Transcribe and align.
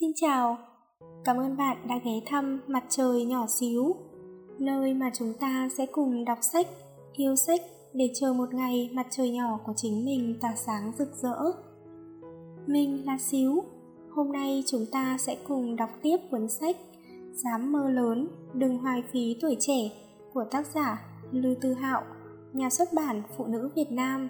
Xin 0.00 0.12
chào, 0.16 0.58
cảm 1.24 1.36
ơn 1.36 1.56
bạn 1.56 1.76
đã 1.88 1.98
ghé 2.04 2.12
thăm 2.26 2.60
Mặt 2.66 2.84
trời 2.88 3.24
nhỏ 3.24 3.46
xíu, 3.48 3.96
nơi 4.58 4.94
mà 4.94 5.10
chúng 5.14 5.32
ta 5.40 5.68
sẽ 5.78 5.86
cùng 5.86 6.24
đọc 6.24 6.38
sách, 6.40 6.66
yêu 7.12 7.36
sách 7.36 7.60
để 7.92 8.10
chờ 8.14 8.32
một 8.32 8.54
ngày 8.54 8.90
mặt 8.92 9.06
trời 9.10 9.30
nhỏ 9.30 9.58
của 9.64 9.72
chính 9.76 10.04
mình 10.04 10.38
tỏa 10.40 10.54
sáng 10.56 10.92
rực 10.98 11.08
rỡ. 11.14 11.36
Mình 12.66 13.06
là 13.06 13.18
Xíu, 13.18 13.64
hôm 14.10 14.32
nay 14.32 14.62
chúng 14.66 14.86
ta 14.92 15.16
sẽ 15.18 15.36
cùng 15.48 15.76
đọc 15.76 15.90
tiếp 16.02 16.16
cuốn 16.30 16.48
sách 16.48 16.76
Dám 17.32 17.72
mơ 17.72 17.90
lớn, 17.90 18.28
đừng 18.54 18.78
hoài 18.78 19.02
phí 19.12 19.36
tuổi 19.40 19.56
trẻ 19.60 19.90
của 20.34 20.44
tác 20.50 20.66
giả 20.66 21.04
Lưu 21.32 21.54
Tư 21.60 21.74
Hạo, 21.74 22.02
nhà 22.52 22.70
xuất 22.70 22.88
bản 22.92 23.22
Phụ 23.36 23.46
nữ 23.46 23.70
Việt 23.76 23.92
Nam. 23.92 24.28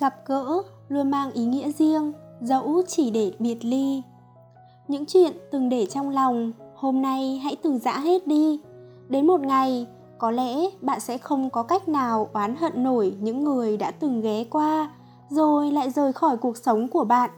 Gặp 0.00 0.14
gỡ 0.26 0.62
luôn 0.92 1.10
mang 1.10 1.32
ý 1.32 1.44
nghĩa 1.44 1.72
riêng, 1.72 2.12
dẫu 2.40 2.82
chỉ 2.86 3.10
để 3.10 3.32
biệt 3.38 3.64
ly. 3.64 4.02
Những 4.88 5.06
chuyện 5.06 5.32
từng 5.50 5.68
để 5.68 5.86
trong 5.86 6.10
lòng, 6.10 6.52
hôm 6.74 7.02
nay 7.02 7.40
hãy 7.44 7.56
từ 7.62 7.78
giã 7.78 7.98
hết 7.98 8.26
đi. 8.26 8.60
Đến 9.08 9.26
một 9.26 9.40
ngày, 9.40 9.86
có 10.18 10.30
lẽ 10.30 10.54
bạn 10.80 11.00
sẽ 11.00 11.18
không 11.18 11.50
có 11.50 11.62
cách 11.62 11.88
nào 11.88 12.28
oán 12.32 12.56
hận 12.56 12.82
nổi 12.82 13.16
những 13.20 13.44
người 13.44 13.76
đã 13.76 13.90
từng 13.90 14.20
ghé 14.20 14.44
qua, 14.44 14.90
rồi 15.28 15.70
lại 15.70 15.90
rời 15.90 16.12
khỏi 16.12 16.36
cuộc 16.36 16.56
sống 16.56 16.88
của 16.88 17.04
bạn. 17.04 17.30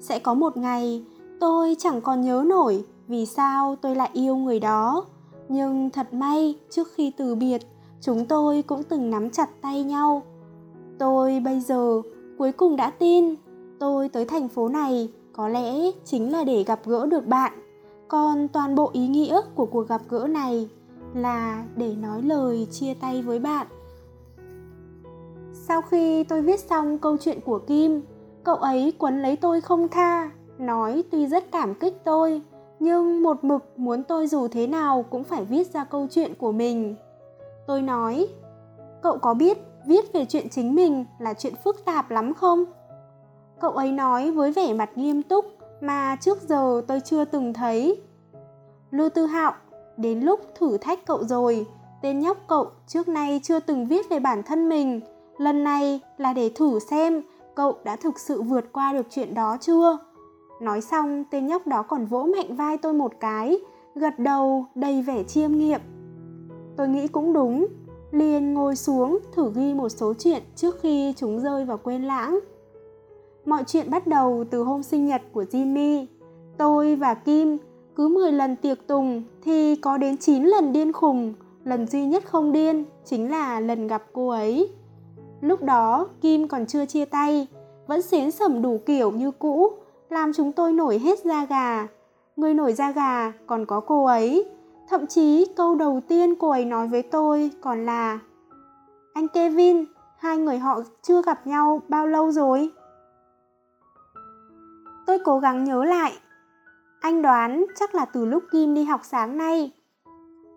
Sẽ 0.00 0.18
có 0.18 0.34
một 0.34 0.56
ngày, 0.56 1.04
tôi 1.40 1.76
chẳng 1.78 2.00
còn 2.00 2.20
nhớ 2.20 2.44
nổi 2.46 2.84
vì 3.08 3.26
sao 3.26 3.76
tôi 3.76 3.94
lại 3.94 4.10
yêu 4.12 4.36
người 4.36 4.60
đó. 4.60 5.04
Nhưng 5.48 5.90
thật 5.90 6.14
may, 6.14 6.54
trước 6.70 6.88
khi 6.94 7.12
từ 7.16 7.34
biệt, 7.34 7.62
chúng 8.00 8.26
tôi 8.26 8.62
cũng 8.62 8.82
từng 8.82 9.10
nắm 9.10 9.30
chặt 9.30 9.48
tay 9.62 9.82
nhau. 9.82 10.22
Tôi 10.98 11.40
bây 11.40 11.60
giờ 11.60 12.02
cuối 12.38 12.52
cùng 12.52 12.76
đã 12.76 12.90
tin. 12.90 13.34
Tôi 13.78 14.08
tới 14.08 14.24
thành 14.24 14.48
phố 14.48 14.68
này 14.68 15.08
có 15.32 15.48
lẽ 15.48 15.90
chính 16.04 16.32
là 16.32 16.44
để 16.44 16.64
gặp 16.64 16.80
gỡ 16.84 17.06
được 17.06 17.26
bạn. 17.26 17.52
Còn 18.08 18.48
toàn 18.48 18.74
bộ 18.74 18.90
ý 18.92 19.08
nghĩa 19.08 19.40
của 19.54 19.66
cuộc 19.66 19.88
gặp 19.88 20.02
gỡ 20.08 20.26
này 20.26 20.68
là 21.14 21.64
để 21.76 21.94
nói 21.94 22.22
lời, 22.22 22.66
chia 22.70 22.94
tay 22.94 23.22
với 23.22 23.38
bạn. 23.38 23.66
Sau 25.52 25.82
khi 25.82 26.24
tôi 26.24 26.42
viết 26.42 26.60
xong 26.60 26.98
câu 26.98 27.16
chuyện 27.16 27.40
của 27.40 27.58
kim, 27.58 28.02
cậu 28.44 28.56
ấy 28.56 28.92
quấn 28.98 29.22
lấy 29.22 29.36
tôi 29.36 29.60
không 29.60 29.88
tha, 29.88 30.30
nói 30.58 31.04
tuy 31.10 31.26
rất 31.26 31.52
cảm 31.52 31.74
kích 31.74 32.04
tôi, 32.04 32.42
nhưng 32.80 33.22
một 33.22 33.44
mực 33.44 33.64
muốn 33.76 34.02
tôi 34.04 34.26
dù 34.26 34.48
thế 34.48 34.66
nào 34.66 35.04
cũng 35.10 35.24
phải 35.24 35.44
viết 35.44 35.72
ra 35.74 35.84
câu 35.84 36.06
chuyện 36.10 36.34
của 36.34 36.52
mình. 36.52 36.94
Tôi 37.66 37.82
nói, 37.82 38.28
cậu 39.02 39.18
có 39.18 39.34
biết 39.34 39.58
viết 39.86 40.12
về 40.12 40.24
chuyện 40.24 40.48
chính 40.48 40.74
mình 40.74 41.04
là 41.18 41.34
chuyện 41.34 41.54
phức 41.64 41.84
tạp 41.84 42.10
lắm 42.10 42.34
không? 42.34 42.64
Cậu 43.60 43.70
ấy 43.70 43.92
nói 43.92 44.30
với 44.30 44.52
vẻ 44.52 44.72
mặt 44.72 44.90
nghiêm 44.94 45.22
túc 45.22 45.44
mà 45.80 46.16
trước 46.20 46.42
giờ 46.48 46.82
tôi 46.88 47.00
chưa 47.00 47.24
từng 47.24 47.52
thấy. 47.52 48.02
Lưu 48.90 49.08
tư 49.08 49.26
hạo, 49.26 49.52
đến 49.96 50.20
lúc 50.20 50.40
thử 50.54 50.78
thách 50.78 51.06
cậu 51.06 51.24
rồi, 51.24 51.66
tên 52.02 52.20
nhóc 52.20 52.38
cậu 52.48 52.70
trước 52.86 53.08
nay 53.08 53.40
chưa 53.42 53.60
từng 53.60 53.86
viết 53.86 54.08
về 54.10 54.20
bản 54.20 54.42
thân 54.42 54.68
mình. 54.68 55.00
Lần 55.38 55.64
này 55.64 56.00
là 56.18 56.32
để 56.32 56.50
thử 56.54 56.78
xem 56.78 57.22
cậu 57.54 57.78
đã 57.84 57.96
thực 57.96 58.18
sự 58.18 58.42
vượt 58.42 58.72
qua 58.72 58.92
được 58.92 59.06
chuyện 59.10 59.34
đó 59.34 59.56
chưa? 59.60 59.98
Nói 60.60 60.80
xong, 60.80 61.24
tên 61.30 61.46
nhóc 61.46 61.66
đó 61.66 61.82
còn 61.82 62.06
vỗ 62.06 62.22
mạnh 62.22 62.56
vai 62.56 62.78
tôi 62.78 62.92
một 62.92 63.12
cái, 63.20 63.58
gật 63.94 64.18
đầu 64.18 64.66
đầy 64.74 65.02
vẻ 65.02 65.22
chiêm 65.22 65.52
nghiệm. 65.52 65.80
Tôi 66.76 66.88
nghĩ 66.88 67.08
cũng 67.08 67.32
đúng 67.32 67.66
liền 68.10 68.54
ngồi 68.54 68.76
xuống 68.76 69.18
thử 69.32 69.52
ghi 69.54 69.74
một 69.74 69.88
số 69.88 70.14
chuyện 70.18 70.42
trước 70.56 70.80
khi 70.80 71.14
chúng 71.16 71.40
rơi 71.40 71.64
vào 71.64 71.78
quên 71.78 72.04
lãng 72.04 72.40
mọi 73.46 73.64
chuyện 73.66 73.90
bắt 73.90 74.06
đầu 74.06 74.44
từ 74.50 74.62
hôm 74.62 74.82
sinh 74.82 75.06
nhật 75.06 75.22
của 75.32 75.42
Jimmy. 75.42 76.06
Tôi 76.58 76.96
và 76.96 77.14
Kim 77.14 77.58
cứ 77.96 78.08
10 78.08 78.32
lần 78.32 78.56
tiệc 78.56 78.86
tùng 78.86 79.22
thì 79.42 79.76
có 79.76 79.98
đến 79.98 80.16
9 80.16 80.44
lần 80.44 80.72
điên 80.72 80.92
khùng, 80.92 81.34
lần 81.64 81.86
duy 81.86 82.04
nhất 82.04 82.24
không 82.26 82.52
điên 82.52 82.84
chính 83.04 83.30
là 83.30 83.60
lần 83.60 83.86
gặp 83.86 84.02
cô 84.12 84.28
ấy. 84.28 84.70
Lúc 85.40 85.62
đó 85.62 86.08
Kim 86.20 86.48
còn 86.48 86.66
chưa 86.66 86.86
chia 86.86 87.04
tay, 87.04 87.46
vẫn 87.86 88.02
xến 88.02 88.30
sẩm 88.30 88.62
đủ 88.62 88.80
kiểu 88.86 89.10
như 89.10 89.30
cũ, 89.30 89.70
làm 90.10 90.32
chúng 90.32 90.52
tôi 90.52 90.72
nổi 90.72 90.98
hết 90.98 91.18
da 91.24 91.44
gà. 91.44 91.86
Người 92.36 92.54
nổi 92.54 92.72
da 92.72 92.90
gà 92.90 93.32
còn 93.46 93.66
có 93.66 93.80
cô 93.80 94.04
ấy. 94.04 94.44
Thậm 94.88 95.06
chí 95.06 95.46
câu 95.56 95.74
đầu 95.74 96.00
tiên 96.08 96.34
cô 96.34 96.50
ấy 96.50 96.64
nói 96.64 96.88
với 96.88 97.02
tôi 97.02 97.50
còn 97.60 97.86
là 97.86 98.18
Anh 99.14 99.28
Kevin, 99.28 99.84
hai 100.18 100.36
người 100.36 100.58
họ 100.58 100.80
chưa 101.02 101.22
gặp 101.22 101.46
nhau 101.46 101.82
bao 101.88 102.06
lâu 102.06 102.30
rồi? 102.32 102.70
Tôi 105.06 105.18
cố 105.24 105.38
gắng 105.38 105.64
nhớ 105.64 105.84
lại. 105.84 106.12
Anh 107.00 107.22
đoán 107.22 107.66
chắc 107.80 107.94
là 107.94 108.04
từ 108.04 108.24
lúc 108.24 108.42
Kim 108.52 108.74
đi 108.74 108.84
học 108.84 109.00
sáng 109.04 109.38
nay. 109.38 109.72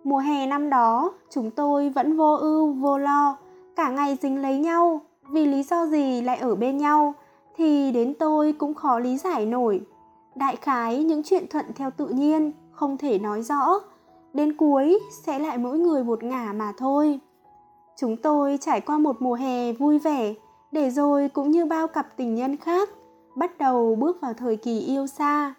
Mùa 0.03 0.17
hè 0.17 0.47
năm 0.47 0.69
đó, 0.69 1.11
chúng 1.29 1.51
tôi 1.51 1.89
vẫn 1.89 2.17
vô 2.17 2.35
ưu, 2.35 2.73
vô 2.73 2.97
lo, 2.97 3.37
cả 3.75 3.89
ngày 3.89 4.17
dính 4.21 4.41
lấy 4.41 4.57
nhau, 4.57 5.01
vì 5.31 5.45
lý 5.45 5.63
do 5.63 5.85
gì 5.85 6.21
lại 6.21 6.37
ở 6.37 6.55
bên 6.55 6.77
nhau 6.77 7.13
thì 7.55 7.91
đến 7.91 8.13
tôi 8.19 8.53
cũng 8.53 8.73
khó 8.73 8.99
lý 8.99 9.17
giải 9.17 9.45
nổi. 9.45 9.81
Đại 10.35 10.55
khái 10.55 11.03
những 11.03 11.23
chuyện 11.23 11.45
thuận 11.49 11.65
theo 11.75 11.91
tự 11.91 12.07
nhiên, 12.07 12.51
không 12.71 12.97
thể 12.97 13.19
nói 13.19 13.41
rõ, 13.41 13.79
đến 14.33 14.57
cuối 14.57 14.99
sẽ 15.23 15.39
lại 15.39 15.57
mỗi 15.57 15.77
người 15.77 16.03
một 16.03 16.23
ngả 16.23 16.53
mà 16.55 16.73
thôi. 16.77 17.19
Chúng 17.97 18.17
tôi 18.17 18.57
trải 18.61 18.81
qua 18.81 18.97
một 18.97 19.21
mùa 19.21 19.33
hè 19.33 19.73
vui 19.73 19.99
vẻ, 19.99 20.33
để 20.71 20.89
rồi 20.89 21.29
cũng 21.29 21.51
như 21.51 21.65
bao 21.65 21.87
cặp 21.87 22.17
tình 22.17 22.35
nhân 22.35 22.57
khác, 22.57 22.89
bắt 23.35 23.57
đầu 23.57 23.95
bước 23.95 24.21
vào 24.21 24.33
thời 24.33 24.55
kỳ 24.55 24.79
yêu 24.79 25.07
xa. 25.07 25.53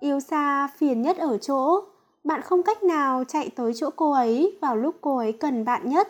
Yêu 0.00 0.20
xa 0.20 0.68
phiền 0.76 1.02
nhất 1.02 1.16
ở 1.16 1.38
chỗ, 1.38 1.80
bạn 2.24 2.42
không 2.42 2.62
cách 2.62 2.82
nào 2.82 3.24
chạy 3.24 3.50
tới 3.56 3.72
chỗ 3.74 3.90
cô 3.96 4.12
ấy 4.12 4.58
vào 4.60 4.76
lúc 4.76 4.94
cô 5.00 5.16
ấy 5.16 5.32
cần 5.32 5.64
bạn 5.64 5.88
nhất. 5.88 6.08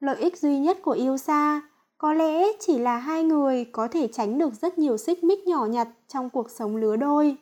Lợi 0.00 0.16
ích 0.16 0.38
duy 0.38 0.58
nhất 0.58 0.78
của 0.82 0.90
yêu 0.90 1.16
xa 1.16 1.62
có 1.98 2.12
lẽ 2.12 2.46
chỉ 2.60 2.78
là 2.78 2.96
hai 2.96 3.22
người 3.22 3.64
có 3.64 3.88
thể 3.88 4.08
tránh 4.12 4.38
được 4.38 4.54
rất 4.54 4.78
nhiều 4.78 4.96
xích 4.96 5.24
mích 5.24 5.46
nhỏ 5.46 5.66
nhặt 5.66 5.88
trong 6.08 6.30
cuộc 6.30 6.50
sống 6.50 6.76
lứa 6.76 6.96
đôi. 6.96 7.36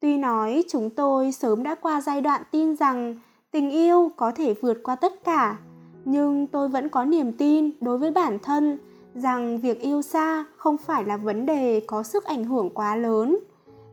Tuy 0.00 0.16
nói 0.16 0.64
chúng 0.68 0.90
tôi 0.90 1.32
sớm 1.32 1.62
đã 1.62 1.74
qua 1.74 2.00
giai 2.00 2.20
đoạn 2.20 2.42
tin 2.50 2.76
rằng 2.76 3.14
tình 3.50 3.70
yêu 3.70 4.10
có 4.16 4.32
thể 4.36 4.54
vượt 4.54 4.78
qua 4.82 4.96
tất 4.96 5.24
cả, 5.24 5.58
nhưng 6.04 6.46
tôi 6.46 6.68
vẫn 6.68 6.88
có 6.88 7.04
niềm 7.04 7.32
tin 7.32 7.70
đối 7.80 7.98
với 7.98 8.10
bản 8.10 8.38
thân 8.38 8.78
rằng 9.14 9.58
việc 9.58 9.80
yêu 9.80 10.02
xa 10.02 10.44
không 10.56 10.76
phải 10.76 11.04
là 11.04 11.16
vấn 11.16 11.46
đề 11.46 11.80
có 11.86 12.02
sức 12.02 12.24
ảnh 12.24 12.44
hưởng 12.44 12.70
quá 12.70 12.96
lớn. 12.96 13.38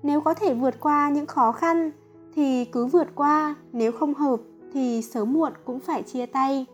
Nếu 0.04 0.22
có 0.22 0.34
thể 0.34 0.54
vượt 0.54 0.80
qua 0.80 1.10
những 1.10 1.26
khó 1.26 1.52
khăn 1.52 1.92
thì 2.36 2.66
cứ 2.66 2.86
vượt 2.86 3.08
qua 3.16 3.56
nếu 3.74 3.92
không 3.92 4.14
hợp 4.14 4.40
thì 4.74 5.02
sớm 5.02 5.34
muộn 5.34 5.54
cũng 5.66 5.80
phải 5.80 6.04
chia 6.04 6.26
tay. 6.26 6.66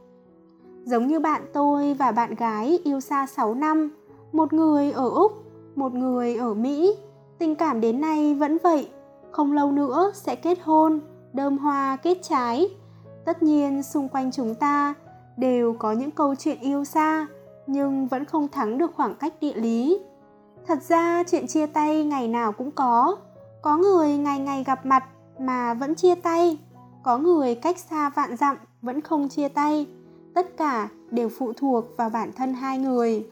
Giống 0.83 1.07
như 1.07 1.19
bạn 1.19 1.41
tôi 1.53 1.93
và 1.93 2.11
bạn 2.11 2.35
gái 2.35 2.79
yêu 2.83 2.99
xa 2.99 3.27
6 3.27 3.53
năm 3.53 3.91
một 4.31 4.53
người 4.53 4.91
ở 4.91 5.09
úc 5.09 5.31
một 5.75 5.93
người 5.93 6.35
ở 6.35 6.53
mỹ 6.53 6.95
tình 7.39 7.55
cảm 7.55 7.81
đến 7.81 8.01
nay 8.01 8.33
vẫn 8.33 8.57
vậy 8.63 8.89
không 9.31 9.53
lâu 9.53 9.71
nữa 9.71 10.11
sẽ 10.15 10.35
kết 10.35 10.57
hôn 10.63 10.99
đơm 11.33 11.57
hoa 11.57 11.95
kết 11.95 12.17
trái 12.21 12.69
tất 13.25 13.43
nhiên 13.43 13.83
xung 13.83 14.09
quanh 14.09 14.31
chúng 14.31 14.55
ta 14.55 14.93
đều 15.37 15.75
có 15.79 15.91
những 15.91 16.11
câu 16.11 16.35
chuyện 16.35 16.59
yêu 16.59 16.85
xa 16.85 17.27
nhưng 17.67 18.07
vẫn 18.07 18.25
không 18.25 18.47
thắng 18.47 18.77
được 18.77 18.91
khoảng 18.95 19.15
cách 19.15 19.33
địa 19.41 19.53
lý. 19.53 19.99
Thật 20.67 20.83
ra 20.83 21.23
chuyện 21.23 21.47
chia 21.47 21.65
tay 21.65 22.03
ngày 22.03 22.27
nào 22.27 22.51
cũng 22.51 22.71
có, 22.71 23.17
có 23.61 23.77
người 23.77 24.17
ngày 24.17 24.39
ngày 24.39 24.63
gặp 24.63 24.85
mặt 24.85 25.03
mà 25.39 25.73
vẫn 25.73 25.95
chia 25.95 26.15
tay, 26.15 26.57
có 27.03 27.17
người 27.17 27.55
cách 27.55 27.79
xa 27.79 28.09
vạn 28.09 28.37
dặm 28.37 28.57
vẫn 28.81 29.01
không 29.01 29.29
chia 29.29 29.47
tay. 29.47 29.87
Tất 30.33 30.57
cả 30.57 30.89
đều 31.11 31.29
phụ 31.29 31.53
thuộc 31.53 31.85
vào 31.97 32.09
bản 32.09 32.31
thân 32.35 32.53
hai 32.53 32.77
người. 32.77 33.27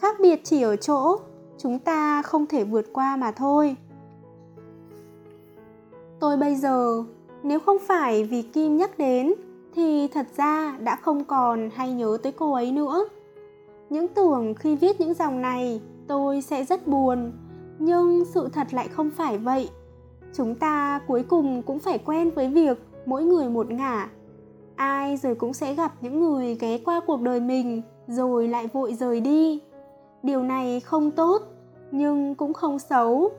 Khác 0.00 0.16
biệt 0.20 0.40
chỉ 0.44 0.62
ở 0.62 0.76
chỗ 0.76 1.16
chúng 1.58 1.78
ta 1.78 2.22
không 2.22 2.46
thể 2.46 2.64
vượt 2.64 2.86
qua 2.92 3.16
mà 3.16 3.32
thôi. 3.32 3.76
Tôi 6.20 6.36
bây 6.36 6.54
giờ, 6.54 7.02
nếu 7.42 7.60
không 7.60 7.76
phải 7.78 8.24
vì 8.24 8.42
Kim 8.42 8.76
nhắc 8.76 8.98
đến, 8.98 9.34
thì 9.74 10.08
thật 10.08 10.26
ra 10.36 10.76
đã 10.80 10.96
không 10.96 11.24
còn 11.24 11.70
hay 11.74 11.92
nhớ 11.92 12.18
tới 12.22 12.32
cô 12.32 12.52
ấy 12.52 12.72
nữa. 12.72 13.04
Những 13.90 14.08
tưởng 14.08 14.54
khi 14.54 14.76
viết 14.76 15.00
những 15.00 15.14
dòng 15.14 15.42
này, 15.42 15.80
tôi 16.06 16.42
sẽ 16.42 16.64
rất 16.64 16.86
buồn. 16.86 17.32
Nhưng 17.78 18.24
sự 18.24 18.48
thật 18.52 18.74
lại 18.74 18.88
không 18.88 19.10
phải 19.10 19.38
vậy. 19.38 19.68
Chúng 20.34 20.54
ta 20.54 21.00
cuối 21.06 21.22
cùng 21.22 21.62
cũng 21.62 21.78
phải 21.78 21.98
quen 21.98 22.30
với 22.30 22.48
việc 22.48 22.78
mỗi 23.06 23.24
người 23.24 23.48
một 23.48 23.70
ngả. 23.70 24.08
Ai 24.76 25.16
rồi 25.16 25.34
cũng 25.34 25.52
sẽ 25.52 25.74
gặp 25.74 25.92
những 26.00 26.20
người 26.20 26.54
ghé 26.54 26.78
qua 26.84 27.00
cuộc 27.06 27.20
đời 27.20 27.40
mình, 27.40 27.82
rồi 28.06 28.48
lại 28.48 28.66
vội 28.66 28.94
rời 28.94 29.20
đi. 29.20 29.60
Điều 30.22 30.42
này 30.42 30.80
không 30.80 31.10
tốt, 31.10 31.42
nhưng 31.90 32.34
cũng 32.34 32.52
không 32.52 32.78
xấu. 32.78 33.30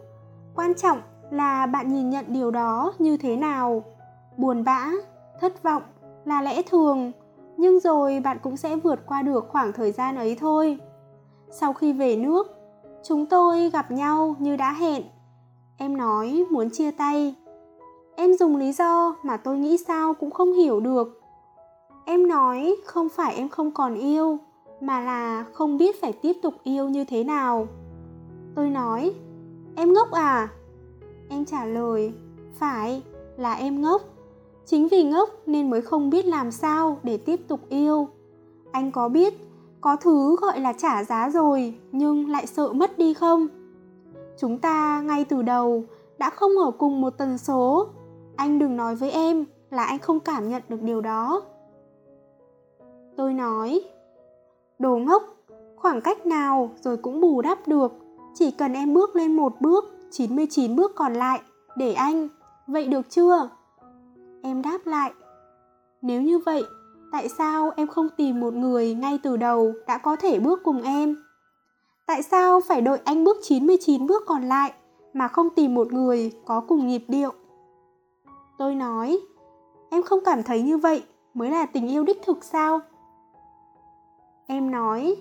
Quan 0.55 0.73
trọng 0.73 1.01
là 1.31 1.65
bạn 1.65 1.87
nhìn 1.87 2.09
nhận 2.09 2.25
điều 2.27 2.51
đó 2.51 2.93
như 2.99 3.17
thế 3.17 3.35
nào? 3.35 3.83
Buồn 4.37 4.63
bã, 4.63 4.91
thất 5.41 5.63
vọng 5.63 5.83
là 6.25 6.41
lẽ 6.41 6.61
thường, 6.61 7.11
nhưng 7.57 7.79
rồi 7.79 8.19
bạn 8.19 8.37
cũng 8.43 8.57
sẽ 8.57 8.75
vượt 8.75 8.99
qua 9.05 9.21
được 9.21 9.45
khoảng 9.49 9.73
thời 9.73 9.91
gian 9.91 10.15
ấy 10.15 10.37
thôi. 10.39 10.77
Sau 11.49 11.73
khi 11.73 11.93
về 11.93 12.15
nước, 12.15 12.57
chúng 13.03 13.25
tôi 13.25 13.69
gặp 13.69 13.91
nhau 13.91 14.35
như 14.39 14.55
đã 14.55 14.73
hẹn. 14.73 15.03
Em 15.77 15.97
nói 15.97 16.45
muốn 16.51 16.69
chia 16.69 16.91
tay. 16.91 17.35
Em 18.15 18.33
dùng 18.33 18.55
lý 18.55 18.71
do 18.71 19.15
mà 19.23 19.37
tôi 19.37 19.57
nghĩ 19.57 19.77
sao 19.77 20.13
cũng 20.13 20.31
không 20.31 20.53
hiểu 20.53 20.79
được. 20.79 21.21
Em 22.05 22.27
nói 22.27 22.75
không 22.85 23.09
phải 23.09 23.35
em 23.35 23.49
không 23.49 23.71
còn 23.71 23.95
yêu, 23.95 24.37
mà 24.81 24.99
là 24.99 25.45
không 25.53 25.77
biết 25.77 26.01
phải 26.01 26.13
tiếp 26.13 26.33
tục 26.41 26.53
yêu 26.63 26.89
như 26.89 27.03
thế 27.03 27.23
nào. 27.23 27.67
Tôi 28.55 28.69
nói, 28.69 29.13
em 29.75 29.93
ngốc 29.93 30.11
à? 30.11 30.47
Em 31.29 31.45
trả 31.45 31.65
lời, 31.65 32.13
phải, 32.53 33.03
là 33.37 33.53
em 33.53 33.81
ngốc. 33.81 34.01
Chính 34.65 34.87
vì 34.87 35.03
ngốc 35.03 35.29
nên 35.45 35.69
mới 35.69 35.81
không 35.81 36.09
biết 36.09 36.25
làm 36.25 36.51
sao 36.51 36.97
để 37.03 37.17
tiếp 37.17 37.47
tục 37.47 37.59
yêu. 37.69 38.07
Anh 38.71 38.91
có 38.91 39.09
biết, 39.09 39.33
có 39.81 39.95
thứ 39.95 40.35
gọi 40.41 40.59
là 40.59 40.73
trả 40.73 41.03
giá 41.03 41.29
rồi, 41.29 41.75
nhưng 41.91 42.29
lại 42.29 42.47
sợ 42.47 42.73
mất 42.73 42.97
đi 42.97 43.13
không? 43.13 43.47
Chúng 44.39 44.57
ta 44.57 45.01
ngay 45.01 45.25
từ 45.25 45.41
đầu 45.41 45.83
đã 46.17 46.29
không 46.29 46.51
ở 46.65 46.71
cùng 46.71 47.01
một 47.01 47.09
tần 47.17 47.37
số. 47.37 47.87
Anh 48.35 48.59
đừng 48.59 48.77
nói 48.77 48.95
với 48.95 49.11
em 49.11 49.45
là 49.71 49.83
anh 49.83 49.99
không 49.99 50.19
cảm 50.19 50.49
nhận 50.49 50.61
được 50.69 50.81
điều 50.81 51.01
đó. 51.01 51.41
Tôi 53.17 53.33
nói, 53.33 53.81
đồ 54.79 54.97
ngốc, 54.97 55.23
khoảng 55.75 56.01
cách 56.01 56.25
nào 56.25 56.71
rồi 56.81 56.97
cũng 56.97 57.21
bù 57.21 57.41
đắp 57.41 57.67
được. 57.67 57.91
Chỉ 58.33 58.51
cần 58.51 58.73
em 58.73 58.93
bước 58.93 59.15
lên 59.15 59.37
một 59.37 59.53
bước 59.61 59.96
99 60.11 60.75
bước 60.75 60.91
còn 60.95 61.13
lại. 61.13 61.41
Để 61.75 61.93
anh. 61.93 62.27
Vậy 62.67 62.87
được 62.87 63.09
chưa? 63.09 63.49
Em 64.43 64.61
đáp 64.61 64.77
lại. 64.85 65.13
Nếu 66.01 66.21
như 66.21 66.39
vậy, 66.39 66.63
tại 67.11 67.29
sao 67.29 67.71
em 67.75 67.87
không 67.87 68.09
tìm 68.17 68.39
một 68.39 68.53
người 68.53 68.93
ngay 68.93 69.19
từ 69.23 69.37
đầu 69.37 69.73
đã 69.87 69.97
có 69.97 70.15
thể 70.15 70.39
bước 70.39 70.59
cùng 70.63 70.81
em? 70.81 71.23
Tại 72.07 72.23
sao 72.23 72.61
phải 72.67 72.81
đợi 72.81 72.99
anh 73.05 73.23
bước 73.23 73.37
99 73.41 74.07
bước 74.07 74.23
còn 74.27 74.43
lại 74.43 74.73
mà 75.13 75.27
không 75.27 75.49
tìm 75.49 75.75
một 75.75 75.93
người 75.93 76.31
có 76.45 76.61
cùng 76.67 76.87
nhịp 76.87 77.03
điệu? 77.07 77.31
Tôi 78.57 78.75
nói, 78.75 79.19
em 79.89 80.03
không 80.03 80.19
cảm 80.25 80.43
thấy 80.43 80.61
như 80.61 80.77
vậy 80.77 81.03
mới 81.33 81.49
là 81.49 81.65
tình 81.65 81.87
yêu 81.87 82.03
đích 82.03 82.21
thực 82.23 82.43
sao? 82.43 82.79
Em 84.47 84.71
nói, 84.71 85.15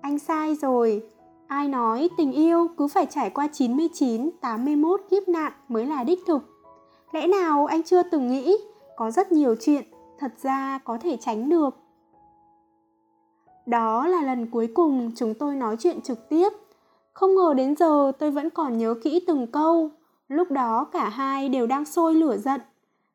anh 0.00 0.18
sai 0.18 0.54
rồi 0.54 1.10
ai 1.48 1.68
nói 1.68 2.08
tình 2.16 2.32
yêu 2.32 2.68
cứ 2.76 2.88
phải 2.88 3.06
trải 3.06 3.30
qua 3.30 3.48
99, 3.52 4.30
81 4.40 5.00
kiếp 5.10 5.28
nạn 5.28 5.52
mới 5.68 5.86
là 5.86 6.04
đích 6.04 6.20
thực? 6.26 6.42
Lẽ 7.12 7.26
nào 7.26 7.66
anh 7.66 7.82
chưa 7.82 8.02
từng 8.02 8.28
nghĩ 8.28 8.56
có 8.96 9.10
rất 9.10 9.32
nhiều 9.32 9.54
chuyện 9.60 9.84
thật 10.18 10.32
ra 10.42 10.78
có 10.84 10.98
thể 11.00 11.16
tránh 11.20 11.48
được? 11.48 11.76
Đó 13.66 14.06
là 14.06 14.22
lần 14.22 14.50
cuối 14.50 14.68
cùng 14.74 15.10
chúng 15.16 15.34
tôi 15.34 15.54
nói 15.54 15.76
chuyện 15.78 16.00
trực 16.00 16.28
tiếp. 16.28 16.48
Không 17.12 17.34
ngờ 17.34 17.54
đến 17.56 17.76
giờ 17.76 18.12
tôi 18.18 18.30
vẫn 18.30 18.50
còn 18.50 18.78
nhớ 18.78 18.94
kỹ 19.02 19.24
từng 19.26 19.46
câu 19.46 19.90
lúc 20.28 20.50
đó 20.50 20.84
cả 20.92 21.08
hai 21.08 21.48
đều 21.48 21.66
đang 21.66 21.84
sôi 21.84 22.14
lửa 22.14 22.36
giận. 22.36 22.60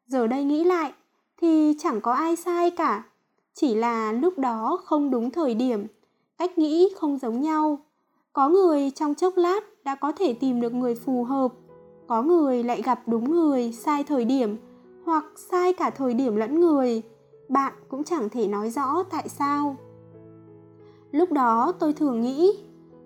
Giờ 0.08 0.28
đây 0.28 0.44
nghĩ 0.44 0.64
lại 0.64 0.94
thì 1.42 1.76
chẳng 1.80 2.02
có 2.02 2.14
ai 2.14 2.36
sai 2.36 2.72
cả 2.72 3.04
chỉ 3.54 3.76
là 3.76 4.12
lúc 4.12 4.40
đó 4.40 4.80
không 4.86 5.12
đúng 5.12 5.32
thời 5.32 5.56
điểm 5.56 5.88
cách 6.38 6.58
nghĩ 6.58 6.90
không 6.98 7.18
giống 7.18 7.42
nhau 7.42 7.80
có 8.34 8.50
người 8.50 8.92
trong 8.92 9.16
chốc 9.16 9.34
lát 9.38 9.60
đã 9.84 9.96
có 9.96 10.12
thể 10.12 10.34
tìm 10.34 10.62
được 10.62 10.74
người 10.74 10.96
phù 10.96 11.24
hợp. 11.24 11.52
Có 12.08 12.22
người 12.22 12.64
lại 12.64 12.82
gặp 12.82 13.02
đúng 13.08 13.32
người, 13.32 13.72
sai 13.72 14.04
thời 14.04 14.26
điểm, 14.26 14.58
hoặc 15.06 15.26
sai 15.36 15.74
cả 15.74 15.90
thời 15.90 16.14
điểm 16.14 16.36
lẫn 16.36 16.60
người. 16.60 17.02
Bạn 17.50 17.74
cũng 17.88 18.04
chẳng 18.04 18.30
thể 18.30 18.48
nói 18.48 18.70
rõ 18.70 19.04
tại 19.04 19.30
sao. 19.30 19.76
Lúc 21.12 21.32
đó 21.32 21.72
tôi 21.80 21.94
thường 21.94 22.22
nghĩ, 22.22 22.52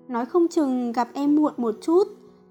nói 0.08 0.26
không 0.26 0.48
chừng 0.48 0.92
gặp 0.92 1.08
em 1.14 1.36
muộn 1.36 1.54
một 1.58 1.76
chút, 1.82 2.08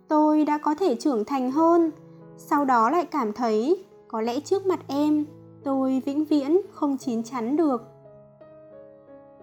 tôi 0.08 0.44
đã 0.44 0.58
có 0.58 0.74
thể 0.74 0.94
trưởng 0.94 1.24
thành 1.24 1.50
hơn. 1.50 1.90
Sau 2.36 2.64
đó 2.64 2.90
lại 2.90 3.04
cảm 3.04 3.32
thấy, 3.32 3.84
có 4.08 4.20
lẽ 4.20 4.40
trước 4.40 4.66
mặt 4.66 4.80
em, 4.88 5.24
tôi 5.64 6.02
vĩnh 6.06 6.24
viễn 6.24 6.60
không 6.72 6.98
chín 6.98 7.22
chắn 7.22 7.56
được. 7.56 7.82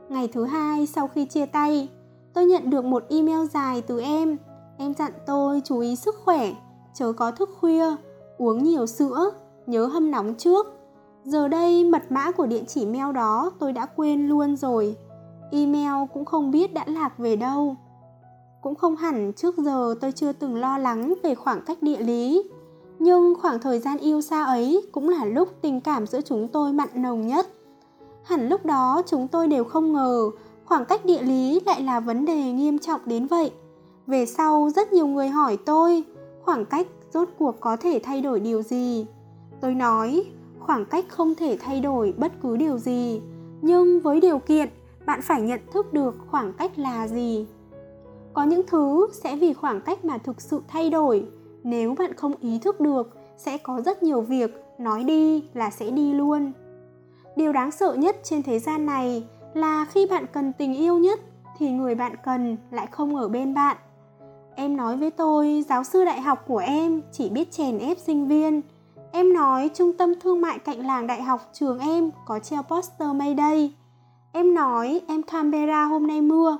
Ngày 0.10 0.28
thứ 0.28 0.46
hai 0.46 0.86
sau 0.86 1.08
khi 1.08 1.26
chia 1.26 1.46
tay 1.46 1.90
tôi 2.34 2.46
nhận 2.46 2.70
được 2.70 2.86
một 2.86 3.04
email 3.10 3.48
dài 3.54 3.82
từ 3.82 4.02
em. 4.02 4.38
Em 4.78 4.94
dặn 4.94 5.12
tôi 5.26 5.62
chú 5.66 5.80
ý 5.80 5.96
sức 5.96 6.16
khỏe, 6.26 6.54
chớ 6.94 7.14
có 7.14 7.32
thức 7.32 7.50
khuya, 7.60 7.86
uống 8.38 8.64
nhiều 8.64 8.86
sữa, 8.86 9.32
nhớ 9.68 9.86
hâm 9.86 10.12
nóng 10.12 10.36
trước. 10.36 10.68
Giờ 11.24 11.48
đây, 11.48 11.84
mật 11.84 12.12
mã 12.12 12.32
của 12.32 12.46
địa 12.46 12.64
chỉ 12.68 12.86
mail 12.86 13.14
đó 13.14 13.52
tôi 13.60 13.74
đã 13.74 13.86
quên 13.86 14.28
luôn 14.28 14.58
rồi. 14.58 14.96
Email 15.52 16.08
cũng 16.14 16.26
không 16.26 16.52
biết 16.52 16.74
đã 16.74 16.84
lạc 16.88 17.18
về 17.18 17.36
đâu. 17.36 17.76
Cũng 18.62 18.76
không 18.76 18.96
hẳn 18.96 19.34
trước 19.36 19.58
giờ 19.58 19.96
tôi 20.02 20.12
chưa 20.12 20.34
từng 20.34 20.56
lo 20.56 20.78
lắng 20.78 21.14
về 21.24 21.36
khoảng 21.36 21.62
cách 21.66 21.82
địa 21.82 22.00
lý. 22.00 22.44
Nhưng 23.00 23.34
khoảng 23.42 23.60
thời 23.60 23.80
gian 23.80 23.98
yêu 23.98 24.22
xa 24.22 24.44
ấy 24.44 24.86
cũng 24.92 25.10
là 25.10 25.26
lúc 25.26 25.50
tình 25.62 25.82
cảm 25.82 26.08
giữa 26.08 26.22
chúng 26.22 26.48
tôi 26.48 26.74
mặn 26.74 26.90
nồng 26.96 27.28
nhất. 27.28 27.48
Hẳn 28.24 28.50
lúc 28.50 28.66
đó 28.66 29.02
chúng 29.08 29.28
tôi 29.28 29.48
đều 29.48 29.64
không 29.64 29.94
ngờ 29.94 30.32
khoảng 30.66 30.86
cách 30.86 31.06
địa 31.06 31.22
lý 31.22 31.60
lại 31.66 31.82
là 31.82 32.00
vấn 32.00 32.26
đề 32.26 32.52
nghiêm 32.52 32.80
trọng 32.80 33.02
đến 33.06 33.28
vậy. 33.28 33.52
Về 34.08 34.26
sau, 34.26 34.70
rất 34.76 34.94
nhiều 34.94 35.08
người 35.08 35.30
hỏi 35.30 35.58
tôi, 35.66 36.04
khoảng 36.42 36.66
cách 36.66 36.88
rốt 37.14 37.30
cuộc 37.40 37.60
có 37.60 37.78
thể 37.78 38.00
thay 38.04 38.22
đổi 38.22 38.40
điều 38.40 38.62
gì? 38.62 39.06
Tôi 39.62 39.76
nói, 39.76 40.24
khoảng 40.60 40.86
cách 40.86 41.06
không 41.10 41.36
thể 41.36 41.58
thay 41.62 41.80
đổi 41.80 42.14
bất 42.18 42.32
cứ 42.42 42.58
điều 42.58 42.78
gì, 42.78 43.22
nhưng 43.62 44.00
với 44.00 44.20
điều 44.20 44.40
kiện 44.40 44.70
bạn 45.06 45.22
phải 45.22 45.42
nhận 45.42 45.60
thức 45.74 45.94
được 45.94 46.16
khoảng 46.28 46.54
cách 46.54 46.80
là 46.80 47.08
gì. 47.08 47.48
Có 48.34 48.44
những 48.44 48.62
thứ 48.68 49.08
sẽ 49.14 49.36
vì 49.36 49.54
khoảng 49.54 49.82
cách 49.82 50.06
mà 50.06 50.18
thực 50.18 50.42
sự 50.42 50.62
thay 50.68 50.90
đổi. 50.90 51.28
Nếu 51.64 51.96
bạn 52.00 52.14
không 52.14 52.34
ý 52.42 52.60
thức 52.60 52.80
được, 52.80 53.16
sẽ 53.38 53.58
có 53.58 53.82
rất 53.82 54.04
nhiều 54.04 54.22
việc 54.22 54.64
nói 54.78 55.04
đi 55.04 55.44
là 55.54 55.70
sẽ 55.70 55.90
đi 55.92 56.14
luôn. 56.14 56.52
Điều 57.36 57.54
đáng 57.54 57.72
sợ 57.72 57.94
nhất 57.94 58.18
trên 58.24 58.44
thế 58.44 58.60
gian 58.60 58.86
này 58.86 59.24
là 59.54 59.86
khi 59.86 60.06
bạn 60.06 60.26
cần 60.34 60.54
tình 60.54 60.74
yêu 60.74 60.98
nhất 60.98 61.20
thì 61.58 61.72
người 61.72 61.96
bạn 61.96 62.16
cần 62.24 62.58
lại 62.72 62.88
không 62.88 63.16
ở 63.16 63.28
bên 63.28 63.54
bạn. 63.54 63.78
Em 64.56 64.78
nói 64.78 64.98
với 64.98 65.12
tôi, 65.12 65.66
giáo 65.70 65.84
sư 65.84 66.06
đại 66.06 66.22
học 66.22 66.44
của 66.48 66.58
em 66.58 67.02
chỉ 67.12 67.30
biết 67.30 67.52
chèn 67.52 67.78
ép 67.78 67.98
sinh 67.98 68.28
viên. 68.28 68.62
Em 69.12 69.34
nói 69.34 69.70
trung 69.74 69.94
tâm 69.94 70.14
thương 70.20 70.42
mại 70.42 70.60
cạnh 70.60 70.86
làng 70.86 71.08
đại 71.08 71.22
học 71.22 71.42
trường 71.54 71.80
em 71.80 72.12
có 72.26 72.40
treo 72.40 72.62
poster 72.64 73.10
mayday 73.16 73.74
em 74.34 74.54
nói 74.54 75.02
em 75.08 75.24
canberra 75.24 75.86
hôm 75.86 76.08
nay 76.08 76.22
mưa. 76.22 76.58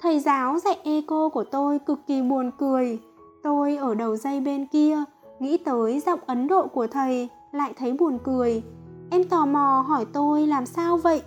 Thầy 0.00 0.20
giáo 0.20 0.58
dạy 0.58 0.78
eco 0.84 1.28
của 1.28 1.44
tôi 1.44 1.78
cực 1.78 2.06
kỳ 2.06 2.22
buồn 2.22 2.50
cười. 2.58 2.98
Tôi 3.42 3.76
ở 3.76 3.94
đầu 3.94 4.16
dây 4.16 4.40
bên 4.40 4.66
kia, 4.66 5.04
nghĩ 5.40 5.56
tới 5.56 6.00
giọng 6.00 6.20
ấn 6.26 6.48
độ 6.48 6.66
của 6.66 6.86
thầy 6.86 7.28
lại 7.52 7.72
thấy 7.76 7.92
buồn 7.92 8.18
cười. 8.24 8.62
Em 9.10 9.24
tò 9.24 9.46
mò 9.46 9.84
hỏi 9.88 10.04
tôi 10.12 10.46
làm 10.46 10.66
sao 10.66 10.96
vậy? 10.96 11.22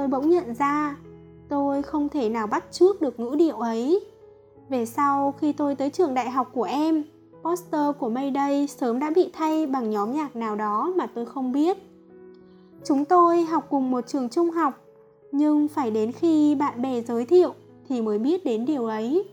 Tôi 0.00 0.08
bỗng 0.08 0.30
nhận 0.30 0.54
ra, 0.54 0.96
tôi 1.48 1.82
không 1.82 2.08
thể 2.08 2.28
nào 2.28 2.46
bắt 2.46 2.64
chước 2.70 3.00
được 3.00 3.20
ngữ 3.20 3.34
điệu 3.38 3.56
ấy. 3.56 4.00
Về 4.68 4.86
sau, 4.86 5.34
khi 5.40 5.52
tôi 5.52 5.74
tới 5.74 5.90
trường 5.90 6.14
đại 6.14 6.30
học 6.30 6.50
của 6.54 6.62
em, 6.62 7.04
poster 7.42 7.96
của 7.98 8.08
mayday 8.08 8.66
sớm 8.66 8.98
đã 8.98 9.10
bị 9.14 9.30
thay 9.32 9.66
bằng 9.66 9.90
nhóm 9.90 10.12
nhạc 10.12 10.36
nào 10.36 10.56
đó 10.56 10.92
mà 10.96 11.06
tôi 11.14 11.26
không 11.26 11.52
biết. 11.52 11.76
Chúng 12.84 13.04
tôi 13.04 13.42
học 13.42 13.66
cùng 13.70 13.90
một 13.90 14.06
trường 14.06 14.28
trung 14.28 14.50
học, 14.50 14.74
nhưng 15.32 15.68
phải 15.68 15.90
đến 15.90 16.12
khi 16.12 16.54
bạn 16.54 16.82
bè 16.82 17.00
giới 17.00 17.26
thiệu 17.26 17.54
thì 17.88 18.02
mới 18.02 18.18
biết 18.18 18.44
đến 18.44 18.64
điều 18.64 18.86
ấy. 18.86 19.24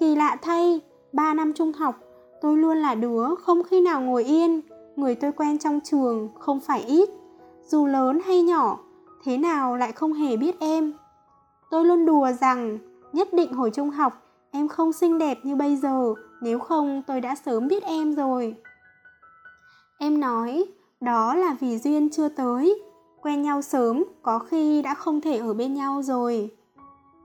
Kỳ 0.00 0.16
lạ 0.16 0.36
thay, 0.42 0.80
ba 1.12 1.34
năm 1.34 1.52
trung 1.52 1.72
học, 1.72 1.94
tôi 2.40 2.56
luôn 2.56 2.76
là 2.76 2.94
đứa 2.94 3.34
không 3.34 3.62
khi 3.62 3.80
nào 3.80 4.00
ngồi 4.00 4.24
yên, 4.24 4.60
người 4.96 5.14
tôi 5.14 5.32
quen 5.32 5.58
trong 5.58 5.80
trường 5.84 6.28
không 6.38 6.60
phải 6.60 6.82
ít, 6.82 7.08
dù 7.66 7.86
lớn 7.86 8.18
hay 8.26 8.42
nhỏ 8.42 8.83
thế 9.24 9.38
nào 9.38 9.76
lại 9.76 9.92
không 9.92 10.12
hề 10.12 10.36
biết 10.36 10.60
em? 10.60 10.92
Tôi 11.70 11.84
luôn 11.84 12.06
đùa 12.06 12.28
rằng, 12.40 12.78
nhất 13.12 13.28
định 13.32 13.52
hồi 13.52 13.70
trung 13.70 13.90
học, 13.90 14.12
em 14.50 14.68
không 14.68 14.92
xinh 14.92 15.18
đẹp 15.18 15.38
như 15.42 15.56
bây 15.56 15.76
giờ, 15.76 16.14
nếu 16.40 16.58
không 16.58 17.02
tôi 17.06 17.20
đã 17.20 17.34
sớm 17.34 17.68
biết 17.68 17.82
em 17.82 18.14
rồi. 18.14 18.54
Em 19.98 20.20
nói, 20.20 20.64
đó 21.00 21.34
là 21.34 21.56
vì 21.60 21.78
duyên 21.78 22.10
chưa 22.10 22.28
tới, 22.28 22.82
quen 23.22 23.42
nhau 23.42 23.62
sớm, 23.62 24.04
có 24.22 24.38
khi 24.38 24.82
đã 24.82 24.94
không 24.94 25.20
thể 25.20 25.38
ở 25.38 25.54
bên 25.54 25.74
nhau 25.74 26.02
rồi. 26.02 26.50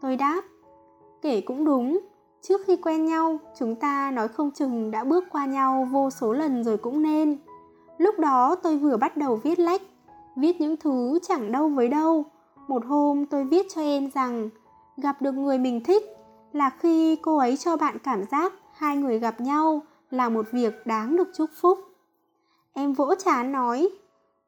Tôi 0.01 0.15
đáp, 0.15 0.41
kể 1.21 1.41
cũng 1.41 1.65
đúng, 1.65 1.99
trước 2.41 2.61
khi 2.67 2.75
quen 2.75 3.05
nhau, 3.05 3.39
chúng 3.59 3.75
ta 3.75 4.11
nói 4.11 4.27
không 4.27 4.51
chừng 4.51 4.91
đã 4.91 5.03
bước 5.03 5.23
qua 5.31 5.45
nhau 5.45 5.87
vô 5.91 6.09
số 6.09 6.33
lần 6.33 6.63
rồi 6.63 6.77
cũng 6.77 7.03
nên. 7.03 7.37
Lúc 7.97 8.19
đó 8.19 8.55
tôi 8.55 8.77
vừa 8.77 8.97
bắt 8.97 9.17
đầu 9.17 9.35
viết 9.35 9.59
lách 9.59 9.81
viết 10.39 10.61
những 10.61 10.77
thứ 10.77 11.19
chẳng 11.27 11.51
đâu 11.51 11.69
với 11.69 11.87
đâu 11.87 12.25
một 12.67 12.85
hôm 12.85 13.25
tôi 13.25 13.43
viết 13.43 13.67
cho 13.75 13.81
em 13.81 14.09
rằng 14.13 14.49
gặp 14.97 15.21
được 15.21 15.31
người 15.31 15.57
mình 15.57 15.83
thích 15.83 16.03
là 16.53 16.69
khi 16.79 17.15
cô 17.15 17.37
ấy 17.37 17.57
cho 17.57 17.77
bạn 17.77 17.97
cảm 18.03 18.23
giác 18.31 18.53
hai 18.73 18.97
người 18.97 19.19
gặp 19.19 19.41
nhau 19.41 19.81
là 20.11 20.29
một 20.29 20.45
việc 20.51 20.87
đáng 20.87 21.15
được 21.15 21.27
chúc 21.35 21.49
phúc 21.61 21.79
em 22.73 22.93
vỗ 22.93 23.15
chán 23.15 23.51
nói 23.51 23.89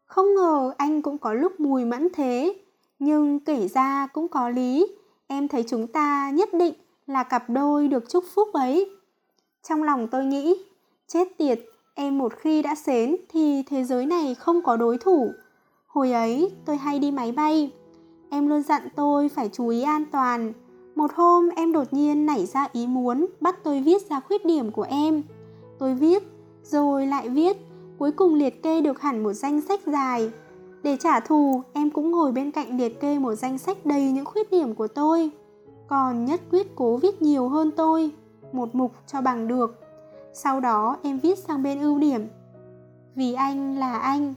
không 0.05 0.36
ngờ 0.36 0.74
anh 0.77 1.01
cũng 1.01 1.17
có 1.17 1.33
lúc 1.33 1.60
mùi 1.60 1.86
mẫn 1.86 2.07
thế 2.13 2.55
nhưng 3.00 3.39
kể 3.39 3.67
ra 3.67 4.07
cũng 4.13 4.27
có 4.27 4.50
lý 4.50 4.88
em 5.27 5.48
thấy 5.48 5.63
chúng 5.67 5.88
ta 5.88 6.31
nhất 6.33 6.50
định 6.53 6.74
là 7.07 7.24
cặp 7.24 7.50
đôi 7.50 7.88
được 7.88 8.10
chúc 8.10 8.24
phúc 8.36 8.53
ấy. 8.53 8.89
Trong 9.63 9.83
lòng 9.83 10.07
tôi 10.07 10.25
nghĩ, 10.25 10.55
chết 11.07 11.27
tiệt, 11.38 11.60
em 11.95 12.17
một 12.17 12.33
khi 12.38 12.62
đã 12.62 12.75
xến 12.75 13.15
thì 13.29 13.63
thế 13.67 13.83
giới 13.83 14.05
này 14.05 14.36
không 14.36 14.62
có 14.63 14.77
đối 14.77 14.98
thủ. 14.98 15.31
Hồi 15.93 16.12
ấy 16.12 16.51
tôi 16.65 16.77
hay 16.77 17.00
đi 17.00 17.12
máy 17.12 17.31
bay. 17.31 17.71
Em 18.29 18.48
luôn 18.48 18.63
dặn 18.63 18.81
tôi 18.95 19.29
phải 19.29 19.50
chú 19.53 19.67
ý 19.67 19.81
an 19.81 20.05
toàn. 20.12 20.53
Một 20.95 21.12
hôm 21.15 21.50
em 21.55 21.71
đột 21.71 21.93
nhiên 21.93 22.25
nảy 22.25 22.45
ra 22.45 22.67
ý 22.74 22.88
muốn 22.88 23.25
bắt 23.41 23.63
tôi 23.63 23.81
viết 23.81 24.10
ra 24.10 24.19
khuyết 24.19 24.45
điểm 24.45 24.71
của 24.71 24.86
em. 24.89 25.24
Tôi 25.79 25.95
viết, 25.95 26.24
rồi 26.63 27.07
lại 27.07 27.29
viết, 27.29 27.57
cuối 28.00 28.12
cùng 28.12 28.33
liệt 28.33 28.63
kê 28.63 28.81
được 28.81 29.01
hẳn 29.01 29.24
một 29.24 29.33
danh 29.33 29.62
sách 29.62 29.79
dài. 29.86 30.31
Để 30.83 30.98
trả 31.00 31.19
thù, 31.19 31.62
em 31.74 31.89
cũng 31.89 32.12
ngồi 32.12 32.31
bên 32.31 32.51
cạnh 32.51 32.77
liệt 32.77 33.00
kê 33.00 33.19
một 33.19 33.36
danh 33.36 33.57
sách 33.57 33.86
đầy 33.86 34.12
những 34.12 34.25
khuyết 34.25 34.51
điểm 34.51 34.75
của 34.75 34.88
tôi. 34.88 35.29
Còn 35.88 36.25
nhất 36.25 36.41
quyết 36.51 36.75
cố 36.75 36.98
viết 36.98 37.21
nhiều 37.21 37.50
hơn 37.50 37.71
tôi, 37.71 38.12
một 38.51 38.75
mục 38.75 38.91
cho 39.07 39.21
bằng 39.21 39.48
được. 39.48 39.79
Sau 40.33 40.60
đó 40.60 40.98
em 41.03 41.19
viết 41.19 41.39
sang 41.39 41.63
bên 41.63 41.79
ưu 41.79 42.00
điểm. 42.00 42.27
Vì 43.15 43.33
anh 43.33 43.77
là 43.77 44.00
anh. 44.00 44.33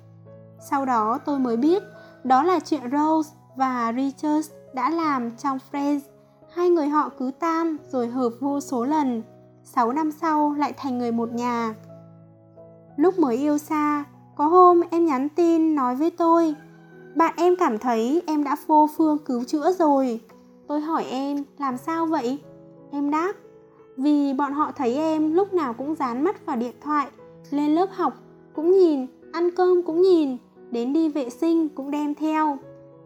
Sau 0.71 0.85
đó 0.85 1.18
tôi 1.25 1.38
mới 1.38 1.56
biết 1.56 1.83
đó 2.25 2.42
là 2.42 2.61
chuyện 2.61 2.83
Rose 2.92 3.30
và 3.56 3.92
Richard 3.97 4.50
đã 4.75 4.90
làm 4.90 5.37
trong 5.37 5.59
Friends. 5.73 6.00
Hai 6.54 6.71
người 6.71 6.88
họ 6.88 7.09
cứ 7.18 7.30
tam 7.40 7.78
rồi 7.92 8.09
hợp 8.09 8.30
vô 8.40 8.61
số 8.61 8.85
lần. 8.85 9.23
6 9.64 9.92
năm 9.92 10.11
sau 10.11 10.52
lại 10.52 10.73
thành 10.73 10.99
người 10.99 11.12
một 11.12 11.33
nhà. 11.33 11.75
Lúc 12.97 13.18
mới 13.18 13.37
yêu 13.37 13.59
xa, 13.59 14.04
có 14.37 14.47
hôm 14.47 14.80
em 14.90 15.06
nhắn 15.06 15.28
tin 15.28 15.75
nói 15.75 15.94
với 15.97 16.11
tôi 16.11 16.54
Bạn 17.16 17.35
em 17.37 17.56
cảm 17.56 17.78
thấy 17.78 18.23
em 18.26 18.44
đã 18.44 18.56
vô 18.66 18.88
phương 18.97 19.18
cứu 19.18 19.44
chữa 19.44 19.73
rồi 19.73 20.21
Tôi 20.68 20.80
hỏi 20.80 21.04
em 21.04 21.44
làm 21.59 21.76
sao 21.76 22.06
vậy? 22.06 22.38
Em 22.90 23.11
đáp 23.11 23.33
Vì 23.97 24.35
bọn 24.35 24.52
họ 24.52 24.73
thấy 24.76 24.94
em 24.94 25.35
lúc 25.35 25.54
nào 25.54 25.73
cũng 25.73 25.94
dán 25.94 26.25
mắt 26.25 26.47
vào 26.47 26.56
điện 26.56 26.75
thoại 26.80 27.09
Lên 27.50 27.75
lớp 27.75 27.87
học 27.92 28.14
cũng 28.54 28.71
nhìn, 28.71 29.06
ăn 29.33 29.50
cơm 29.56 29.83
cũng 29.83 30.02
nhìn 30.02 30.37
Đến 30.75 30.93
đi 30.93 31.09
vệ 31.09 31.31
sinh 31.31 31.69
cũng 31.69 31.90
đem 31.90 32.14
theo. 32.14 32.59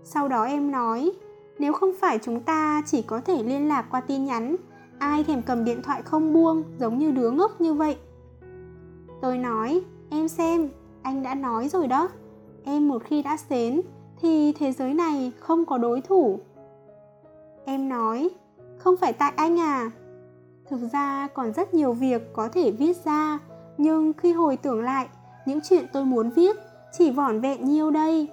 Sau 0.04 0.28
đó 0.28 0.44
em 0.44 0.70
nói, 0.70 1.12
Nếu 1.58 1.72
không 1.72 1.90
phải 2.00 2.18
chúng 2.22 2.40
ta 2.40 2.82
chỉ 2.87 3.02
có 3.02 3.20
thể 3.20 3.42
liên 3.42 3.68
lạc 3.68 3.87
qua 3.90 4.00
tin 4.00 4.25
nhắn, 4.25 4.56
Ai 4.98 5.25
thèm 5.25 5.42
cầm 5.42 5.64
điện 5.64 5.82
thoại 5.82 6.02
không 6.02 6.32
buông, 6.32 6.62
giống 6.78 6.98
như 6.98 7.10
đứa 7.10 7.30
ngốc 7.30 7.60
như 7.60 7.75
vậy. 7.75 7.96
Tôi 9.20 9.38
nói, 9.38 9.80
Em 10.10 10.28
xem, 10.28 10.68
anh 11.02 11.22
đã 11.22 11.34
nói 11.34 11.68
rồi 11.68 11.87
đó. 11.87 12.08
Em 12.64 12.88
một 12.88 13.02
khi 13.04 13.22
đã 13.22 13.37
xến, 13.37 13.80
thì 14.20 14.52
thế 14.52 14.72
giới 14.72 14.94
này 14.94 15.32
không 15.38 15.64
có 15.64 15.78
đối 15.78 16.00
thủ. 16.00 16.40
Em 17.64 17.88
nói, 17.88 18.28
không 18.78 18.96
phải 18.96 19.12
tại 19.12 19.32
anh 19.37 19.60
à. 19.60 19.90
Thực 20.70 20.80
ra 20.92 21.28
còn 21.34 21.52
rất 21.52 21.75
nhiều 21.75 21.92
việc 21.92 22.32
có 22.32 22.48
thể 22.48 22.70
viết 22.70 22.96
ra, 23.04 23.38
nhưng 23.78 24.12
khi 24.12 24.32
hồi 24.32 24.56
tưởng 24.56 24.82
lại, 24.82 25.08
những 25.46 25.60
chuyện 25.68 25.87
tôi 25.92 26.04
muốn 26.04 26.30
viết 26.30 26.56
chỉ 26.92 27.11
vỏn 27.11 27.40
vẹn 27.40 27.64
nhiêu 27.64 27.90
đây 27.90 28.28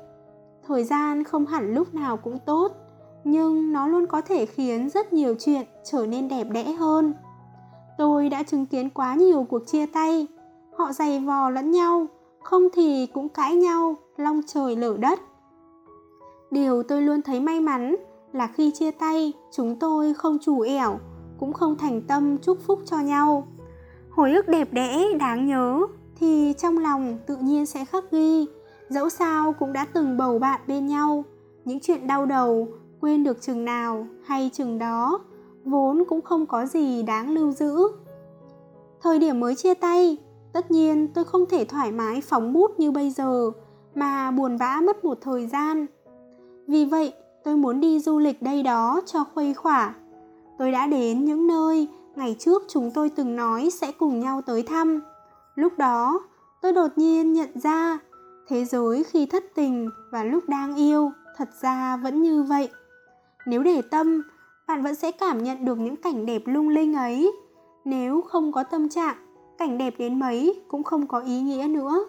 thời 0.67 0.83
gian 0.83 1.23
không 1.23 1.45
hẳn 1.45 1.73
lúc 1.73 1.93
nào 1.93 2.17
cũng 2.17 2.39
tốt 2.45 2.71
nhưng 3.23 3.73
nó 3.73 3.87
luôn 3.87 4.07
có 4.07 4.21
thể 4.21 4.45
khiến 4.45 4.89
rất 4.89 5.13
nhiều 5.13 5.35
chuyện 5.39 5.65
trở 5.83 6.05
nên 6.05 6.27
đẹp 6.27 6.47
đẽ 6.51 6.63
hơn 6.63 7.13
tôi 7.97 8.29
đã 8.29 8.43
chứng 8.43 8.65
kiến 8.65 8.89
quá 8.89 9.15
nhiều 9.15 9.45
cuộc 9.49 9.67
chia 9.67 9.85
tay 9.85 10.27
họ 10.77 10.91
giày 10.91 11.19
vò 11.19 11.49
lẫn 11.49 11.71
nhau 11.71 12.07
không 12.45 12.67
thì 12.73 13.07
cũng 13.13 13.29
cãi 13.29 13.55
nhau, 13.55 13.95
long 14.17 14.41
trời 14.47 14.75
lở 14.75 14.97
đất. 14.99 15.19
Điều 16.51 16.83
tôi 16.83 17.01
luôn 17.01 17.21
thấy 17.21 17.39
may 17.39 17.59
mắn 17.59 17.95
là 18.33 18.47
khi 18.47 18.71
chia 18.71 18.91
tay, 18.91 19.33
chúng 19.51 19.79
tôi 19.79 20.13
không 20.13 20.37
chủ 20.41 20.59
ẻo, 20.61 20.99
cũng 21.39 21.53
không 21.53 21.77
thành 21.77 22.01
tâm 22.01 22.37
chúc 22.37 22.57
phúc 22.65 22.79
cho 22.85 22.97
nhau. 22.99 23.47
Hồi 24.09 24.33
ức 24.33 24.47
đẹp 24.47 24.73
đẽ, 24.73 25.13
đáng 25.19 25.45
nhớ, 25.45 25.79
thì 26.15 26.53
trong 26.57 26.77
lòng 26.77 27.17
tự 27.25 27.37
nhiên 27.37 27.65
sẽ 27.65 27.85
khắc 27.85 28.11
ghi, 28.11 28.45
dẫu 28.89 29.09
sao 29.09 29.53
cũng 29.53 29.73
đã 29.73 29.85
từng 29.93 30.17
bầu 30.17 30.39
bạn 30.39 30.61
bên 30.67 30.87
nhau. 30.87 31.23
Những 31.65 31.79
chuyện 31.79 32.07
đau 32.07 32.25
đầu, 32.25 32.67
quên 33.01 33.23
được 33.23 33.41
chừng 33.41 33.65
nào 33.65 34.07
hay 34.23 34.49
chừng 34.53 34.79
đó, 34.79 35.19
vốn 35.63 36.03
cũng 36.09 36.21
không 36.21 36.45
có 36.45 36.65
gì 36.65 37.03
đáng 37.03 37.33
lưu 37.33 37.51
giữ. 37.51 37.87
Thời 39.01 39.19
điểm 39.19 39.39
mới 39.39 39.55
chia 39.55 39.73
tay, 39.73 40.17
Tất 40.55 40.71
nhiên 40.71 41.07
tôi 41.07 41.23
không 41.23 41.45
thể 41.45 41.65
thoải 41.65 41.91
mái 41.91 42.21
phóng 42.21 42.53
bút 42.53 42.79
như 42.79 42.91
bây 42.91 43.09
giờ 43.09 43.51
mà 43.95 44.31
buồn 44.31 44.57
bã 44.57 44.81
mất 44.81 45.05
một 45.05 45.17
thời 45.21 45.47
gian. 45.47 45.85
Vì 46.67 46.85
vậy, 46.85 47.13
tôi 47.43 47.55
muốn 47.55 47.79
đi 47.79 47.99
du 47.99 48.19
lịch 48.19 48.41
đây 48.41 48.63
đó 48.63 49.01
cho 49.05 49.23
khuây 49.33 49.53
khỏa. 49.53 49.95
Tôi 50.57 50.71
đã 50.71 50.87
đến 50.87 51.25
những 51.25 51.47
nơi 51.47 51.87
ngày 52.15 52.35
trước 52.39 52.63
chúng 52.67 52.91
tôi 52.91 53.09
từng 53.09 53.35
nói 53.35 53.69
sẽ 53.69 53.91
cùng 53.91 54.19
nhau 54.19 54.41
tới 54.41 54.63
thăm. 54.63 55.01
Lúc 55.55 55.77
đó, 55.77 56.21
tôi 56.61 56.73
đột 56.73 56.91
nhiên 56.95 57.33
nhận 57.33 57.59
ra 57.59 57.99
thế 58.47 58.65
giới 58.65 59.03
khi 59.03 59.25
thất 59.25 59.43
tình 59.55 59.89
và 60.11 60.23
lúc 60.23 60.49
đang 60.49 60.75
yêu 60.75 61.11
thật 61.37 61.49
ra 61.61 61.97
vẫn 61.97 62.21
như 62.21 62.43
vậy. 62.43 62.69
Nếu 63.47 63.63
để 63.63 63.81
tâm, 63.81 64.21
bạn 64.67 64.83
vẫn 64.83 64.95
sẽ 64.95 65.11
cảm 65.11 65.43
nhận 65.43 65.65
được 65.65 65.79
những 65.79 65.95
cảnh 65.95 66.25
đẹp 66.25 66.41
lung 66.45 66.69
linh 66.69 66.93
ấy. 66.93 67.31
Nếu 67.85 68.21
không 68.21 68.51
có 68.51 68.63
tâm 68.63 68.89
trạng, 68.89 69.15
cảnh 69.57 69.77
đẹp 69.77 69.93
đến 69.97 70.19
mấy 70.19 70.63
cũng 70.67 70.83
không 70.83 71.07
có 71.07 71.19
ý 71.19 71.41
nghĩa 71.41 71.67
nữa. 71.69 72.05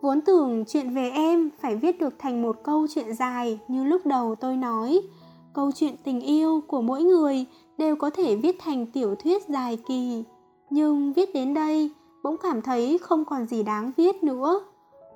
Vốn 0.00 0.20
tưởng 0.20 0.64
chuyện 0.64 0.94
về 0.94 1.10
em 1.10 1.50
phải 1.60 1.76
viết 1.76 2.00
được 2.00 2.14
thành 2.18 2.42
một 2.42 2.56
câu 2.64 2.86
chuyện 2.94 3.14
dài 3.14 3.60
như 3.68 3.84
lúc 3.84 4.06
đầu 4.06 4.34
tôi 4.34 4.56
nói. 4.56 5.00
Câu 5.54 5.70
chuyện 5.72 5.94
tình 6.04 6.20
yêu 6.20 6.62
của 6.66 6.82
mỗi 6.82 7.02
người 7.02 7.46
đều 7.78 7.96
có 7.96 8.10
thể 8.10 8.36
viết 8.36 8.56
thành 8.58 8.86
tiểu 8.86 9.14
thuyết 9.14 9.48
dài 9.48 9.78
kỳ. 9.88 10.24
Nhưng 10.70 11.12
viết 11.12 11.34
đến 11.34 11.54
đây 11.54 11.90
bỗng 12.22 12.36
cảm 12.38 12.62
thấy 12.62 12.98
không 12.98 13.24
còn 13.24 13.46
gì 13.46 13.62
đáng 13.62 13.92
viết 13.96 14.22
nữa. 14.22 14.60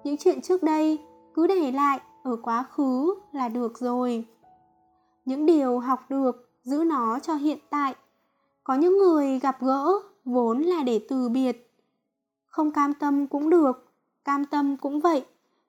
Những 0.04 0.16
chuyện 0.16 0.40
trước 0.40 0.62
đây 0.62 0.99
cứ 1.34 1.46
để 1.46 1.73
lại 1.73 2.00
ở 2.23 2.37
quá 2.42 2.62
khứ 2.62 3.14
là 3.32 3.49
được 3.49 3.78
rồi. 3.78 4.25
Những 5.25 5.46
điều 5.46 5.78
học 5.78 6.00
được 6.08 6.50
giữ 6.62 6.84
nó 6.84 7.18
cho 7.18 7.34
hiện 7.34 7.58
tại. 7.70 7.94
Có 8.64 8.75
những 8.75 8.99
người 8.99 9.38
gặp 9.38 9.56
gỡ 9.61 10.00
vốn 10.25 10.62
là 10.62 10.82
để 10.82 11.00
từ 11.08 11.28
biệt. 11.28 11.70
Không 12.46 12.73
cam 12.73 12.94
tâm 12.94 13.26
cũng 13.26 13.50
được, 13.50 13.92
cam 14.25 14.44
tâm 14.44 14.76
cũng 14.76 15.00
vậy. 15.00 15.25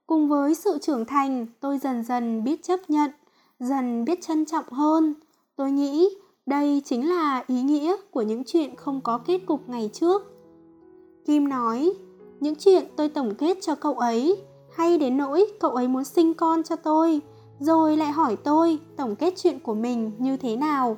Cùng 0.08 0.30
với 0.30 0.56
sự 0.56 0.78
trưởng 0.82 1.06
thành, 1.06 1.48
tôi 1.60 1.78
dần 1.78 2.04
dần 2.04 2.44
biết 2.44 2.64
chấp 2.64 2.90
nhận, 2.90 3.12
dần 3.60 4.06
biết 4.06 4.22
trân 4.22 4.46
trọng 4.46 4.70
hơn. 4.72 5.14
Tôi 5.56 5.72
nghĩ 5.72 6.10
đây 6.46 6.82
chính 6.86 7.10
là 7.10 7.44
ý 7.48 7.62
nghĩa 7.62 7.96
của 8.12 8.22
những 8.22 8.44
chuyện 8.44 8.76
không 8.76 9.02
có 9.02 9.18
kết 9.18 9.40
cục 9.46 9.70
ngày 9.70 9.90
trước. 9.94 10.35
Kim 11.26 11.50
nói, 11.50 11.92
những 12.40 12.56
chuyện 12.56 12.86
tôi 12.96 13.10
tổng 13.10 13.36
kết 13.36 13.58
cho 13.62 13.76
cậu 13.76 13.94
ấy, 13.94 14.38
hay 14.76 14.98
đến 14.98 15.18
nỗi 15.18 15.46
cậu 15.60 15.72
ấy 15.72 15.88
muốn 15.88 16.04
sinh 16.04 16.34
con 16.34 16.64
cho 16.64 16.76
tôi, 16.76 17.22
rồi 17.60 17.98
lại 17.98 18.12
hỏi 18.12 18.36
tôi 18.36 18.80
tổng 18.96 19.16
kết 19.16 19.34
chuyện 19.38 19.60
của 19.60 19.74
mình 19.74 20.12
như 20.18 20.38
thế 20.38 20.56
nào. 20.56 20.98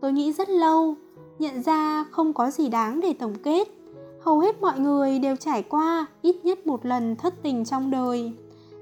Tôi 0.00 0.12
nghĩ 0.12 0.32
rất 0.32 0.48
lâu, 0.48 0.94
nhận 1.38 1.62
ra 1.62 2.04
không 2.10 2.32
có 2.32 2.50
gì 2.50 2.68
đáng 2.68 3.00
để 3.00 3.12
tổng 3.12 3.34
kết. 3.42 3.68
Hầu 4.20 4.38
hết 4.38 4.60
mọi 4.60 4.78
người 4.80 5.18
đều 5.18 5.36
trải 5.36 5.62
qua 5.62 6.06
ít 6.22 6.36
nhất 6.44 6.66
một 6.66 6.86
lần 6.86 7.16
thất 7.16 7.34
tình 7.42 7.64
trong 7.64 7.90
đời. 7.90 8.32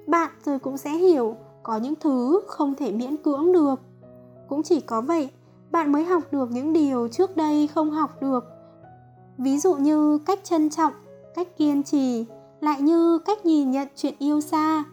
Bạn 0.07 0.31
rồi 0.45 0.59
cũng 0.59 0.77
sẽ 0.77 0.91
hiểu 0.91 1.37
có 1.63 1.77
những 1.77 1.95
thứ 1.95 2.41
không 2.47 2.75
thể 2.75 2.93
miễn 2.93 3.17
cưỡng 3.17 3.53
được. 3.53 3.81
Cũng 4.49 4.63
chỉ 4.63 4.81
có 4.81 5.01
vậy 5.01 5.29
bạn 5.71 5.93
mới 5.93 6.05
học 6.05 6.23
được 6.33 6.51
những 6.51 6.73
điều 6.73 7.09
trước 7.09 7.37
đây 7.37 7.67
không 7.67 7.91
học 7.91 8.23
được 8.23 8.45
ví 9.39 9.59
dụ 9.59 9.75
như 9.75 10.19
cách 10.19 10.45
trân 10.45 10.71
trọng, 10.71 10.93
cách 11.35 11.49
kiên 11.59 11.83
trì, 11.83 12.25
lại 12.61 12.81
như 12.81 13.19
cách 13.19 13.47
nhìn 13.47 13.71
nhận 13.71 13.89
chuyện 13.97 14.15
yêu 14.19 14.41
xa. 14.41 14.85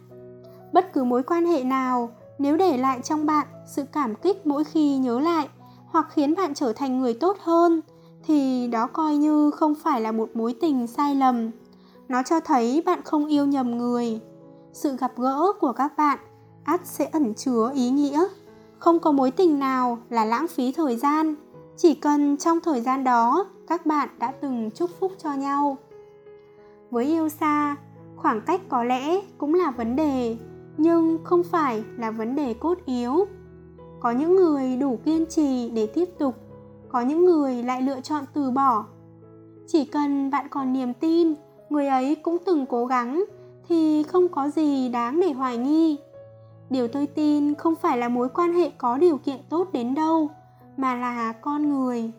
Bất 0.72 0.92
cứ 0.92 1.04
mối 1.04 1.22
quan 1.22 1.46
hệ 1.46 1.64
nào, 1.64 2.10
nếu 2.38 2.56
để 2.56 2.76
lại 2.76 3.00
trong 3.04 3.26
bạn 3.26 3.46
sự 3.66 3.84
cảm 3.92 4.14
kích 4.14 4.46
mỗi 4.46 4.64
khi 4.64 4.96
nhớ 4.96 5.20
lại 5.20 5.48
hoặc 5.86 6.06
khiến 6.10 6.34
bạn 6.34 6.54
trở 6.54 6.72
thành 6.72 6.98
người 6.98 7.14
tốt 7.14 7.36
hơn, 7.40 7.80
thì 8.26 8.66
đó 8.66 8.86
coi 8.86 9.16
như 9.16 9.50
không 9.50 9.74
phải 9.74 10.00
là 10.00 10.12
một 10.12 10.30
mối 10.34 10.54
tình 10.60 10.86
sai 10.86 11.14
lầm. 11.14 11.50
Nó 12.08 12.22
cho 12.22 12.40
thấy 12.40 12.82
bạn 12.86 13.02
không 13.04 13.26
yêu 13.26 13.46
nhầm 13.46 13.78
người. 13.78 14.20
Sự 14.72 14.96
gặp 14.96 15.12
gỡ 15.16 15.52
của 15.60 15.72
các 15.72 15.96
bạn 15.96 16.18
ắt 16.64 16.80
sẽ 16.84 17.08
ẩn 17.12 17.34
chứa 17.34 17.70
ý 17.74 17.90
nghĩa. 17.90 18.24
Không 18.78 18.98
có 18.98 19.12
mối 19.12 19.30
tình 19.30 19.58
nào 19.58 19.98
là 20.10 20.24
lãng 20.24 20.48
phí 20.48 20.72
thời 20.72 20.96
gian. 20.96 21.34
Chỉ 21.76 21.94
cần 21.94 22.36
trong 22.36 22.60
thời 22.60 22.80
gian 22.80 23.04
đó 23.04 23.46
các 23.68 23.86
bạn 23.86 24.08
đã 24.18 24.32
từng 24.40 24.70
chúc 24.70 24.90
phúc 25.00 25.12
cho 25.18 25.32
nhau. 25.32 25.76
Với 26.90 27.04
yêu 27.04 27.28
xa, 27.28 27.76
khoảng 28.16 28.40
cách 28.40 28.60
có 28.68 28.84
lẽ 28.84 29.20
cũng 29.38 29.54
là 29.54 29.70
vấn 29.70 29.96
đề, 29.96 30.36
nhưng 30.76 31.18
không 31.24 31.42
phải 31.42 31.84
là 31.98 32.10
vấn 32.10 32.36
đề 32.36 32.54
cốt 32.54 32.78
yếu. 32.86 33.24
Có 34.00 34.10
những 34.10 34.36
người 34.36 34.76
đủ 34.76 34.98
kiên 35.04 35.26
trì 35.26 35.70
để 35.70 35.86
tiếp 35.86 36.08
tục, 36.18 36.34
có 36.88 37.00
những 37.00 37.24
người 37.24 37.62
lại 37.62 37.82
lựa 37.82 38.00
chọn 38.00 38.24
từ 38.34 38.50
bỏ. 38.50 38.84
Chỉ 39.66 39.84
cần 39.84 40.30
bạn 40.30 40.46
còn 40.50 40.72
niềm 40.72 40.94
tin, 40.94 41.34
người 41.70 41.86
ấy 41.86 42.14
cũng 42.14 42.38
từng 42.46 42.66
cố 42.66 42.86
gắng, 42.86 43.24
thì 43.68 44.02
không 44.02 44.28
có 44.28 44.48
gì 44.48 44.88
đáng 44.88 45.20
để 45.20 45.32
hoài 45.32 45.56
nghi. 45.56 45.98
Điều 46.70 46.88
tôi 46.88 47.06
tin 47.06 47.54
không 47.54 47.74
phải 47.74 47.98
là 47.98 48.08
mối 48.08 48.28
quan 48.28 48.52
hệ 48.52 48.70
có 48.78 48.98
điều 48.98 49.18
kiện 49.18 49.36
tốt 49.48 49.68
đến 49.72 49.94
đâu, 49.94 50.30
mà 50.76 50.94
là 50.94 51.32
con 51.32 51.68
người 51.68 52.12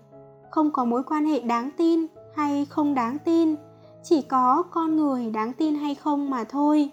không 0.55 0.71
có 0.71 0.85
mối 0.85 1.03
quan 1.03 1.25
hệ 1.25 1.39
đáng 1.39 1.69
tin 1.77 2.05
hay 2.35 2.65
không 2.65 2.95
đáng 2.95 3.17
tin, 3.25 3.55
chỉ 4.03 4.21
có 4.21 4.63
con 4.71 4.97
người 4.97 5.29
đáng 5.29 5.53
tin 5.53 5.75
hay 5.75 5.95
không 5.95 6.29
mà 6.29 6.43
thôi. 6.43 6.89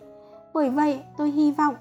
Bởi 0.54 0.71
vậy, 0.71 1.00
tôi 1.19 1.31
hy 1.31 1.52
vọng 1.52 1.75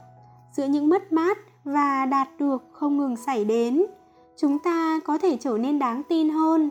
giữa 0.52 0.66
những 0.66 0.90
mất 0.90 1.12
mát 1.12 1.38
và 1.64 2.06
đạt 2.06 2.28
được 2.40 2.64
không 2.72 2.98
ngừng 2.98 3.16
xảy 3.16 3.46
đến, 3.46 3.86
chúng 4.38 4.60
ta 4.60 5.00
có 5.06 5.18
thể 5.18 5.38
trở 5.40 5.58
nên 5.58 5.80
đáng 5.80 6.04
tin 6.10 6.30
hơn. 6.30 6.70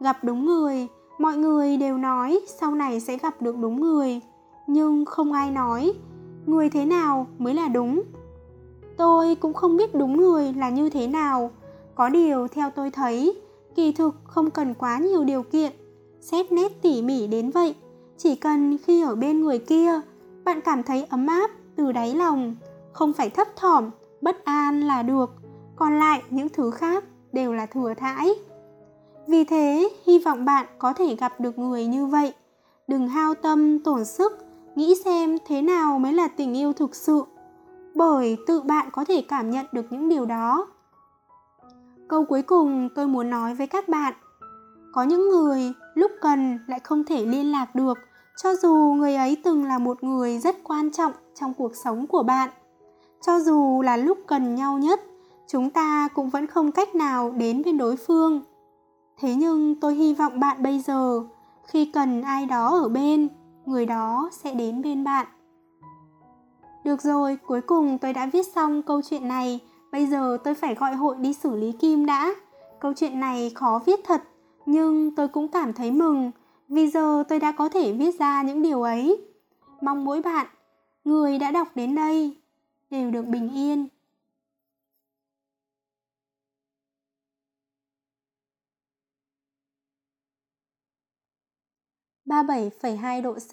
Gặp 0.00 0.24
đúng 0.24 0.44
người, 0.44 0.86
mọi 1.18 1.36
người 1.36 1.76
đều 1.76 1.98
nói 1.98 2.40
sau 2.60 2.74
này 2.74 3.00
sẽ 3.00 3.18
gặp 3.18 3.42
được 3.42 3.56
đúng 3.58 3.80
người, 3.80 4.20
nhưng 4.66 5.04
không 5.04 5.32
ai 5.32 5.50
nói 5.50 5.92
người 6.46 6.70
thế 6.70 6.84
nào 6.84 7.26
mới 7.38 7.54
là 7.54 7.68
đúng. 7.68 8.02
Tôi 8.96 9.34
cũng 9.34 9.54
không 9.54 9.76
biết 9.76 9.94
đúng 9.94 10.16
người 10.16 10.52
là 10.52 10.70
như 10.70 10.90
thế 10.90 11.06
nào, 11.06 11.50
có 11.94 12.08
điều 12.08 12.48
theo 12.48 12.70
tôi 12.70 12.90
thấy 12.90 13.45
kỳ 13.76 13.92
thực, 13.92 14.14
không 14.24 14.50
cần 14.50 14.74
quá 14.74 14.98
nhiều 14.98 15.24
điều 15.24 15.42
kiện. 15.42 15.72
Xét 16.20 16.52
nét 16.52 16.72
tỉ 16.82 17.02
mỉ 17.02 17.26
đến 17.26 17.50
vậy, 17.50 17.74
chỉ 18.16 18.34
cần 18.34 18.78
khi 18.78 19.02
ở 19.02 19.14
bên 19.14 19.40
người 19.40 19.58
kia, 19.58 20.00
bạn 20.44 20.60
cảm 20.60 20.82
thấy 20.82 21.06
ấm 21.10 21.26
áp 21.26 21.50
từ 21.76 21.92
đáy 21.92 22.14
lòng, 22.14 22.56
không 22.92 23.12
phải 23.12 23.30
thấp 23.30 23.48
thỏm, 23.56 23.90
bất 24.20 24.44
an 24.44 24.80
là 24.80 25.02
được. 25.02 25.30
Còn 25.76 25.98
lại, 25.98 26.22
những 26.30 26.48
thứ 26.48 26.70
khác 26.70 27.04
đều 27.32 27.52
là 27.52 27.66
thừa 27.66 27.94
thãi. 27.94 28.30
Vì 29.26 29.44
thế, 29.44 29.88
hy 30.06 30.18
vọng 30.18 30.44
bạn 30.44 30.66
có 30.78 30.92
thể 30.92 31.14
gặp 31.14 31.40
được 31.40 31.58
người 31.58 31.86
như 31.86 32.06
vậy. 32.06 32.32
Đừng 32.88 33.08
hao 33.08 33.34
tâm, 33.34 33.78
tổn 33.78 34.04
sức, 34.04 34.38
nghĩ 34.74 34.94
xem 35.04 35.38
thế 35.46 35.62
nào 35.62 35.98
mới 35.98 36.12
là 36.12 36.28
tình 36.28 36.54
yêu 36.56 36.72
thực 36.72 36.94
sự. 36.94 37.22
Bởi 37.94 38.36
tự 38.46 38.60
bạn 38.60 38.88
có 38.92 39.04
thể 39.04 39.22
cảm 39.28 39.50
nhận 39.50 39.66
được 39.72 39.86
những 39.90 40.08
điều 40.08 40.26
đó 40.26 40.66
câu 42.08 42.24
cuối 42.24 42.42
cùng 42.42 42.88
tôi 42.94 43.06
muốn 43.06 43.30
nói 43.30 43.54
với 43.54 43.66
các 43.66 43.88
bạn. 43.88 44.14
Có 44.92 45.02
những 45.02 45.28
người 45.28 45.72
lúc 45.94 46.10
cần 46.20 46.58
lại 46.66 46.80
không 46.80 47.04
thể 47.04 47.26
liên 47.26 47.52
lạc 47.52 47.74
được, 47.74 47.98
cho 48.42 48.54
dù 48.54 48.74
người 48.98 49.16
ấy 49.16 49.36
từng 49.44 49.64
là 49.64 49.78
một 49.78 50.04
người 50.04 50.38
rất 50.38 50.56
quan 50.64 50.90
trọng 50.90 51.12
trong 51.34 51.54
cuộc 51.54 51.72
sống 51.84 52.06
của 52.06 52.22
bạn. 52.22 52.50
Cho 53.26 53.40
dù 53.40 53.82
là 53.82 53.96
lúc 53.96 54.18
cần 54.26 54.54
nhau 54.54 54.78
nhất, 54.78 55.00
chúng 55.48 55.70
ta 55.70 56.08
cũng 56.14 56.30
vẫn 56.30 56.46
không 56.46 56.72
cách 56.72 56.94
nào 56.94 57.30
đến 57.30 57.62
bên 57.64 57.78
đối 57.78 57.96
phương. 57.96 58.42
Thế 59.18 59.34
nhưng 59.34 59.80
tôi 59.80 59.94
hy 59.94 60.14
vọng 60.14 60.40
bạn 60.40 60.62
bây 60.62 60.80
giờ, 60.80 61.22
khi 61.66 61.90
cần 61.94 62.22
ai 62.22 62.46
đó 62.46 62.80
ở 62.82 62.88
bên, 62.88 63.28
người 63.66 63.86
đó 63.86 64.30
sẽ 64.32 64.54
đến 64.54 64.82
bên 64.82 65.04
bạn. 65.04 65.26
Được 66.84 67.02
rồi, 67.02 67.38
cuối 67.46 67.60
cùng 67.60 67.98
tôi 67.98 68.12
đã 68.12 68.26
viết 68.26 68.46
xong 68.54 68.82
câu 68.82 69.02
chuyện 69.02 69.28
này 69.28 69.60
bây 69.92 70.06
giờ 70.06 70.38
tôi 70.44 70.54
phải 70.54 70.74
gọi 70.74 70.94
hội 70.94 71.16
đi 71.18 71.32
xử 71.32 71.56
lý 71.56 71.72
kim 71.72 72.06
đã. 72.06 72.34
Câu 72.80 72.92
chuyện 72.96 73.20
này 73.20 73.52
khó 73.54 73.80
viết 73.86 74.00
thật 74.04 74.22
nhưng 74.66 75.14
tôi 75.14 75.28
cũng 75.28 75.48
cảm 75.48 75.72
thấy 75.72 75.90
mừng 75.90 76.30
vì 76.68 76.88
giờ 76.88 77.24
tôi 77.28 77.38
đã 77.38 77.52
có 77.52 77.68
thể 77.68 77.92
viết 77.92 78.18
ra 78.18 78.42
những 78.42 78.62
điều 78.62 78.82
ấy. 78.82 79.20
Mong 79.80 80.04
mỗi 80.04 80.22
bạn 80.22 80.46
người 81.04 81.38
đã 81.38 81.50
đọc 81.50 81.68
đến 81.74 81.94
đây 81.94 82.36
đều 82.90 83.10
được 83.10 83.26
bình 83.26 83.50
yên. 83.54 83.88
37,2 92.26 93.22
độ 93.22 93.34
C. 93.34 93.50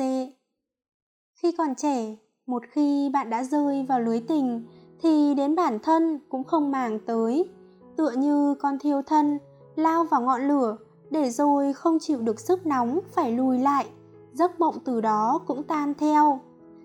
Khi 1.36 1.52
còn 1.58 1.76
trẻ, 1.76 2.16
một 2.46 2.64
khi 2.72 3.10
bạn 3.14 3.30
đã 3.30 3.44
rơi 3.44 3.84
vào 3.84 4.00
lưới 4.00 4.20
tình 4.28 4.66
thì 5.04 5.34
đến 5.34 5.56
bản 5.56 5.80
thân 5.80 6.20
cũng 6.30 6.44
không 6.44 6.72
màng 6.72 7.00
tới, 7.00 7.50
tựa 7.98 8.12
như 8.12 8.56
con 8.56 8.80
thiêu 8.80 9.02
thân 9.02 9.40
lao 9.76 10.04
vào 10.04 10.22
ngọn 10.22 10.48
lửa 10.48 10.78
để 11.10 11.30
rồi 11.30 11.74
không 11.74 12.00
chịu 12.00 12.22
được 12.22 12.40
sức 12.40 12.66
nóng 12.66 13.00
phải 13.12 13.32
lùi 13.32 13.60
lại, 13.60 13.86
giấc 14.34 14.60
mộng 14.60 14.76
từ 14.86 15.02
đó 15.02 15.40
cũng 15.48 15.64
tan 15.64 15.94
theo. 15.94 16.40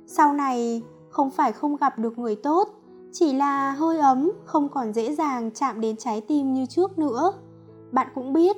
Sau 0.07 0.33
này 0.33 0.83
không 1.11 1.31
phải 1.31 1.53
không 1.53 1.77
gặp 1.77 1.99
được 1.99 2.19
người 2.19 2.37
tốt, 2.37 2.69
chỉ 3.13 3.33
là 3.33 3.73
hơi 3.73 3.99
ấm 3.99 4.33
không 4.45 4.69
còn 4.69 4.93
dễ 4.93 5.15
dàng 5.15 5.51
chạm 5.51 5.81
đến 5.81 5.97
trái 5.97 6.21
tim 6.21 6.55
như 6.55 6.67
trước 6.67 6.99
nữa. 6.99 7.33
Bạn 7.93 8.09
cũng 8.15 8.33
biết 8.33 8.57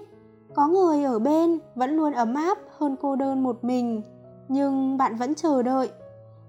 có 0.54 0.68
người 0.68 1.04
ở 1.04 1.18
bên 1.18 1.58
vẫn 1.74 1.96
luôn 1.96 2.12
ấm 2.12 2.34
áp 2.34 2.58
hơn 2.78 2.96
cô 3.00 3.16
đơn 3.16 3.42
một 3.42 3.64
mình 3.64 4.02
nhưng 4.48 4.96
bạn 4.96 5.16
vẫn 5.16 5.34
chờ 5.34 5.62
đợi 5.62 5.90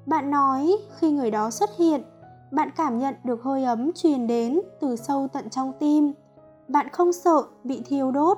bạn 0.06 0.32
nói 0.32 0.78
khi 0.98 1.12
người 1.12 1.32
đó 1.32 1.50
xuất 1.52 1.70
hiện 1.78 2.02
bạn 2.52 2.70
cảm 2.76 3.00
nhận 3.00 3.16
được 3.24 3.44
hơi 3.44 3.64
ấm 3.64 3.92
truyền 3.96 4.28
đến 4.28 4.62
từ 4.80 4.96
sâu 4.96 5.28
tận 5.34 5.50
trong 5.50 5.74
tim. 5.80 6.14
Bạn 6.68 6.90
không 6.90 7.14
sợ 7.14 7.44
bị 7.64 7.82
thiêu 7.86 8.12
đốt, 8.12 8.38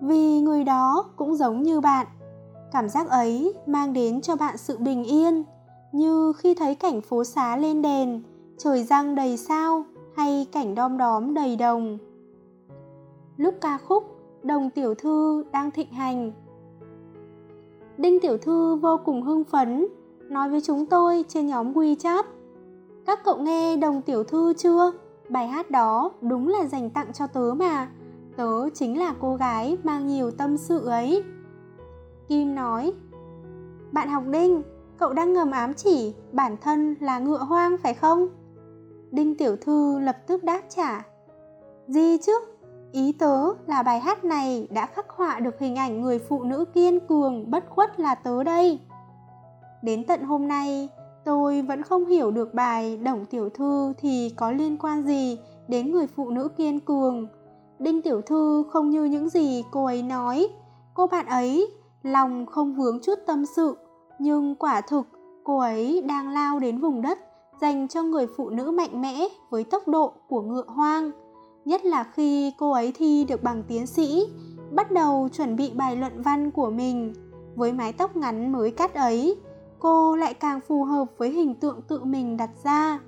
vì 0.00 0.40
người 0.40 0.64
đó 0.64 1.04
cũng 1.16 1.34
giống 1.34 1.62
như 1.62 1.80
bạn. 1.80 2.06
Cảm 2.72 2.88
giác 2.88 3.08
ấy 3.08 3.54
mang 3.66 3.92
đến 3.92 4.20
cho 4.20 4.36
bạn 4.36 4.56
sự 4.56 4.78
bình 4.78 5.04
yên, 5.04 5.44
như 5.92 6.32
khi 6.32 6.54
thấy 6.54 6.74
cảnh 6.74 7.00
phố 7.00 7.24
xá 7.24 7.56
lên 7.56 7.82
đèn, 7.82 8.22
trời 8.58 8.84
răng 8.84 9.14
đầy 9.14 9.36
sao 9.36 9.84
hay 10.16 10.46
cảnh 10.52 10.74
đom 10.74 10.98
đóm 10.98 11.34
đầy 11.34 11.56
đồng. 11.56 11.98
Lúc 13.36 13.54
ca 13.60 13.78
khúc 13.78 14.04
đồng 14.42 14.70
tiểu 14.70 14.94
thư 14.94 15.44
đang 15.52 15.70
thịnh 15.70 15.92
hành, 15.92 16.32
đinh 17.96 18.20
tiểu 18.20 18.38
thư 18.38 18.76
vô 18.76 19.00
cùng 19.04 19.22
hưng 19.22 19.44
phấn, 19.44 19.86
nói 20.28 20.48
với 20.50 20.60
chúng 20.60 20.86
tôi 20.86 21.24
trên 21.28 21.46
nhóm 21.46 21.72
wechat 21.72 22.22
các 23.06 23.24
cậu 23.24 23.36
nghe 23.36 23.76
đồng 23.76 24.02
tiểu 24.02 24.24
thư 24.24 24.52
chưa? 24.52 24.92
Bài 25.28 25.48
hát 25.48 25.70
đó 25.70 26.10
đúng 26.20 26.48
là 26.48 26.64
dành 26.64 26.90
tặng 26.90 27.12
cho 27.12 27.26
tớ 27.26 27.54
mà. 27.56 27.88
Tớ 28.36 28.70
chính 28.74 28.98
là 28.98 29.14
cô 29.20 29.36
gái 29.36 29.78
mang 29.82 30.06
nhiều 30.06 30.30
tâm 30.30 30.56
sự 30.56 30.86
ấy. 30.86 31.24
Kim 32.28 32.54
nói 32.54 32.92
bạn 33.92 34.08
học 34.08 34.22
đinh 34.26 34.62
cậu 34.98 35.12
đang 35.12 35.32
ngầm 35.32 35.50
ám 35.50 35.74
chỉ 35.74 36.14
bản 36.32 36.56
thân 36.60 36.94
là 37.00 37.18
ngựa 37.18 37.38
hoang 37.38 37.76
phải 37.78 37.94
không? 37.94 38.28
Đinh 39.10 39.34
tiểu 39.36 39.56
thư 39.56 39.98
lập 39.98 40.16
tức 40.26 40.44
đáp 40.44 40.60
trả 40.68 41.04
gì 41.88 42.18
chứ? 42.18 42.32
Ý 42.92 43.12
tớ 43.12 43.54
là 43.66 43.82
bài 43.82 44.00
hát 44.00 44.24
này 44.24 44.68
đã 44.70 44.86
khắc 44.86 45.10
họa 45.10 45.40
được 45.40 45.58
hình 45.58 45.76
ảnh 45.76 46.00
người 46.00 46.18
phụ 46.18 46.44
nữ 46.44 46.64
kiên 46.64 47.00
cường, 47.00 47.50
bất 47.50 47.64
khuất 47.68 48.00
là 48.00 48.14
tớ 48.14 48.42
đây. 48.44 48.80
Đến 49.82 50.04
tận 50.06 50.22
hôm 50.22 50.48
nay, 50.48 50.88
tôi 51.24 51.62
vẫn 51.62 51.82
không 51.82 52.06
hiểu 52.06 52.30
được 52.30 52.54
bài 52.54 52.96
Đồng 52.96 53.24
Tiểu 53.24 53.48
Thư 53.48 53.92
thì 53.98 54.32
có 54.36 54.50
liên 54.50 54.76
quan 54.76 55.02
gì 55.02 55.38
đến 55.68 55.92
người 55.92 56.06
phụ 56.06 56.30
nữ 56.30 56.48
kiên 56.48 56.80
cường. 56.80 57.26
Đinh 57.78 58.02
Tiểu 58.02 58.20
Thư 58.20 58.64
không 58.70 58.90
như 58.90 59.04
những 59.04 59.28
gì 59.28 59.64
cô 59.70 59.84
ấy 59.84 60.02
nói. 60.02 60.48
Cô 60.94 61.06
bạn 61.06 61.26
ấy 61.26 61.68
lòng 62.02 62.46
không 62.46 62.74
vướng 62.74 63.00
chút 63.00 63.18
tâm 63.26 63.46
sự, 63.46 63.76
nhưng 64.18 64.54
quả 64.54 64.80
thực 64.80 65.06
cô 65.44 65.58
ấy 65.58 66.02
đang 66.06 66.28
lao 66.28 66.58
đến 66.58 66.78
vùng 66.78 67.02
đất 67.02 67.18
dành 67.60 67.88
cho 67.88 68.02
người 68.02 68.26
phụ 68.36 68.50
nữ 68.50 68.70
mạnh 68.70 69.00
mẽ 69.00 69.28
với 69.50 69.64
tốc 69.64 69.88
độ 69.88 70.12
của 70.28 70.42
ngựa 70.42 70.64
hoang 70.66 71.10
nhất 71.64 71.84
là 71.84 72.04
khi 72.14 72.52
cô 72.58 72.72
ấy 72.72 72.92
thi 72.92 73.24
được 73.28 73.42
bằng 73.42 73.62
tiến 73.68 73.86
sĩ 73.86 74.26
bắt 74.72 74.92
đầu 74.92 75.28
chuẩn 75.32 75.56
bị 75.56 75.72
bài 75.74 75.96
luận 75.96 76.22
văn 76.22 76.50
của 76.50 76.70
mình 76.70 77.14
với 77.56 77.72
mái 77.72 77.92
tóc 77.92 78.16
ngắn 78.16 78.52
mới 78.52 78.70
cắt 78.70 78.94
ấy 78.94 79.36
cô 79.84 80.16
lại 80.16 80.34
càng 80.34 80.60
phù 80.60 80.84
hợp 80.84 81.04
với 81.18 81.30
hình 81.30 81.54
tượng 81.54 81.80
tự 81.88 82.04
mình 82.04 82.36
đặt 82.36 82.50
ra. 82.64 83.00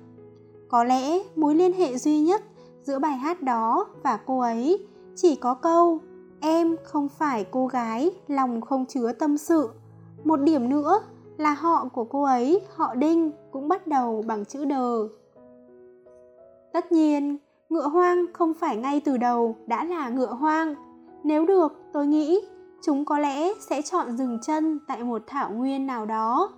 Có 0.67 0.83
lẽ 0.83 1.19
mối 1.35 1.55
liên 1.55 1.73
hệ 1.73 1.97
duy 1.97 2.19
nhất 2.19 2.41
giữa 2.83 2.99
bài 2.99 3.17
hát 3.17 3.41
đó 3.41 3.87
và 4.03 4.19
cô 4.25 4.39
ấy 4.39 4.87
chỉ 5.15 5.35
có 5.35 5.53
câu, 5.53 5.99
em 6.39 6.75
không 6.83 7.09
phải 7.09 7.45
cô 7.51 7.67
gái, 7.67 8.11
lòng 8.27 8.61
không 8.61 8.85
chứa 8.85 9.11
tâm 9.11 9.37
sự. 9.37 9.69
Một 10.23 10.37
điểm 10.37 10.69
nữa 10.69 10.99
là 11.37 11.53
họ 11.53 11.89
của 11.93 12.03
cô 12.03 12.23
ấy, 12.23 12.61
họ 12.75 12.95
đinh, 12.95 13.31
cũng 13.51 13.67
bắt 13.67 13.87
đầu 13.87 14.23
bằng 14.27 14.45
chữ 14.45 14.65
đờ 14.65 15.07
tất 16.73 16.91
nhiên, 16.91 17.37
ngựa 17.69 17.87
hoang 17.87 18.25
không 18.33 18.53
phải 18.53 18.77
ngay 18.77 19.01
từ 19.05 19.17
đầu 19.17 19.55
đã 19.67 19.83
là 19.83 20.09
ngựa 20.09 20.33
hoang. 20.33 20.75
Nếu 21.23 21.45
được, 21.45 21.73
tôi 21.93 22.07
nghĩ 22.07 22.39
chúng 22.81 23.05
có 23.05 23.19
lẽ 23.19 23.53
sẽ 23.69 23.81
chọn 23.81 24.17
dừng 24.17 24.39
chân 24.41 24.79
tại 24.87 25.03
một 25.03 25.21
thảo 25.27 25.51
nguyên 25.51 25.87
nào 25.87 26.05
đó 26.05 26.49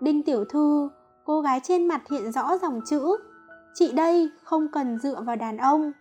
đinh 0.00 0.22
tiểu 0.22 0.44
thư 0.44 0.90
cô 1.24 1.40
gái 1.40 1.60
trên 1.62 1.88
mặt 1.88 2.02
hiện 2.10 2.32
rõ 2.32 2.58
dòng 2.62 2.80
chữ 2.86 3.16
chị 3.74 3.92
đây 3.92 4.30
không 4.42 4.68
cần 4.72 4.98
dựa 4.98 5.22
vào 5.26 5.36
đàn 5.36 5.56
ông 5.56 5.92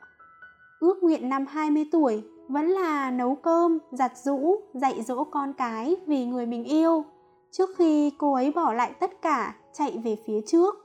ước 0.79 1.03
nguyện 1.03 1.29
năm 1.29 1.45
20 1.49 1.85
tuổi 1.91 2.23
vẫn 2.47 2.67
là 2.67 3.11
nấu 3.11 3.35
cơm, 3.35 3.77
giặt 3.91 4.11
rũ, 4.17 4.55
dạy 4.73 5.01
dỗ 5.03 5.23
con 5.23 5.53
cái 5.53 5.95
vì 6.07 6.25
người 6.25 6.45
mình 6.45 6.63
yêu. 6.63 7.05
Trước 7.51 7.69
khi 7.77 8.11
cô 8.17 8.33
ấy 8.33 8.51
bỏ 8.51 8.73
lại 8.73 8.91
tất 8.99 9.21
cả, 9.21 9.55
chạy 9.73 10.01
về 10.03 10.17
phía 10.27 10.41
trước, 10.47 10.75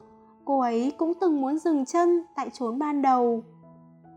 cô 0.45 0.61
ấy 0.61 0.93
cũng 0.99 1.13
từng 1.21 1.41
muốn 1.41 1.59
dừng 1.59 1.85
chân 1.85 2.23
tại 2.37 2.51
chốn 2.51 2.79
ban 2.79 3.03
đầu 3.03 3.45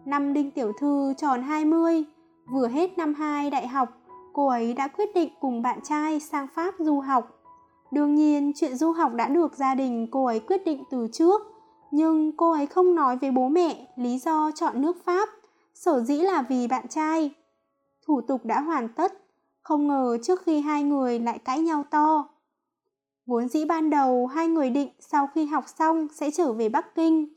năm 0.06 0.34
Đinh 0.34 0.52
Tiểu 0.52 0.72
Thư 0.80 1.14
tròn 1.18 1.42
20, 1.42 2.04
vừa 2.52 2.68
hết 2.68 2.98
năm 2.98 3.14
2 3.14 3.50
đại 3.50 3.68
học, 3.68 3.90
cô 4.34 4.48
ấy 4.48 4.74
đã 4.74 4.88
quyết 4.88 5.16
định 5.16 5.30
cùng 5.40 5.62
bạn 5.62 5.80
trai 5.84 6.20
sang 6.20 6.48
Pháp 6.56 6.76
du 6.80 7.00
học. 7.00 7.37
Đương 7.91 8.15
nhiên, 8.15 8.52
chuyện 8.56 8.76
du 8.76 8.91
học 8.91 9.13
đã 9.13 9.28
được 9.28 9.56
gia 9.56 9.76
đình 9.76 10.08
cô 10.12 10.26
ấy 10.26 10.39
quyết 10.39 10.65
định 10.65 10.84
từ 10.91 11.08
trước, 11.13 11.41
nhưng 11.91 12.32
cô 12.38 12.52
ấy 12.52 12.65
không 12.65 12.95
nói 12.95 13.17
với 13.17 13.32
bố 13.32 13.47
mẹ 13.47 13.88
lý 13.95 14.19
do 14.19 14.52
chọn 14.56 14.82
nước 14.82 15.06
Pháp, 15.06 15.30
sở 15.73 16.00
dĩ 16.00 16.17
là 16.17 16.41
vì 16.41 16.67
bạn 16.67 16.88
trai. 16.88 17.32
Thủ 18.08 18.21
tục 18.21 18.45
đã 18.45 18.62
hoàn 18.62 18.89
tất, 18.89 19.13
không 19.62 19.88
ngờ 19.88 20.17
trước 20.23 20.41
khi 20.41 20.62
hai 20.62 20.84
người 20.84 21.19
lại 21.19 21.39
cãi 21.39 21.60
nhau 21.60 21.84
to. 21.89 22.30
Vốn 23.26 23.47
dĩ 23.47 23.65
ban 23.65 23.89
đầu 23.89 24.28
hai 24.28 24.47
người 24.47 24.69
định 24.69 24.89
sau 25.00 25.28
khi 25.36 25.45
học 25.45 25.63
xong 25.80 26.08
sẽ 26.13 26.32
trở 26.32 26.54
về 26.54 26.69
Bắc 26.69 26.95
Kinh. 26.95 27.28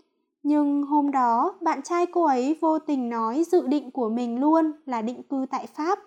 Nhưng 0.42 0.82
hôm 0.82 1.10
đó 1.10 1.54
bạn 1.60 1.82
trai 1.82 2.06
cô 2.06 2.24
ấy 2.24 2.58
vô 2.60 2.78
tình 2.78 3.08
nói 3.08 3.44
dự 3.52 3.66
định 3.66 3.90
của 3.90 4.08
mình 4.08 4.40
luôn 4.40 4.72
là 4.86 5.02
định 5.02 5.22
cư 5.22 5.46
tại 5.50 5.66
Pháp. 5.66 5.98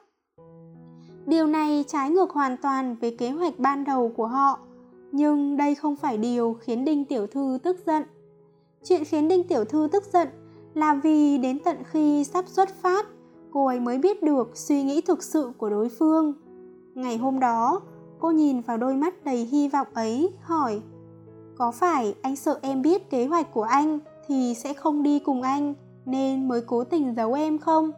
Điều 1.25 1.47
này 1.47 1.85
trái 1.87 2.09
ngược 2.09 2.31
hoàn 2.31 2.57
toàn 2.57 2.95
với 3.01 3.15
kế 3.17 3.29
hoạch 3.29 3.59
ban 3.59 3.83
đầu 3.83 4.11
của 4.15 4.27
họ. 4.27 4.59
Nhưng 5.11 5.57
đây 5.57 5.75
không 5.75 5.95
phải 5.95 6.17
điều 6.17 6.57
khiến 6.59 6.85
Đinh 6.85 7.05
Tiểu 7.05 7.27
Thư 7.27 7.57
tức 7.63 7.77
giận. 7.85 8.03
Chuyện 8.83 9.05
khiến 9.05 9.27
Đinh 9.27 9.47
Tiểu 9.47 9.65
Thư 9.65 9.87
tức 9.91 10.03
giận 10.13 10.27
là 10.73 10.93
vì 11.03 11.37
đến 11.37 11.59
tận 11.59 11.77
khi 11.85 12.23
sắp 12.23 12.47
xuất 12.47 12.69
phát, 12.81 13.05
cô 13.51 13.65
ấy 13.65 13.79
mới 13.79 13.97
biết 13.97 14.23
được 14.23 14.57
suy 14.57 14.83
nghĩ 14.83 15.01
thực 15.01 15.23
sự 15.23 15.51
của 15.57 15.69
đối 15.69 15.89
phương. 15.89 16.33
Ngày 16.95 17.17
hôm 17.17 17.39
đó, 17.39 17.81
cô 18.19 18.31
nhìn 18.31 18.61
vào 18.61 18.77
đôi 18.77 18.95
mắt 18.95 19.25
đầy 19.25 19.45
hy 19.45 19.69
vọng 19.69 19.87
ấy, 19.93 20.33
hỏi 20.41 20.81
Có 21.57 21.71
phải 21.71 22.15
anh 22.21 22.35
sợ 22.35 22.59
em 22.61 22.81
biết 22.81 23.09
kế 23.09 23.25
hoạch 23.25 23.53
của 23.53 23.63
anh 23.63 23.99
thì 24.27 24.53
sẽ 24.53 24.73
không 24.73 25.03
đi 25.03 25.19
cùng 25.19 25.41
anh 25.41 25.73
nên 26.05 26.47
mới 26.47 26.61
cố 26.61 26.83
tình 26.83 27.15
giấu 27.15 27.33
em 27.33 27.57
không? 27.57 27.91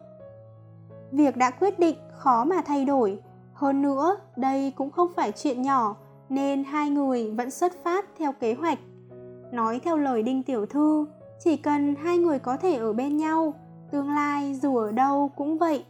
Việc 1.16 1.36
đã 1.36 1.50
quyết 1.50 1.78
định 1.78 1.96
khó 2.18 2.44
mà 2.44 2.62
thay 2.66 2.84
đổi, 2.84 3.18
hơn 3.52 3.82
nữa 3.82 4.16
đây 4.36 4.72
cũng 4.76 4.90
không 4.90 5.08
phải 5.16 5.32
chuyện 5.32 5.62
nhỏ 5.62 5.96
nên 6.28 6.64
hai 6.64 6.90
người 6.90 7.30
vẫn 7.30 7.50
xuất 7.50 7.84
phát 7.84 8.06
theo 8.18 8.32
kế 8.32 8.54
hoạch. 8.54 8.78
Nói 9.52 9.80
theo 9.84 9.96
lời 9.96 10.22
Đinh 10.22 10.42
Tiểu 10.42 10.66
Thư, 10.66 11.06
chỉ 11.44 11.56
cần 11.56 11.94
hai 11.94 12.18
người 12.18 12.38
có 12.38 12.56
thể 12.56 12.74
ở 12.74 12.92
bên 12.92 13.16
nhau, 13.16 13.54
tương 13.90 14.10
lai 14.10 14.54
dù 14.62 14.76
ở 14.76 14.92
đâu 14.92 15.30
cũng 15.36 15.58
vậy. 15.58 15.84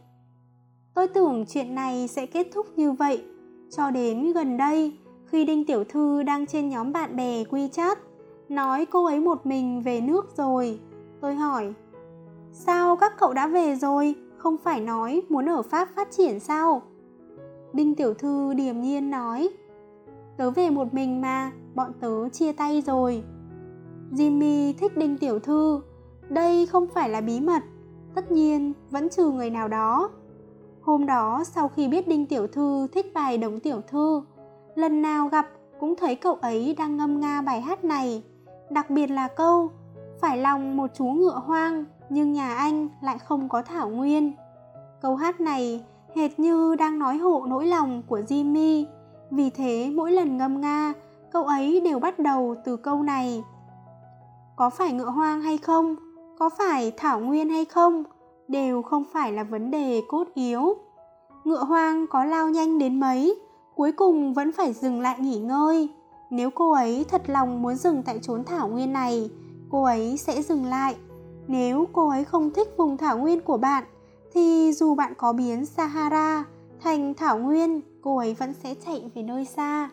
Tôi 0.93 1.07
tưởng 1.07 1.45
chuyện 1.45 1.75
này 1.75 2.07
sẽ 2.07 2.25
kết 2.25 2.47
thúc 2.53 2.65
như 2.75 2.91
vậy, 2.91 3.23
cho 3.77 3.91
đến 3.91 4.33
gần 4.33 4.57
đây, 4.57 4.97
khi 5.25 5.45
Đinh 5.45 5.65
Tiểu 5.65 5.83
Thư 5.83 6.23
đang 6.23 6.45
trên 6.45 6.69
nhóm 6.69 6.93
bạn 6.93 7.15
bè 7.15 7.43
WeChat, 7.43 7.95
nói 8.49 8.85
cô 8.85 9.05
ấy 9.05 9.19
một 9.19 9.45
mình 9.45 9.81
về 9.81 10.01
nước 10.01 10.37
rồi. 10.37 10.79
Tôi 11.21 11.35
hỏi, 11.35 11.73
sao 12.51 12.95
các 12.95 13.13
cậu 13.19 13.33
đã 13.33 13.47
về 13.47 13.75
rồi, 13.75 14.15
không 14.37 14.57
phải 14.57 14.81
nói 14.81 15.21
muốn 15.29 15.49
ở 15.49 15.61
Pháp 15.61 15.89
phát 15.95 16.11
triển 16.11 16.39
sao? 16.39 16.81
Đinh 17.73 17.95
Tiểu 17.95 18.13
Thư 18.13 18.53
điềm 18.53 18.81
nhiên 18.81 19.09
nói, 19.09 19.49
tớ 20.37 20.51
về 20.51 20.69
một 20.69 20.93
mình 20.93 21.21
mà, 21.21 21.51
bọn 21.75 21.91
tớ 21.99 22.29
chia 22.29 22.51
tay 22.51 22.81
rồi. 22.81 23.23
Jimmy 24.11 24.73
thích 24.77 24.97
Đinh 24.97 25.17
Tiểu 25.17 25.39
Thư, 25.39 25.81
đây 26.29 26.65
không 26.65 26.87
phải 26.87 27.09
là 27.09 27.21
bí 27.21 27.39
mật, 27.39 27.63
tất 28.15 28.31
nhiên 28.31 28.73
vẫn 28.89 29.09
trừ 29.09 29.31
người 29.31 29.49
nào 29.49 29.67
đó. 29.67 30.09
Hôm 30.81 31.05
đó 31.05 31.43
sau 31.43 31.67
khi 31.67 31.87
biết 31.87 32.07
Đinh 32.07 32.25
Tiểu 32.25 32.47
Thư 32.47 32.87
thích 32.87 33.11
bài 33.13 33.37
Đống 33.37 33.59
Tiểu 33.59 33.81
Thư, 33.87 34.21
lần 34.75 35.01
nào 35.01 35.27
gặp 35.27 35.47
cũng 35.79 35.95
thấy 35.95 36.15
cậu 36.15 36.35
ấy 36.35 36.75
đang 36.77 36.97
ngâm 36.97 37.19
nga 37.19 37.41
bài 37.41 37.61
hát 37.61 37.83
này, 37.83 38.23
đặc 38.69 38.89
biệt 38.89 39.07
là 39.07 39.27
câu 39.27 39.71
Phải 40.21 40.37
lòng 40.37 40.77
một 40.77 40.87
chú 40.93 41.05
ngựa 41.05 41.41
hoang 41.45 41.85
nhưng 42.09 42.33
nhà 42.33 42.55
anh 42.55 42.89
lại 43.01 43.17
không 43.17 43.49
có 43.49 43.61
thảo 43.61 43.89
nguyên. 43.89 44.33
Câu 45.01 45.15
hát 45.15 45.41
này 45.41 45.83
hệt 46.15 46.39
như 46.39 46.75
đang 46.75 46.99
nói 46.99 47.17
hộ 47.17 47.45
nỗi 47.47 47.65
lòng 47.65 48.03
của 48.07 48.19
Jimmy, 48.19 48.85
vì 49.31 49.49
thế 49.49 49.91
mỗi 49.95 50.11
lần 50.11 50.37
ngâm 50.37 50.61
nga, 50.61 50.93
cậu 51.31 51.43
ấy 51.43 51.79
đều 51.79 51.99
bắt 51.99 52.19
đầu 52.19 52.55
từ 52.65 52.77
câu 52.77 53.03
này. 53.03 53.43
Có 54.55 54.69
phải 54.69 54.91
ngựa 54.91 55.09
hoang 55.09 55.41
hay 55.41 55.57
không? 55.57 55.95
Có 56.39 56.49
phải 56.57 56.91
thảo 56.97 57.19
nguyên 57.19 57.49
hay 57.49 57.65
không? 57.65 58.03
Đều 58.47 58.81
không 58.81 59.03
phải 59.13 59.31
là 59.31 59.43
vấn 59.43 59.71
đề 59.71 60.01
cốt 60.07 60.27
yếu. 60.33 60.75
Ngựa 61.43 61.63
hoang 61.63 62.07
có 62.07 62.25
lao 62.25 62.49
nhanh 62.49 62.79
đến 62.79 62.99
mấy, 62.99 63.39
cuối 63.75 63.91
cùng 63.91 64.33
vẫn 64.33 64.51
phải 64.51 64.73
dừng 64.73 65.01
lại 65.01 65.19
nghỉ 65.19 65.39
ngơi. 65.39 65.89
Nếu 66.29 66.49
cô 66.49 66.71
ấy 66.71 67.05
thật 67.09 67.21
lòng 67.27 67.61
muốn 67.61 67.75
dừng 67.75 68.03
tại 68.03 68.19
chốn 68.21 68.43
thảo 68.43 68.67
nguyên 68.67 68.93
này, 68.93 69.29
cô 69.71 69.83
ấy 69.83 70.17
sẽ 70.17 70.41
dừng 70.41 70.65
lại. 70.65 70.95
Nếu 71.47 71.87
cô 71.93 72.09
ấy 72.09 72.23
không 72.23 72.51
thích 72.51 72.67
vùng 72.77 72.97
thảo 72.97 73.17
nguyên 73.17 73.41
của 73.41 73.57
bạn, 73.57 73.83
thì 74.33 74.73
dù 74.73 74.95
bạn 74.95 75.13
có 75.17 75.33
biến 75.33 75.65
Sahara 75.65 76.43
thành 76.79 77.13
thảo 77.13 77.37
nguyên, 77.37 77.81
cô 78.01 78.17
ấy 78.17 78.33
vẫn 78.33 78.53
sẽ 78.63 78.75
chạy 78.85 79.11
về 79.15 79.23
nơi 79.23 79.45
xa. 79.45 79.89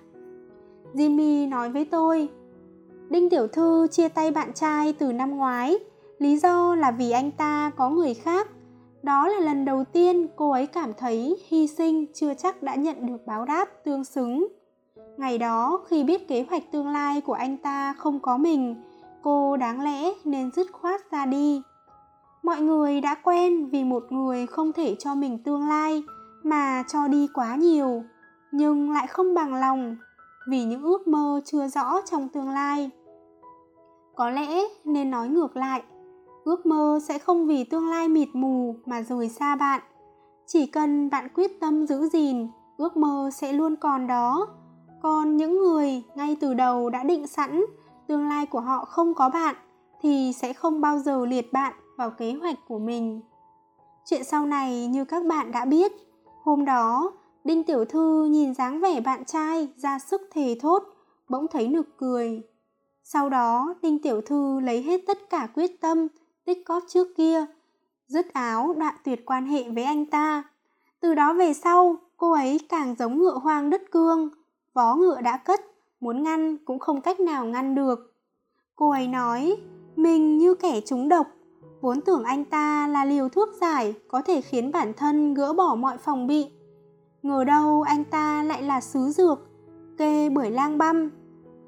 Jimmy 0.95 1.49
nói 1.49 1.71
với 1.71 1.85
tôi, 1.85 2.29
Đinh 3.09 3.31
Tiểu 3.31 3.49
Thư 3.49 3.87
chia 3.91 4.09
tay 4.09 4.31
bạn 4.31 4.53
trai 4.53 4.93
từ 4.93 5.13
năm 5.13 5.37
ngoái, 5.37 5.79
lý 6.19 6.37
do 6.37 6.75
là 6.75 6.91
vì 6.91 7.11
anh 7.11 7.31
ta 7.31 7.71
có 7.77 7.91
người 7.91 8.15
khác. 8.15 8.49
Đó 9.03 9.29
là 9.29 9.41
lần 9.41 9.65
đầu 9.65 9.85
tiên 9.85 10.27
cô 10.37 10.51
ấy 10.51 10.67
cảm 10.67 10.93
thấy 10.99 11.37
hy 11.49 11.67
sinh 11.67 12.07
chưa 12.15 12.35
chắc 12.35 12.63
đã 12.63 12.75
nhận 12.75 13.07
được 13.07 13.27
báo 13.27 13.45
đáp 13.45 13.69
tương 13.85 14.05
xứng. 14.05 14.47
Ngày 15.17 15.39
đó 15.39 15.85
khi 15.89 16.05
biết 16.05 16.29
kế 16.29 16.47
hoạch 16.51 16.73
tương 16.73 16.89
lai 16.89 17.21
của 17.21 17.33
anh 17.33 17.57
ta 17.57 17.95
không 17.99 18.21
có 18.21 18.37
mình, 18.37 18.77
cô 19.25 19.57
đáng 19.57 19.81
lẽ 19.81 20.13
nên 20.25 20.51
dứt 20.51 20.67
khoát 20.73 21.11
ra 21.11 21.27
đi. 21.27 21.63
Mọi 22.43 22.61
người 22.61 23.01
đã 23.01 23.15
quen 23.15 23.67
vì 23.67 23.85
một 23.85 24.13
người 24.13 24.47
không 24.47 24.73
thể 24.73 24.97
cho 24.99 25.15
mình 25.15 25.39
tương 25.39 25.69
lai 25.69 26.03
mà 26.43 26.85
cho 26.89 27.09
đi 27.09 27.29
quá 27.35 27.57
nhiều, 27.57 28.05
nhưng 28.53 28.93
lại 28.93 29.07
không 29.07 29.35
bằng 29.35 29.55
lòng 29.55 29.97
vì 30.49 30.65
những 30.65 30.83
ước 30.83 31.09
mơ 31.09 31.41
chưa 31.45 31.69
rõ 31.69 32.01
trong 32.11 32.29
tương 32.29 32.51
lai. 32.51 32.91
Có 34.15 34.31
lẽ 34.31 34.63
nên 34.85 35.11
nói 35.11 35.29
ngược 35.29 35.57
lại, 35.57 35.83
ước 36.45 36.67
mơ 36.67 36.99
sẽ 37.03 37.19
không 37.19 37.47
vì 37.47 37.65
tương 37.65 37.91
lai 37.91 38.09
mịt 38.09 38.29
mù 38.33 38.77
mà 38.87 39.03
rời 39.03 39.29
xa 39.29 39.57
bạn. 39.57 39.81
Chỉ 40.47 40.67
cần 40.67 41.11
bạn 41.11 41.29
quyết 41.35 41.61
tâm 41.61 41.87
giữ 41.87 42.09
gìn, 42.09 42.49
ước 42.77 42.97
mơ 42.97 43.31
sẽ 43.33 43.53
luôn 43.53 43.77
còn 43.77 44.07
đó. 44.07 44.49
Còn 45.03 45.37
những 45.37 45.59
người 45.59 46.03
ngay 46.15 46.37
từ 46.41 46.55
đầu 46.55 46.91
đã 46.91 47.05
định 47.05 47.27
sẵn 47.27 47.65
tương 48.07 48.29
lai 48.29 48.47
của 48.47 48.61
họ 48.61 48.85
không 48.85 49.15
có 49.15 49.29
bạn 49.29 49.55
thì 50.01 50.33
sẽ 50.37 50.53
không 50.53 50.81
bao 50.81 50.99
giờ 50.99 51.27
liệt 51.27 51.53
bạn 51.53 51.73
vào 51.97 52.11
kế 52.11 52.33
hoạch 52.33 52.59
của 52.69 52.79
mình. 52.79 53.21
Chuyện 54.05 54.25
sau 54.25 54.47
này 54.47 54.87
như 54.87 55.05
các 55.05 55.25
bạn 55.25 55.53
đã 55.53 55.65
biết, 55.65 55.93
hôm 56.43 56.65
đó 56.65 57.13
Đinh 57.45 57.65
Tiểu 57.65 57.85
Thư 57.85 58.25
nhìn 58.25 58.55
dáng 58.55 58.81
vẻ 58.81 59.01
bạn 59.01 59.25
trai 59.25 59.69
ra 59.77 59.99
sức 59.99 60.23
thề 60.33 60.57
thốt, 60.61 60.83
bỗng 61.29 61.47
thấy 61.49 61.69
nực 61.69 61.99
cười. 61.99 62.43
Sau 63.03 63.29
đó, 63.29 63.75
Đinh 63.83 64.03
Tiểu 64.03 64.21
Thư 64.21 64.61
lấy 64.61 64.83
hết 64.83 65.01
tất 65.07 65.31
cả 65.31 65.49
quyết 65.55 65.81
tâm, 65.81 66.09
tích 66.45 66.67
cóp 66.67 66.83
trước 66.89 67.09
kia, 67.17 67.47
dứt 68.07 68.33
áo 68.33 68.75
đoạn 68.79 68.95
tuyệt 69.05 69.27
quan 69.27 69.47
hệ 69.47 69.71
với 69.71 69.85
anh 69.85 70.07
ta. 70.07 70.43
Từ 71.01 71.15
đó 71.15 71.35
về 71.35 71.53
sau, 71.53 71.97
cô 72.17 72.33
ấy 72.33 72.61
càng 72.69 72.95
giống 72.99 73.19
ngựa 73.19 73.39
hoang 73.43 73.71
đất 73.71 73.83
cương, 73.91 74.29
vó 74.75 74.95
ngựa 74.95 75.21
đã 75.21 75.37
cất, 75.37 75.61
muốn 76.05 76.23
ngăn 76.23 76.57
cũng 76.65 76.79
không 76.79 77.01
cách 77.01 77.21
nào 77.21 77.47
ngăn 77.47 77.75
được. 77.75 78.15
Cô 78.77 78.91
ấy 78.91 79.09
nói, 79.09 79.57
mình 79.97 80.39
như 80.39 80.55
kẻ 80.55 80.81
trúng 80.81 81.09
độc, 81.09 81.27
vốn 81.81 82.01
tưởng 82.01 82.25
anh 82.25 82.45
ta 82.45 82.89
là 82.89 83.05
liều 83.05 83.29
thuốc 83.29 83.49
giải 83.61 83.95
có 84.09 84.23
thể 84.23 84.41
khiến 84.41 84.73
bản 84.73 84.93
thân 84.97 85.35
gỡ 85.35 85.53
bỏ 85.53 85.75
mọi 85.75 85.99
phòng 85.99 86.27
bị. 86.27 86.47
Ngờ 87.23 87.45
đâu 87.45 87.83
anh 87.83 88.05
ta 88.05 88.43
lại 88.43 88.63
là 88.63 88.81
sứ 88.81 89.01
dược, 89.01 89.39
kê 89.99 90.29
bởi 90.29 90.51
lang 90.51 90.79
băm, 90.79 91.11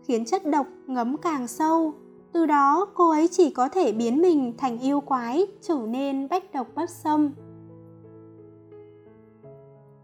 khiến 0.02 0.24
chất 0.24 0.46
độc 0.46 0.66
ngấm 0.86 1.16
càng 1.16 1.48
sâu. 1.48 1.94
Từ 2.32 2.46
đó 2.46 2.86
cô 2.94 3.10
ấy 3.10 3.28
chỉ 3.28 3.50
có 3.50 3.68
thể 3.68 3.92
biến 3.92 4.22
mình 4.22 4.54
thành 4.58 4.78
yêu 4.78 5.00
quái, 5.00 5.46
trở 5.62 5.78
nên 5.88 6.28
bách 6.28 6.52
độc 6.52 6.66
bất 6.74 6.90
xâm. 6.90 7.30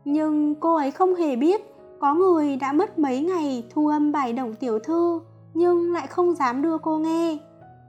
Nhưng 0.05 0.55
cô 0.55 0.75
ấy 0.75 0.91
không 0.91 1.15
hề 1.15 1.37
biết 1.37 1.72
có 2.03 2.15
người 2.15 2.57
đã 2.57 2.73
mất 2.73 2.99
mấy 2.99 3.21
ngày 3.21 3.65
thu 3.71 3.87
âm 3.87 4.13
bài 4.13 4.33
đồng 4.33 4.55
tiểu 4.55 4.79
thư 4.79 5.21
nhưng 5.55 5.93
lại 5.93 6.07
không 6.07 6.35
dám 6.35 6.63
đưa 6.63 6.79
cô 6.79 6.99
nghe. 6.99 7.39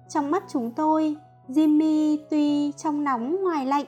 Trong 0.09 0.31
mắt 0.31 0.43
chúng 0.47 0.71
tôi, 0.71 1.15
Jimmy 1.49 2.17
tuy 2.29 2.71
trong 2.71 3.03
nóng 3.03 3.43
ngoài 3.43 3.65
lạnh 3.65 3.85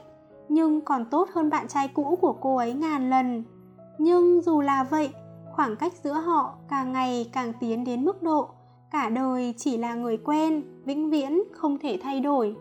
nhưng 0.50 0.82
còn 0.82 1.06
tốt 1.06 1.30
hơn 1.34 1.50
bạn 1.50 1.68
trai 1.68 1.88
cũ 1.88 2.18
của 2.22 2.34
cô 2.34 2.56
ấy 2.56 2.74
ngàn 2.74 3.10
lần. 3.10 3.44
Nhưng 3.98 4.42
dù 4.42 4.62
là 4.62 4.84
vậy, 4.84 5.10
khoảng 5.52 5.76
cách 5.76 5.94
giữa 6.04 6.14
họ 6.14 6.54
càng 6.70 6.94
ngày 6.94 7.30
càng 7.34 7.54
tiến 7.60 7.84
đến 7.84 8.06
mức 8.06 8.24
độ 8.24 8.48
cả 8.92 9.10
đời 9.10 9.54
chỉ 9.58 9.78
là 9.78 9.94
người 9.94 10.18
quen, 10.18 10.64
vĩnh 10.86 11.10
viễn 11.10 11.44
không 11.54 11.78
thể 11.78 12.00
thay 12.04 12.20
đổi. 12.20 12.56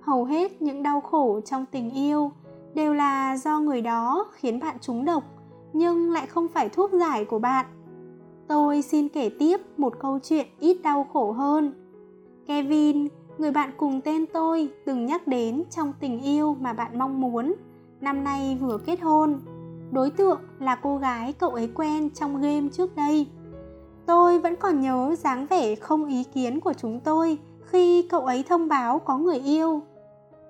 Hầu 0.00 0.24
hết 0.24 0.62
những 0.62 0.82
đau 0.82 1.00
khổ 1.00 1.40
trong 1.40 1.66
tình 1.66 1.90
yêu 1.90 2.32
đều 2.74 2.94
là 2.94 3.36
do 3.36 3.58
người 3.58 3.82
đó 3.82 4.26
khiến 4.32 4.60
bạn 4.60 4.76
trúng 4.80 5.04
độc 5.04 5.24
nhưng 5.72 6.12
lại 6.12 6.26
không 6.26 6.48
phải 6.48 6.68
thuốc 6.68 6.92
giải 6.92 7.24
của 7.24 7.38
bạn. 7.38 7.66
Tôi 8.48 8.82
xin 8.82 9.08
kể 9.08 9.30
tiếp 9.38 9.60
một 9.76 9.98
câu 9.98 10.18
chuyện 10.22 10.46
ít 10.60 10.82
đau 10.82 11.06
khổ 11.12 11.32
hơn. 11.32 11.72
Kevin, 12.46 13.08
người 13.38 13.50
bạn 13.50 13.70
cùng 13.76 14.00
tên 14.00 14.26
tôi 14.32 14.68
từng 14.86 15.06
nhắc 15.06 15.26
đến 15.26 15.62
trong 15.70 15.92
tình 16.00 16.20
yêu 16.20 16.56
mà 16.60 16.72
bạn 16.72 16.98
mong 16.98 17.20
muốn, 17.20 17.54
năm 18.00 18.24
nay 18.24 18.58
vừa 18.60 18.78
kết 18.78 19.00
hôn. 19.00 19.40
Đối 19.92 20.10
tượng 20.10 20.40
là 20.58 20.74
cô 20.74 20.96
gái 20.96 21.32
cậu 21.32 21.50
ấy 21.50 21.70
quen 21.74 22.10
trong 22.10 22.40
game 22.40 22.68
trước 22.72 22.96
đây. 22.96 23.26
Tôi 24.06 24.38
vẫn 24.38 24.56
còn 24.56 24.80
nhớ 24.80 25.14
dáng 25.18 25.46
vẻ 25.46 25.74
không 25.74 26.06
ý 26.06 26.24
kiến 26.24 26.60
của 26.60 26.72
chúng 26.72 27.00
tôi 27.00 27.38
khi 27.64 28.02
cậu 28.02 28.20
ấy 28.20 28.44
thông 28.48 28.68
báo 28.68 28.98
có 28.98 29.18
người 29.18 29.38
yêu. 29.38 29.82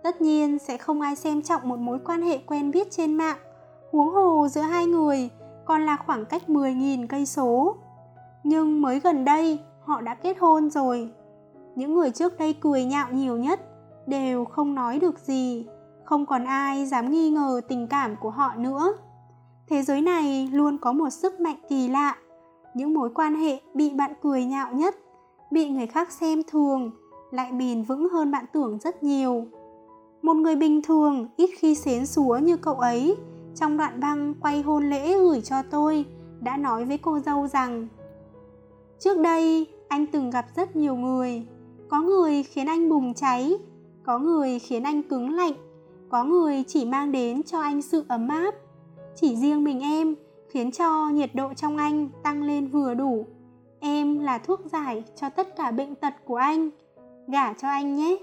tất 0.03 0.21
nhiên 0.21 0.59
sẽ 0.59 0.77
không 0.77 1.01
ai 1.01 1.17
xem 1.17 1.43
trọng 1.43 1.69
một 1.69 1.79
mối 1.79 1.99
quan 2.05 2.23
hệ 2.23 2.39
quen 2.39 2.71
biết 2.71 2.91
trên 2.91 3.15
mạng 3.15 3.37
huống 3.93 4.11
hồ 4.11 4.49
giữa 4.49 4.61
hai 4.61 4.87
người 4.87 5.31
còn 5.65 5.87
là 5.87 5.97
khoảng 5.97 6.25
cách 6.25 6.43
10.000 6.49 7.07
cây 7.07 7.27
số. 7.27 7.77
Nhưng 8.45 8.83
mới 8.83 9.01
gần 9.01 9.25
đây, 9.25 9.59
họ 9.85 10.01
đã 10.01 10.15
kết 10.15 10.39
hôn 10.41 10.71
rồi. 10.71 11.11
Những 11.75 11.95
người 11.95 12.11
trước 12.11 12.39
đây 12.39 12.53
cười 12.61 12.85
nhạo 12.85 13.07
nhiều 13.13 13.39
nhất 13.39 13.61
đều 14.07 14.45
không 14.45 14.75
nói 14.75 14.99
được 14.99 15.19
gì, 15.19 15.67
không 16.05 16.27
còn 16.27 16.45
ai 16.45 16.87
dám 16.87 17.11
nghi 17.11 17.31
ngờ 17.31 17.61
tình 17.69 17.87
cảm 17.87 18.17
của 18.17 18.31
họ 18.31 18.55
nữa. 18.57 18.93
Thế 19.69 19.83
giới 19.83 20.01
này 20.01 20.49
luôn 20.53 20.79
có 20.79 20.93
một 20.93 21.11
sức 21.11 21.41
mạnh 21.41 21.57
kỳ 21.69 21.89
lạ. 21.89 22.17
Những 22.75 22.95
mối 22.95 23.11
quan 23.15 23.35
hệ 23.35 23.61
bị 23.75 23.91
bạn 23.95 24.13
cười 24.23 24.45
nhạo 24.45 24.73
nhất, 24.73 24.97
bị 25.51 25.69
người 25.69 25.87
khác 25.87 26.13
xem 26.13 26.43
thường, 26.51 26.91
lại 27.31 27.53
bền 27.53 27.83
vững 27.83 28.09
hơn 28.09 28.31
bạn 28.31 28.45
tưởng 28.53 28.79
rất 28.79 29.03
nhiều. 29.03 29.47
Một 30.23 30.35
người 30.35 30.57
bình 30.57 30.83
thường 30.83 31.29
ít 31.37 31.51
khi 31.59 31.75
xến 31.75 32.07
xúa 32.07 32.39
như 32.43 32.57
cậu 32.57 32.75
ấy 32.75 33.17
trong 33.55 33.77
đoạn 33.77 34.01
băng 34.01 34.35
quay 34.41 34.63
hôn 34.63 34.91
lễ 34.91 35.19
gửi 35.19 35.41
cho 35.41 35.63
tôi, 35.71 36.05
đã 36.41 36.57
nói 36.57 36.85
với 36.85 36.99
cô 36.99 37.19
dâu 37.19 37.47
rằng, 37.47 37.89
trước 38.99 39.19
đây, 39.19 39.67
anh 39.89 40.07
từng 40.07 40.31
gặp 40.31 40.47
rất 40.57 40.77
nhiều 40.77 40.97
người. 40.97 41.47
Có 41.89 42.03
người 42.03 42.43
khiến 42.43 42.67
anh 42.67 42.89
bùng 42.89 43.15
cháy, 43.15 43.55
có 44.05 44.19
người 44.19 44.59
khiến 44.59 44.83
anh 44.83 45.03
cứng 45.03 45.35
lạnh, 45.35 45.53
có 46.09 46.25
người 46.25 46.65
chỉ 46.67 46.85
mang 46.85 47.13
đến 47.13 47.43
cho 47.43 47.61
anh 47.61 47.83
sự 47.83 48.05
ấm 48.09 48.29
áp. 48.29 48.55
Chỉ 49.15 49.37
riêng 49.37 49.65
mình 49.65 49.81
em 49.81 50.15
khiến 50.49 50.71
cho 50.73 51.11
nhiệt 51.11 51.35
độ 51.35 51.55
trong 51.55 51.77
anh 51.77 52.09
tăng 52.23 52.43
lên 52.43 52.67
vừa 52.67 52.95
đủ. 52.95 53.27
Em 53.81 54.19
là 54.19 54.39
thuốc 54.39 54.61
giải 54.73 55.05
cho 55.17 55.29
tất 55.29 55.57
cả 55.57 55.71
bệnh 55.71 55.95
tật 55.95 56.15
của 56.25 56.37
anh. 56.37 56.71
Gả 57.29 57.53
cho 57.53 57.69
anh 57.69 57.97
nhé. 57.97 58.17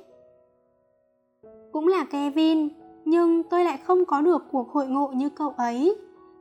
Cũng 1.72 1.88
là 1.88 2.06
kevin 2.06 2.70
nhưng 3.10 3.44
tôi 3.44 3.64
lại 3.64 3.78
không 3.78 4.06
có 4.06 4.22
được 4.22 4.44
cuộc 4.52 4.72
hội 4.72 4.88
ngộ 4.88 5.08
như 5.08 5.30
cậu 5.30 5.50
ấy. 5.58 5.96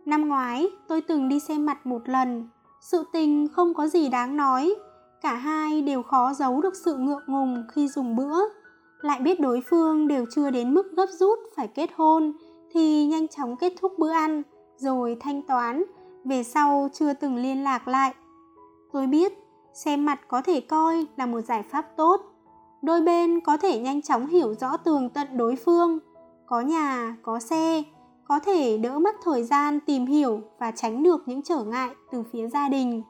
Năm 0.05 0.29
ngoái, 0.29 0.66
tôi 0.88 1.00
từng 1.00 1.29
đi 1.29 1.40
xem 1.40 1.66
mặt 1.66 1.87
một 1.87 2.09
lần. 2.09 2.48
Sự 2.81 3.05
tình 3.12 3.48
không 3.48 3.74
có 3.74 3.87
gì 3.87 4.09
đáng 4.09 4.37
nói. 4.37 4.74
Cả 5.22 5.35
hai 5.35 5.83
đều 5.83 6.02
khó 6.02 6.33
giấu 6.33 6.61
được 6.61 6.76
sự 6.85 6.96
ngượng 6.96 7.22
ngùng 7.26 7.64
khi 7.72 7.88
dùng 7.88 8.16
bữa. 8.16 8.38
Lại 9.00 9.20
biết 9.20 9.40
đối 9.40 9.61
phương 9.61 10.09
đều 10.09 10.24
chưa 10.31 10.50
đến 10.50 10.74
mức 10.74 10.92
gấp 10.96 11.07
rút 11.07 11.38
phải 11.57 11.68
kết 11.68 11.90
hôn, 11.96 12.33
thì 12.70 13.07
nhanh 13.07 13.29
chóng 13.29 13.57
kết 13.57 13.72
thúc 13.81 13.92
bữa 13.98 14.11
ăn, 14.11 14.42
rồi 14.76 15.16
thanh 15.20 15.42
toán. 15.42 15.83
Về 16.24 16.42
sau 16.42 16.88
chưa 16.92 17.12
từng 17.12 17.37
liên 17.37 17.64
lạc 17.64 17.88
lại. 17.88 18.14
Tôi 18.92 19.07
biết, 19.07 19.33
xem 19.74 20.07
mặt 20.07 20.20
có 20.29 20.42
thể 20.42 20.61
coi 20.61 21.07
là 21.16 21.26
một 21.26 21.40
giải 21.40 21.62
pháp 21.62 21.96
tốt. 21.96 22.20
Đôi 22.83 23.00
bên 23.00 23.40
có 23.40 23.57
thể 23.57 23.79
nhanh 23.79 24.02
chóng 24.02 24.26
hiểu 24.26 24.55
rõ 24.55 24.76
tường 24.76 25.11
tận 25.11 25.26
đối 25.37 25.57
phương 25.57 25.98
có 26.46 26.61
nhà, 26.61 27.16
có 27.22 27.40
xe, 27.40 27.82
có 28.28 28.38
thể 28.38 28.78
đỡ 28.78 28.98
mất 28.98 29.14
thời 29.22 29.42
gian 29.42 29.80
tìm 29.80 30.06
hiểu 30.06 30.40
và 30.59 30.70
tránh 30.70 31.02
được 31.02 31.22
những 31.26 31.42
trở 31.42 31.64
ngại 31.64 31.90
từ 32.12 32.22
phía 32.32 32.48
gia 32.48 32.68
đình. 32.68 33.02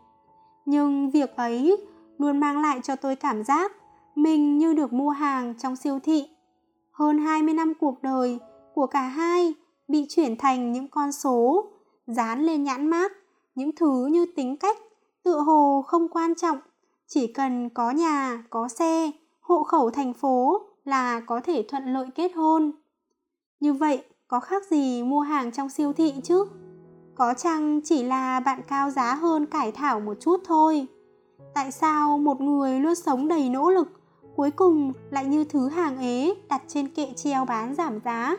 Nhưng 0.64 1.10
việc 1.10 1.36
ấy 1.36 1.86
luôn 2.18 2.40
mang 2.40 2.62
lại 2.62 2.80
cho 2.82 2.96
tôi 2.96 3.16
cảm 3.16 3.44
giác 3.44 3.72
mình 4.14 4.58
như 4.58 4.74
được 4.74 4.92
mua 4.92 5.10
hàng 5.10 5.54
trong 5.58 5.76
siêu 5.76 5.98
thị. 6.02 6.28
Hơn 6.92 7.18
20 7.18 7.54
năm 7.54 7.72
cuộc 7.80 8.02
đời 8.02 8.38
của 8.74 8.86
cả 8.86 9.02
hai 9.02 9.54
bị 9.88 10.06
chuyển 10.08 10.36
thành 10.36 10.72
những 10.72 10.88
con 10.88 11.12
số, 11.12 11.66
dán 12.06 12.42
lên 12.42 12.64
nhãn 12.64 12.86
mác, 12.86 13.12
những 13.54 13.70
thứ 13.76 14.06
như 14.06 14.26
tính 14.36 14.56
cách, 14.56 14.76
tựa 15.24 15.40
hồ 15.40 15.84
không 15.86 16.08
quan 16.08 16.34
trọng, 16.34 16.58
chỉ 17.06 17.26
cần 17.26 17.68
có 17.68 17.90
nhà, 17.90 18.44
có 18.50 18.68
xe, 18.68 19.10
hộ 19.40 19.62
khẩu 19.62 19.90
thành 19.90 20.14
phố 20.14 20.60
là 20.84 21.20
có 21.20 21.40
thể 21.44 21.64
thuận 21.68 21.92
lợi 21.92 22.06
kết 22.14 22.32
hôn. 22.34 22.72
Như 23.60 23.72
vậy, 23.72 24.02
có 24.28 24.40
khác 24.40 24.62
gì 24.70 25.02
mua 25.02 25.20
hàng 25.20 25.52
trong 25.52 25.68
siêu 25.68 25.92
thị 25.92 26.14
chứ? 26.22 26.44
Có 27.14 27.34
chăng 27.34 27.80
chỉ 27.84 28.02
là 28.02 28.40
bạn 28.40 28.60
cao 28.68 28.90
giá 28.90 29.14
hơn 29.14 29.46
cải 29.46 29.72
thảo 29.72 30.00
một 30.00 30.14
chút 30.20 30.40
thôi? 30.44 30.86
Tại 31.54 31.72
sao 31.72 32.18
một 32.18 32.40
người 32.40 32.80
luôn 32.80 32.94
sống 32.94 33.28
đầy 33.28 33.48
nỗ 33.48 33.70
lực, 33.70 33.88
cuối 34.36 34.50
cùng 34.50 34.92
lại 35.10 35.24
như 35.24 35.44
thứ 35.44 35.68
hàng 35.68 35.98
ế 35.98 36.34
đặt 36.48 36.62
trên 36.68 36.88
kệ 36.88 37.12
treo 37.16 37.44
bán 37.44 37.74
giảm 37.74 38.00
giá? 38.04 38.36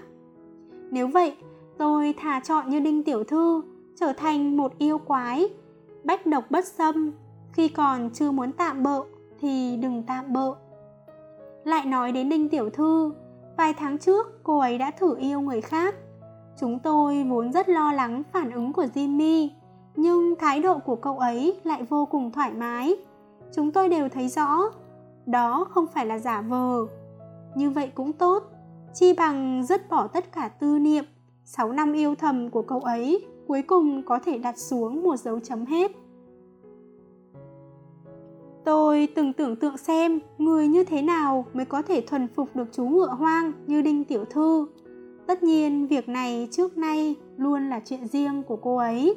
Nếu 0.91 1.07
vậy, 1.07 1.35
tôi 1.77 2.13
thà 2.17 2.39
chọn 2.39 2.69
như 2.69 2.79
Đinh 2.79 3.03
Tiểu 3.03 3.23
Thư, 3.23 3.61
trở 3.99 4.13
thành 4.13 4.57
một 4.57 4.77
yêu 4.77 4.97
quái, 4.97 5.49
bách 6.03 6.25
độc 6.25 6.51
bất 6.51 6.65
xâm, 6.67 7.11
khi 7.53 7.67
còn 7.67 8.09
chưa 8.13 8.31
muốn 8.31 8.51
tạm 8.51 8.83
bợ 8.83 9.03
thì 9.39 9.77
đừng 9.77 10.03
tạm 10.07 10.33
bợ. 10.33 10.53
Lại 11.63 11.85
nói 11.85 12.11
đến 12.11 12.29
Đinh 12.29 12.49
Tiểu 12.49 12.69
Thư, 12.69 13.11
Vài 13.57 13.73
tháng 13.73 13.97
trước, 13.97 14.43
cô 14.43 14.59
ấy 14.59 14.77
đã 14.77 14.91
thử 14.91 15.17
yêu 15.17 15.41
người 15.41 15.61
khác. 15.61 15.95
Chúng 16.59 16.79
tôi 16.79 17.23
vốn 17.23 17.51
rất 17.51 17.69
lo 17.69 17.91
lắng 17.91 18.23
phản 18.33 18.51
ứng 18.51 18.73
của 18.73 18.85
Jimmy, 18.93 19.49
nhưng 19.95 20.35
thái 20.39 20.59
độ 20.59 20.79
của 20.79 20.95
cậu 20.95 21.19
ấy 21.19 21.59
lại 21.63 21.83
vô 21.83 22.05
cùng 22.05 22.31
thoải 22.31 22.53
mái. 22.53 22.95
Chúng 23.55 23.71
tôi 23.71 23.89
đều 23.89 24.09
thấy 24.09 24.27
rõ, 24.27 24.59
đó 25.25 25.67
không 25.69 25.85
phải 25.87 26.05
là 26.05 26.19
giả 26.19 26.41
vờ. 26.41 26.87
Như 27.55 27.69
vậy 27.69 27.91
cũng 27.95 28.13
tốt, 28.13 28.43
chi 28.93 29.13
bằng 29.13 29.63
dứt 29.63 29.89
bỏ 29.89 30.07
tất 30.07 30.31
cả 30.31 30.47
tư 30.47 30.79
niệm, 30.79 31.03
6 31.45 31.71
năm 31.71 31.93
yêu 31.93 32.15
thầm 32.15 32.49
của 32.49 32.61
cậu 32.61 32.79
ấy 32.79 33.25
cuối 33.47 33.61
cùng 33.61 34.03
có 34.05 34.19
thể 34.25 34.37
đặt 34.37 34.57
xuống 34.57 35.03
một 35.03 35.15
dấu 35.15 35.39
chấm 35.39 35.65
hết. 35.65 35.91
Tôi 38.67 39.07
từng 39.15 39.33
tưởng 39.33 39.55
tượng 39.55 39.77
xem 39.77 40.19
người 40.37 40.67
như 40.67 40.83
thế 40.83 41.01
nào 41.01 41.45
mới 41.53 41.65
có 41.65 41.81
thể 41.81 42.01
thuần 42.01 42.27
phục 42.27 42.55
được 42.55 42.67
chú 42.71 42.83
ngựa 42.87 43.07
hoang 43.07 43.51
như 43.67 43.81
Đinh 43.81 44.03
Tiểu 44.03 44.25
Thư. 44.25 44.67
Tất 45.27 45.43
nhiên 45.43 45.87
việc 45.87 46.09
này 46.09 46.47
trước 46.51 46.77
nay 46.77 47.15
luôn 47.37 47.69
là 47.69 47.81
chuyện 47.85 48.07
riêng 48.07 48.43
của 48.43 48.55
cô 48.55 48.77
ấy. 48.77 49.15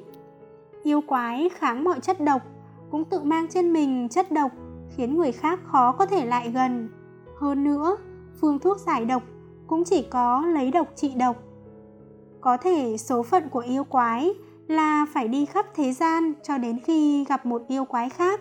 Yêu 0.82 1.00
quái 1.00 1.48
kháng 1.48 1.84
mọi 1.84 2.00
chất 2.00 2.20
độc, 2.20 2.42
cũng 2.90 3.04
tự 3.04 3.20
mang 3.20 3.48
trên 3.48 3.72
mình 3.72 4.08
chất 4.08 4.32
độc 4.32 4.52
khiến 4.96 5.16
người 5.16 5.32
khác 5.32 5.60
khó 5.64 5.92
có 5.92 6.06
thể 6.06 6.26
lại 6.26 6.50
gần. 6.50 6.88
Hơn 7.38 7.64
nữa, 7.64 7.96
phương 8.40 8.58
thuốc 8.58 8.78
giải 8.78 9.04
độc 9.04 9.22
cũng 9.66 9.84
chỉ 9.84 10.02
có 10.02 10.46
lấy 10.46 10.70
độc 10.70 10.88
trị 10.96 11.12
độc. 11.16 11.36
Có 12.40 12.56
thể 12.56 12.96
số 12.98 13.22
phận 13.22 13.48
của 13.48 13.64
yêu 13.66 13.84
quái 13.84 14.30
là 14.68 15.06
phải 15.12 15.28
đi 15.28 15.46
khắp 15.46 15.66
thế 15.74 15.92
gian 15.92 16.32
cho 16.42 16.58
đến 16.58 16.78
khi 16.84 17.24
gặp 17.24 17.46
một 17.46 17.62
yêu 17.68 17.84
quái 17.84 18.10
khác 18.10 18.40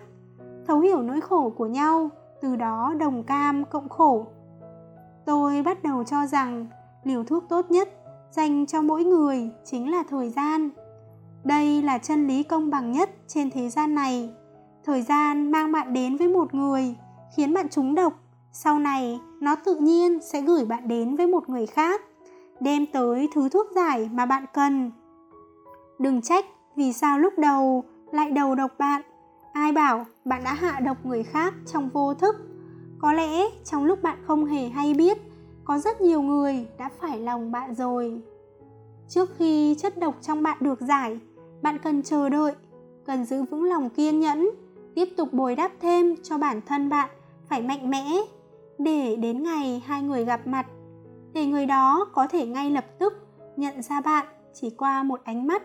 thấu 0.70 0.80
hiểu 0.80 1.02
nỗi 1.02 1.20
khổ 1.20 1.52
của 1.56 1.66
nhau, 1.66 2.10
từ 2.40 2.56
đó 2.56 2.94
đồng 2.98 3.22
cam, 3.22 3.64
cộng 3.64 3.88
khổ. 3.88 4.26
Tôi 5.26 5.62
bắt 5.62 5.82
đầu 5.82 6.04
cho 6.04 6.26
rằng 6.26 6.66
liều 7.04 7.24
thuốc 7.24 7.44
tốt 7.48 7.70
nhất 7.70 7.88
dành 8.30 8.66
cho 8.66 8.82
mỗi 8.82 9.04
người 9.04 9.50
chính 9.64 9.90
là 9.90 10.02
thời 10.10 10.30
gian. 10.30 10.70
Đây 11.44 11.82
là 11.82 11.98
chân 11.98 12.26
lý 12.26 12.42
công 12.42 12.70
bằng 12.70 12.92
nhất 12.92 13.10
trên 13.26 13.50
thế 13.50 13.68
gian 13.68 13.94
này. 13.94 14.30
Thời 14.84 15.02
gian 15.02 15.52
mang 15.52 15.72
bạn 15.72 15.92
đến 15.92 16.16
với 16.16 16.28
một 16.28 16.54
người 16.54 16.94
khiến 17.36 17.54
bạn 17.54 17.68
trúng 17.68 17.94
độc, 17.94 18.12
sau 18.52 18.78
này 18.78 19.20
nó 19.40 19.54
tự 19.54 19.74
nhiên 19.74 20.18
sẽ 20.22 20.40
gửi 20.40 20.64
bạn 20.64 20.88
đến 20.88 21.16
với 21.16 21.26
một 21.26 21.48
người 21.48 21.66
khác, 21.66 22.00
đem 22.60 22.86
tới 22.92 23.28
thứ 23.34 23.48
thuốc 23.48 23.66
giải 23.74 24.10
mà 24.12 24.26
bạn 24.26 24.44
cần. 24.54 24.90
Đừng 25.98 26.22
trách 26.22 26.46
vì 26.76 26.92
sao 26.92 27.18
lúc 27.18 27.38
đầu 27.38 27.84
lại 28.12 28.30
đầu 28.30 28.54
độc 28.54 28.70
bạn. 28.78 29.02
Ai 29.52 29.72
bảo 29.72 30.06
bạn 30.24 30.44
đã 30.44 30.54
hạ 30.54 30.80
độc 30.80 31.06
người 31.06 31.22
khác 31.22 31.54
trong 31.66 31.88
vô 31.88 32.14
thức? 32.14 32.36
Có 32.98 33.12
lẽ 33.12 33.44
trong 33.64 33.84
lúc 33.84 34.02
bạn 34.02 34.18
không 34.26 34.44
hề 34.44 34.68
hay 34.68 34.94
biết, 34.94 35.18
có 35.64 35.78
rất 35.78 36.00
nhiều 36.00 36.22
người 36.22 36.66
đã 36.78 36.90
phải 37.00 37.20
lòng 37.20 37.52
bạn 37.52 37.74
rồi. 37.74 38.20
Trước 39.08 39.30
khi 39.36 39.74
chất 39.74 39.98
độc 39.98 40.14
trong 40.22 40.42
bạn 40.42 40.56
được 40.60 40.80
giải, 40.80 41.18
bạn 41.62 41.78
cần 41.78 42.02
chờ 42.02 42.28
đợi, 42.28 42.52
cần 43.06 43.24
giữ 43.24 43.42
vững 43.42 43.64
lòng 43.64 43.90
kiên 43.90 44.20
nhẫn, 44.20 44.50
tiếp 44.94 45.08
tục 45.16 45.32
bồi 45.32 45.56
đắp 45.56 45.72
thêm 45.80 46.14
cho 46.22 46.38
bản 46.38 46.60
thân 46.66 46.88
bạn 46.88 47.08
phải 47.48 47.62
mạnh 47.62 47.90
mẽ 47.90 48.04
để 48.78 49.16
đến 49.16 49.42
ngày 49.42 49.82
hai 49.86 50.02
người 50.02 50.24
gặp 50.24 50.46
mặt, 50.46 50.66
để 51.32 51.46
người 51.46 51.66
đó 51.66 52.06
có 52.12 52.26
thể 52.26 52.46
ngay 52.46 52.70
lập 52.70 52.84
tức 52.98 53.12
nhận 53.56 53.82
ra 53.82 54.00
bạn 54.00 54.26
chỉ 54.54 54.70
qua 54.70 55.02
một 55.02 55.20
ánh 55.24 55.46
mắt. 55.46 55.62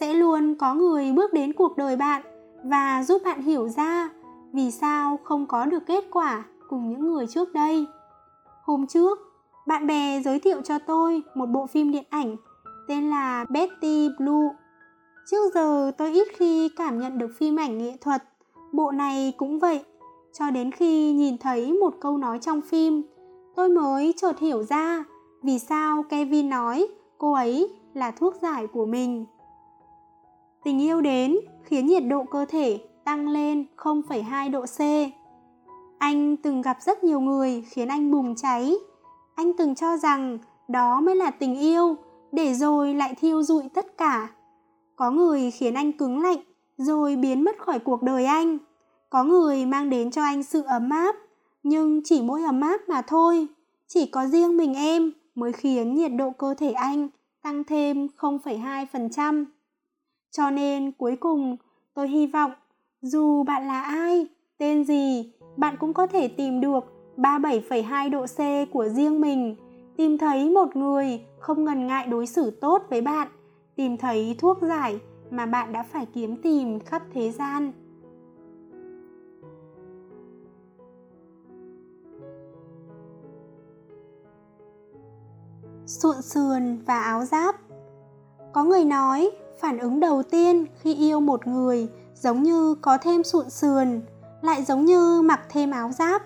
Sẽ 0.00 0.14
luôn 0.14 0.54
có 0.54 0.74
người 0.74 1.12
bước 1.12 1.32
đến 1.32 1.52
cuộc 1.52 1.76
đời 1.76 1.96
bạn 1.96 2.22
và 2.64 3.02
giúp 3.02 3.22
bạn 3.24 3.42
hiểu 3.42 3.68
ra 3.68 4.10
vì 4.52 4.70
sao 4.70 5.18
không 5.24 5.46
có 5.46 5.64
được 5.64 5.86
kết 5.86 6.04
quả 6.10 6.44
cùng 6.68 6.90
những 6.90 7.06
người 7.06 7.26
trước 7.26 7.52
đây. 7.52 7.86
Hôm 8.64 8.86
trước, 8.86 9.18
bạn 9.66 9.86
bè 9.86 10.20
giới 10.24 10.40
thiệu 10.40 10.60
cho 10.62 10.78
tôi 10.78 11.22
một 11.34 11.46
bộ 11.46 11.66
phim 11.66 11.92
điện 11.92 12.04
ảnh 12.10 12.36
tên 12.88 13.10
là 13.10 13.44
Betty 13.48 14.08
Blue. 14.18 14.48
Trước 15.30 15.54
giờ 15.54 15.92
tôi 15.98 16.12
ít 16.12 16.28
khi 16.36 16.68
cảm 16.76 16.98
nhận 16.98 17.18
được 17.18 17.30
phim 17.38 17.56
ảnh 17.56 17.78
nghệ 17.78 17.96
thuật, 18.00 18.22
bộ 18.72 18.90
này 18.90 19.32
cũng 19.36 19.58
vậy. 19.58 19.84
Cho 20.38 20.50
đến 20.50 20.70
khi 20.70 21.12
nhìn 21.12 21.38
thấy 21.38 21.72
một 21.72 21.94
câu 22.00 22.18
nói 22.18 22.38
trong 22.38 22.60
phim, 22.60 23.02
tôi 23.56 23.68
mới 23.68 24.14
chợt 24.16 24.38
hiểu 24.38 24.62
ra 24.62 25.04
vì 25.42 25.58
sao 25.58 26.02
Kevin 26.02 26.50
nói 26.50 26.88
cô 27.18 27.32
ấy 27.32 27.68
là 27.94 28.10
thuốc 28.10 28.34
giải 28.42 28.66
của 28.66 28.86
mình. 28.86 29.26
Tình 30.64 30.80
yêu 30.80 31.00
đến 31.00 31.36
khiến 31.64 31.86
nhiệt 31.86 32.02
độ 32.06 32.24
cơ 32.24 32.44
thể 32.48 32.80
tăng 33.04 33.28
lên 33.28 33.66
0,2 33.76 34.50
độ 34.50 34.64
C. 34.66 34.80
Anh 35.98 36.36
từng 36.36 36.62
gặp 36.62 36.76
rất 36.80 37.04
nhiều 37.04 37.20
người 37.20 37.64
khiến 37.68 37.88
anh 37.88 38.10
bùng 38.10 38.34
cháy. 38.34 38.74
anh 39.34 39.52
từng 39.58 39.74
cho 39.74 39.96
rằng 39.96 40.38
đó 40.68 41.00
mới 41.00 41.16
là 41.16 41.30
tình 41.30 41.60
yêu 41.60 41.96
để 42.32 42.54
rồi 42.54 42.94
lại 42.94 43.14
thiêu 43.20 43.42
dụi 43.42 43.62
tất 43.74 43.98
cả 43.98 44.28
có 44.96 45.10
người 45.10 45.50
khiến 45.50 45.74
anh 45.74 45.92
cứng 45.92 46.22
lạnh 46.22 46.38
rồi 46.76 47.16
biến 47.16 47.44
mất 47.44 47.58
khỏi 47.58 47.78
cuộc 47.78 48.02
đời 48.02 48.24
anh 48.24 48.58
có 49.10 49.24
người 49.24 49.66
mang 49.66 49.90
đến 49.90 50.10
cho 50.10 50.22
anh 50.22 50.42
sự 50.42 50.62
ấm 50.62 50.90
áp 50.90 51.16
nhưng 51.62 52.00
chỉ 52.04 52.22
mỗi 52.22 52.42
ấm 52.42 52.60
áp 52.60 52.88
mà 52.88 53.02
thôi 53.02 53.46
chỉ 53.86 54.06
có 54.06 54.26
riêng 54.26 54.56
mình 54.56 54.74
em 54.74 55.12
mới 55.34 55.52
khiến 55.52 55.94
nhiệt 55.94 56.12
độ 56.18 56.30
cơ 56.30 56.54
thể 56.58 56.70
anh 56.70 57.08
tăng 57.42 57.64
thêm 57.64 58.06
0,2%. 58.18 59.44
Cho 60.36 60.50
nên 60.50 60.92
cuối 60.92 61.16
cùng 61.16 61.56
tôi 61.94 62.08
hy 62.08 62.26
vọng 62.26 62.52
dù 63.02 63.42
bạn 63.42 63.66
là 63.66 63.82
ai, 63.82 64.26
tên 64.58 64.84
gì, 64.84 65.32
bạn 65.56 65.76
cũng 65.80 65.94
có 65.94 66.06
thể 66.06 66.28
tìm 66.28 66.60
được 66.60 66.84
37,2 67.16 68.10
độ 68.10 68.26
C 68.26 68.70
của 68.72 68.88
riêng 68.88 69.20
mình, 69.20 69.56
tìm 69.96 70.18
thấy 70.18 70.50
một 70.50 70.76
người 70.76 71.20
không 71.38 71.64
ngần 71.64 71.86
ngại 71.86 72.06
đối 72.06 72.26
xử 72.26 72.50
tốt 72.50 72.82
với 72.90 73.00
bạn, 73.00 73.28
tìm 73.76 73.96
thấy 73.96 74.36
thuốc 74.38 74.58
giải 74.62 75.00
mà 75.30 75.46
bạn 75.46 75.72
đã 75.72 75.82
phải 75.82 76.06
kiếm 76.06 76.36
tìm 76.42 76.80
khắp 76.80 77.02
thế 77.12 77.30
gian. 77.30 77.72
Sụn 85.86 86.22
sườn 86.22 86.78
và 86.86 87.00
áo 87.00 87.24
giáp. 87.24 87.56
Có 88.52 88.64
người 88.64 88.84
nói 88.84 89.30
phản 89.64 89.78
ứng 89.78 90.00
đầu 90.00 90.22
tiên 90.22 90.66
khi 90.80 90.94
yêu 90.94 91.20
một 91.20 91.46
người 91.46 91.88
giống 92.14 92.42
như 92.42 92.74
có 92.74 92.98
thêm 92.98 93.24
sụn 93.24 93.50
sườn, 93.50 94.00
lại 94.42 94.64
giống 94.64 94.84
như 94.84 95.22
mặc 95.22 95.40
thêm 95.48 95.70
áo 95.70 95.90
giáp. 95.98 96.22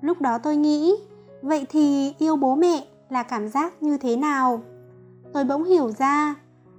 Lúc 0.00 0.20
đó 0.20 0.38
tôi 0.38 0.56
nghĩ, 0.56 0.96
vậy 1.42 1.66
thì 1.68 2.14
yêu 2.18 2.36
bố 2.36 2.54
mẹ 2.54 2.84
là 3.08 3.22
cảm 3.22 3.48
giác 3.48 3.82
như 3.82 3.98
thế 3.98 4.16
nào? 4.16 4.62
Tôi 5.32 5.44
bỗng 5.44 5.64
hiểu 5.64 5.90
ra, 5.90 6.34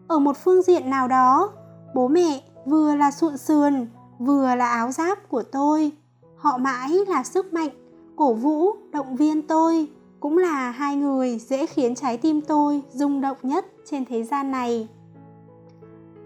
ở 0.07 0.19
một 0.19 0.37
phương 0.37 0.61
diện 0.61 0.89
nào 0.89 1.07
đó, 1.07 1.51
bố 1.95 2.07
mẹ 2.07 2.41
vừa 2.65 2.95
là 2.95 3.11
sụn 3.11 3.37
sườn, 3.37 3.87
vừa 4.19 4.55
là 4.55 4.69
áo 4.69 4.91
giáp 4.91 5.29
của 5.29 5.43
tôi. 5.43 5.91
Họ 6.37 6.57
mãi 6.57 6.89
là 7.07 7.23
sức 7.23 7.53
mạnh, 7.53 7.69
cổ 8.15 8.33
vũ, 8.33 8.71
động 8.91 9.15
viên 9.15 9.41
tôi, 9.41 9.87
cũng 10.19 10.37
là 10.37 10.71
hai 10.71 10.95
người 10.95 11.39
dễ 11.39 11.65
khiến 11.65 11.95
trái 11.95 12.17
tim 12.17 12.41
tôi 12.41 12.81
rung 12.91 13.21
động 13.21 13.37
nhất 13.43 13.65
trên 13.85 14.05
thế 14.05 14.23
gian 14.23 14.51
này. 14.51 14.87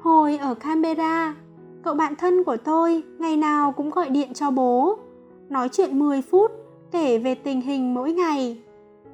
Hồi 0.04 0.38
ở 0.38 0.54
Canberra, 0.54 1.36
cậu 1.84 1.94
bạn 1.94 2.16
thân 2.16 2.44
của 2.44 2.58
tôi 2.58 3.04
ngày 3.20 3.38
nào 3.38 3.72
cũng 3.72 3.89
gọi 3.89 4.10
điện 4.10 4.34
cho 4.34 4.52
bố, 4.52 4.98
nói 5.50 5.70
chuyện 5.70 6.00
10 6.00 6.22
phút, 6.22 6.52
kể 6.92 7.18
về 7.18 7.36
tình 7.36 7.62
hình 7.62 7.94
mỗi 7.94 8.13
ngày. 8.13 8.62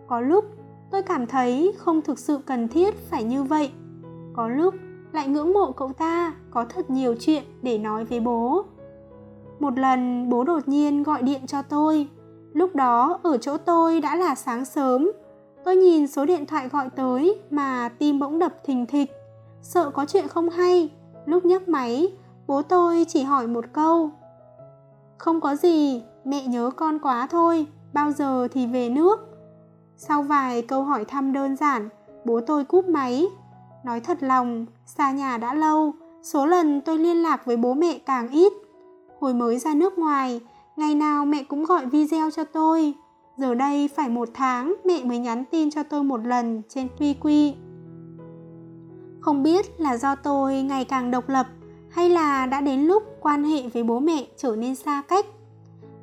Có 0.08 0.22
lúc 0.22 0.46
tôi 0.92 1.02
cảm 1.02 1.28
thấy 1.28 1.74
không 1.78 2.02
thực 2.02 2.20
sự 2.20 2.40
cần 2.46 2.68
thiết 2.68 2.96
phải 3.10 3.24
như 3.24 3.44
vậy. 3.44 3.72
Có 4.34 4.48
lúc 4.48 4.76
lại 5.12 5.28
ngưỡng 5.28 5.54
mộ 5.54 5.72
cậu 5.72 5.94
ta 5.94 6.34
có 6.52 6.66
thật 6.66 6.90
nhiều 6.90 7.16
chuyện 7.20 7.44
để 7.62 7.78
nói 7.78 8.06
với 8.06 8.20
bố. 8.20 8.64
Một 9.60 9.80
lần 9.80 10.30
bố 10.30 10.44
đột 10.44 10.68
nhiên 10.68 11.04
gọi 11.04 11.22
điện 11.22 11.48
cho 11.48 11.62
tôi. 11.62 12.08
Lúc 12.54 12.76
đó 12.76 13.20
ở 13.24 13.38
chỗ 13.38 13.58
tôi 13.58 14.02
đã 14.02 14.16
là 14.16 14.36
sáng 14.36 14.66
sớm. 14.66 15.12
Tôi 15.66 15.76
nhìn 15.76 16.08
số 16.08 16.26
điện 16.26 16.46
thoại 16.46 16.70
gọi 16.70 16.90
tới 16.96 17.42
mà 17.50 17.90
tim 18.00 18.20
bỗng 18.20 18.40
đập 18.40 18.54
thình 18.66 18.86
thịch. 18.86 19.19
Sợ 19.62 19.90
có 19.90 20.06
chuyện 20.06 20.28
không 20.28 20.50
hay. 20.50 20.92
Lúc 21.26 21.46
nhấc 21.46 21.70
máy, 21.70 22.14
bố 22.48 22.62
tôi 22.62 23.06
chỉ 23.08 23.24
hỏi 23.24 23.48
một 23.48 23.66
câu. 23.74 24.12
Không 25.18 25.42
có 25.42 25.56
gì, 25.56 26.04
mẹ 26.26 26.48
nhớ 26.48 26.72
con 26.76 27.00
quá 27.00 27.28
thôi, 27.32 27.68
bao 27.94 28.12
giờ 28.12 28.48
thì 28.52 28.68
về 28.68 28.90
nước. 28.90 29.20
Sau 29.98 30.24
vài 30.24 30.62
câu 30.62 30.84
hỏi 30.84 31.06
thăm 31.06 31.34
đơn 31.34 31.56
giản, 31.56 31.90
bố 32.26 32.42
tôi 32.42 32.64
cúp 32.64 32.88
máy. 32.88 33.28
Nói 33.84 34.00
thật 34.00 34.18
lòng, 34.24 34.66
xa 34.86 35.12
nhà 35.12 35.38
đã 35.38 35.54
lâu, 35.54 35.94
số 36.22 36.46
lần 36.46 36.82
tôi 36.82 36.98
liên 36.98 37.18
lạc 37.18 37.46
với 37.46 37.58
bố 37.58 37.74
mẹ 37.74 38.00
càng 38.06 38.30
ít. 38.30 38.54
Hồi 39.20 39.34
mới 39.34 39.60
ra 39.60 39.74
nước 39.74 39.98
ngoài, 39.98 40.42
ngày 40.76 40.96
nào 40.96 41.26
mẹ 41.26 41.44
cũng 41.44 41.64
gọi 41.64 41.86
video 41.86 42.32
cho 42.32 42.44
tôi. 42.44 42.94
Giờ 43.38 43.56
đây 43.56 43.90
phải 43.96 44.10
một 44.10 44.30
tháng 44.34 44.76
mẹ 44.86 45.04
mới 45.04 45.18
nhắn 45.18 45.44
tin 45.52 45.72
cho 45.72 45.84
tôi 45.84 46.04
một 46.04 46.26
lần 46.26 46.62
trên 46.70 46.88
QQ. 47.00 47.54
Không 49.20 49.44
biết 49.44 49.80
là 49.82 49.98
do 49.98 50.16
tôi 50.16 50.62
ngày 50.62 50.86
càng 50.86 51.12
độc 51.12 51.30
lập 51.30 51.48
hay 51.90 52.10
là 52.10 52.46
đã 52.46 52.62
đến 52.62 52.80
lúc 52.80 53.04
quan 53.22 53.44
hệ 53.44 53.62
với 53.74 53.84
bố 53.84 54.00
mẹ 54.00 54.26
trở 54.38 54.56
nên 54.56 54.76
xa 54.76 55.02
cách. 55.08 55.26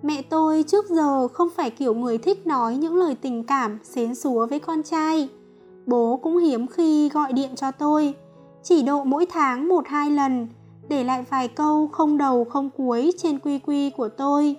Mẹ 0.02 0.22
tôi 0.22 0.62
trước 0.62 0.88
giờ 0.88 1.28
không 1.28 1.48
phải 1.56 1.70
kiểu 1.70 1.94
người 1.94 2.18
thích 2.18 2.46
nói 2.46 2.76
những 2.76 2.96
lời 2.96 3.14
tình 3.14 3.44
cảm 3.44 3.78
xến 3.84 4.14
xúa 4.14 4.46
với 4.46 4.58
con 4.60 4.82
trai. 4.82 5.28
Bố 5.86 6.20
cũng 6.22 6.38
hiếm 6.38 6.66
khi 6.66 7.08
gọi 7.08 7.32
điện 7.32 7.50
cho 7.56 7.70
tôi, 7.70 8.14
chỉ 8.62 8.82
độ 8.82 9.04
mỗi 9.04 9.26
tháng 9.26 9.68
một 9.68 9.84
hai 9.86 10.10
lần, 10.10 10.48
để 10.88 11.04
lại 11.04 11.24
vài 11.30 11.48
câu 11.48 11.88
không 11.92 12.18
đầu 12.18 12.44
không 12.44 12.70
cuối 12.76 13.12
trên 13.18 13.38
quy 13.38 13.58
quy 13.58 13.90
của 13.90 14.08
tôi. 14.08 14.56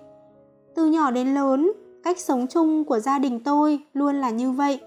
Từ 0.76 0.86
nhỏ 0.86 1.12
đến 1.12 1.34
lớn, 1.34 1.72
cách 2.04 2.20
sống 2.20 2.48
chung 2.48 2.86
của 2.86 3.00
gia 3.00 3.20
đình 3.20 3.40
tôi 3.40 3.80
luôn 3.94 4.16
là 4.16 4.30
như 4.30 4.52
vậy. 4.52 4.80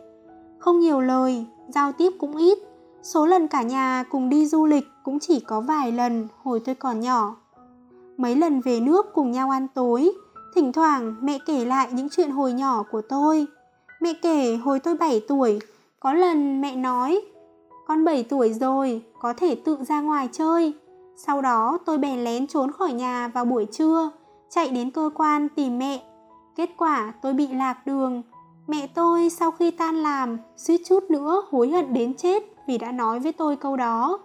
Không 0.59 0.81
nhiều 0.81 1.01
lời, 1.01 1.45
giao 1.69 1.93
tiếp 1.93 2.13
cũng 2.19 2.37
ít, 2.37 2.59
Số 3.03 3.27
lần 3.27 3.49
cả 3.49 3.63
nhà 3.63 4.05
cùng 4.11 4.29
đi 4.29 4.47
du 4.47 4.67
lịch 4.67 4.89
cũng 5.03 5.19
chỉ 5.19 5.41
có 5.41 5.61
vài 5.61 5.93
lần 5.93 6.29
hồi 6.43 6.61
tôi 6.65 6.75
còn 6.75 7.01
nhỏ. 7.01 7.37
Mấy 8.17 8.37
lần 8.37 8.61
về 8.61 8.81
nước 8.81 9.07
cùng 9.15 9.31
nhau 9.31 9.51
ăn 9.51 9.67
tối, 9.75 10.13
thỉnh 10.55 10.73
thoảng 10.73 11.15
mẹ 11.21 11.39
kể 11.47 11.65
lại 11.65 11.89
những 11.93 12.09
chuyện 12.09 12.31
hồi 12.31 12.53
nhỏ 12.53 12.83
của 12.91 13.03
tôi. 13.09 13.47
Mẹ 14.01 14.13
kể 14.23 14.57
hồi 14.57 14.81
tôi 14.81 14.95
7 14.95 15.21
tuổi, 15.29 15.59
có 16.01 16.13
lần 16.13 16.61
mẹ 16.61 16.77
nói, 16.77 17.21
con 17.87 18.05
7 18.05 18.23
tuổi 18.23 18.53
rồi, 18.53 19.03
có 19.21 19.33
thể 19.33 19.55
tự 19.55 19.77
ra 19.89 20.01
ngoài 20.01 20.29
chơi. 20.33 20.75
Sau 21.17 21.43
đó 21.43 21.79
tôi 21.87 21.99
bèn 21.99 22.25
lén 22.25 22.47
trốn 22.47 22.73
khỏi 22.73 22.93
nhà 22.93 23.29
vào 23.29 23.45
buổi 23.45 23.67
trưa, 23.73 24.11
chạy 24.51 24.69
đến 24.69 24.91
cơ 24.91 25.11
quan 25.15 25.49
tìm 25.49 25.79
mẹ. 25.79 26.03
Kết 26.57 26.71
quả 26.77 27.13
tôi 27.23 27.33
bị 27.33 27.49
lạc 27.49 27.87
đường. 27.87 28.23
Mẹ 28.71 28.87
tôi 28.95 29.31
sau 29.31 29.51
khi 29.51 29.71
tan 29.71 29.97
làm, 29.97 30.39
suýt 30.57 30.81
chút 30.87 31.11
nữa 31.11 31.43
hối 31.51 31.69
hận 31.71 31.95
đến 31.95 32.15
chết 32.15 32.43
vì 32.67 32.79
đã 32.79 32.93
nói 32.93 33.21
với 33.21 33.33
tôi 33.33 33.57
câu 33.57 33.77
đó. 33.77 34.19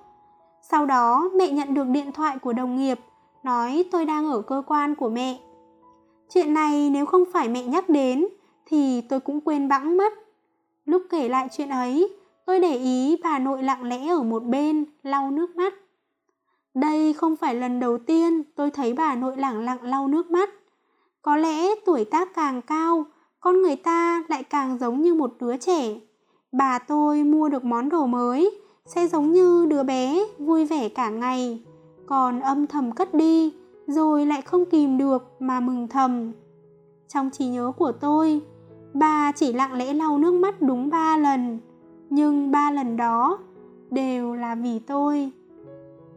Sau 0.62 0.86
đó 0.86 1.30
mẹ 1.36 1.52
nhận 1.52 1.74
được 1.74 1.88
điện 1.88 2.12
thoại 2.12 2.38
của 2.38 2.54
đồng 2.54 2.76
nghiệp 2.76 3.00
nói 3.44 3.86
tôi 3.92 4.06
đang 4.06 4.28
ở 4.28 4.42
cơ 4.42 4.64
quan 4.68 4.96
của 4.96 5.10
mẹ. 5.10 5.38
Chuyện 6.34 6.54
này 6.54 6.90
nếu 6.90 7.06
không 7.06 7.24
phải 7.34 7.50
mẹ 7.50 7.64
nhắc 7.64 7.90
đến 7.90 8.26
thì 8.66 9.02
tôi 9.02 9.20
cũng 9.20 9.42
quên 9.42 9.68
bẵng 9.68 9.98
mất. 9.98 10.14
Lúc 10.86 11.04
kể 11.10 11.30
lại 11.30 11.48
chuyện 11.52 11.70
ấy, 11.70 12.10
tôi 12.46 12.60
để 12.60 12.78
ý 12.78 13.18
bà 13.24 13.40
nội 13.40 13.64
lặng 13.64 13.84
lẽ 13.84 14.08
ở 14.08 14.24
một 14.24 14.44
bên 14.44 14.86
lau 15.04 15.32
nước 15.32 15.56
mắt. 15.56 15.74
Đây 16.74 17.14
không 17.14 17.36
phải 17.36 17.56
lần 17.56 17.80
đầu 17.80 17.98
tiên 17.98 18.44
tôi 18.56 18.72
thấy 18.72 18.94
bà 18.94 19.16
nội 19.16 19.38
lẳng 19.38 19.60
lặng 19.60 19.84
lau 19.84 20.08
nước 20.08 20.32
mắt. 20.32 20.50
Có 21.22 21.38
lẽ 21.38 21.76
tuổi 21.86 22.06
tác 22.06 22.34
càng 22.36 22.62
cao, 22.62 23.06
con 23.46 23.62
người 23.62 23.76
ta 23.76 24.24
lại 24.28 24.44
càng 24.44 24.78
giống 24.78 25.02
như 25.02 25.14
một 25.14 25.34
đứa 25.40 25.58
trẻ. 25.58 26.00
Bà 26.52 26.80
tôi 26.80 27.24
mua 27.24 27.50
được 27.50 27.64
món 27.64 27.90
đồ 27.90 28.06
mới, 28.06 28.52
sẽ 28.86 29.08
giống 29.08 29.32
như 29.32 29.66
đứa 29.66 29.84
bé, 29.84 30.24
vui 30.40 30.66
vẻ 30.66 30.90
cả 30.90 31.10
ngày. 31.10 31.64
Còn 32.06 32.40
âm 32.40 32.68
thầm 32.68 32.92
cất 32.92 33.14
đi, 33.14 33.54
rồi 33.88 34.26
lại 34.26 34.42
không 34.42 34.66
kìm 34.66 34.98
được 34.98 35.32
mà 35.40 35.60
mừng 35.60 35.88
thầm. 35.88 36.32
Trong 37.08 37.30
trí 37.30 37.46
nhớ 37.46 37.72
của 37.78 37.92
tôi, 37.92 38.42
bà 38.94 39.32
chỉ 39.32 39.54
lặng 39.54 39.74
lẽ 39.74 39.94
lau 39.94 40.18
nước 40.18 40.34
mắt 40.34 40.62
đúng 40.62 40.90
ba 40.90 41.18
lần. 41.18 41.60
Nhưng 42.10 42.52
ba 42.52 42.72
lần 42.72 42.98
đó 42.98 43.38
đều 43.92 44.36
là 44.36 44.56
vì 44.56 44.80
tôi. 44.80 45.32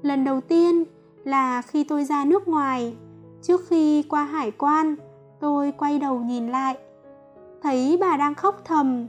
Lần 0.03 0.25
đầu 0.25 0.41
tiên 0.41 0.85
là 1.25 1.63
khi 1.63 1.85
tôi 1.85 2.05
ra 2.05 2.25
nước 2.25 2.49
ngoài. 2.49 2.97
Trước 3.43 3.61
khi 3.69 4.03
qua 4.03 4.25
hải 4.25 4.51
quan, 4.51 4.97
tôi 5.41 5.73
quay 5.73 5.99
đầu 5.99 6.19
nhìn 6.19 6.49
lại 6.49 6.77
thấy 7.63 7.97
bà 8.01 8.17
đang 8.17 8.35
khóc 8.35 8.61
thầm 8.65 9.07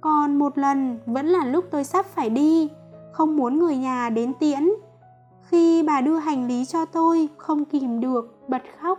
còn 0.00 0.38
một 0.38 0.58
lần 0.58 0.98
vẫn 1.06 1.26
là 1.26 1.44
lúc 1.44 1.64
tôi 1.70 1.84
sắp 1.84 2.06
phải 2.06 2.30
đi, 2.30 2.68
không 3.12 3.36
muốn 3.36 3.58
người 3.58 3.76
nhà 3.76 4.10
đến 4.10 4.32
tiễn. 4.40 4.68
Khi 5.48 5.82
bà 5.82 6.00
đưa 6.00 6.16
hành 6.16 6.48
lý 6.48 6.64
cho 6.64 6.84
tôi, 6.84 7.28
không 7.36 7.64
kìm 7.64 8.00
được, 8.00 8.48
bật 8.48 8.62
khóc. 8.80 8.98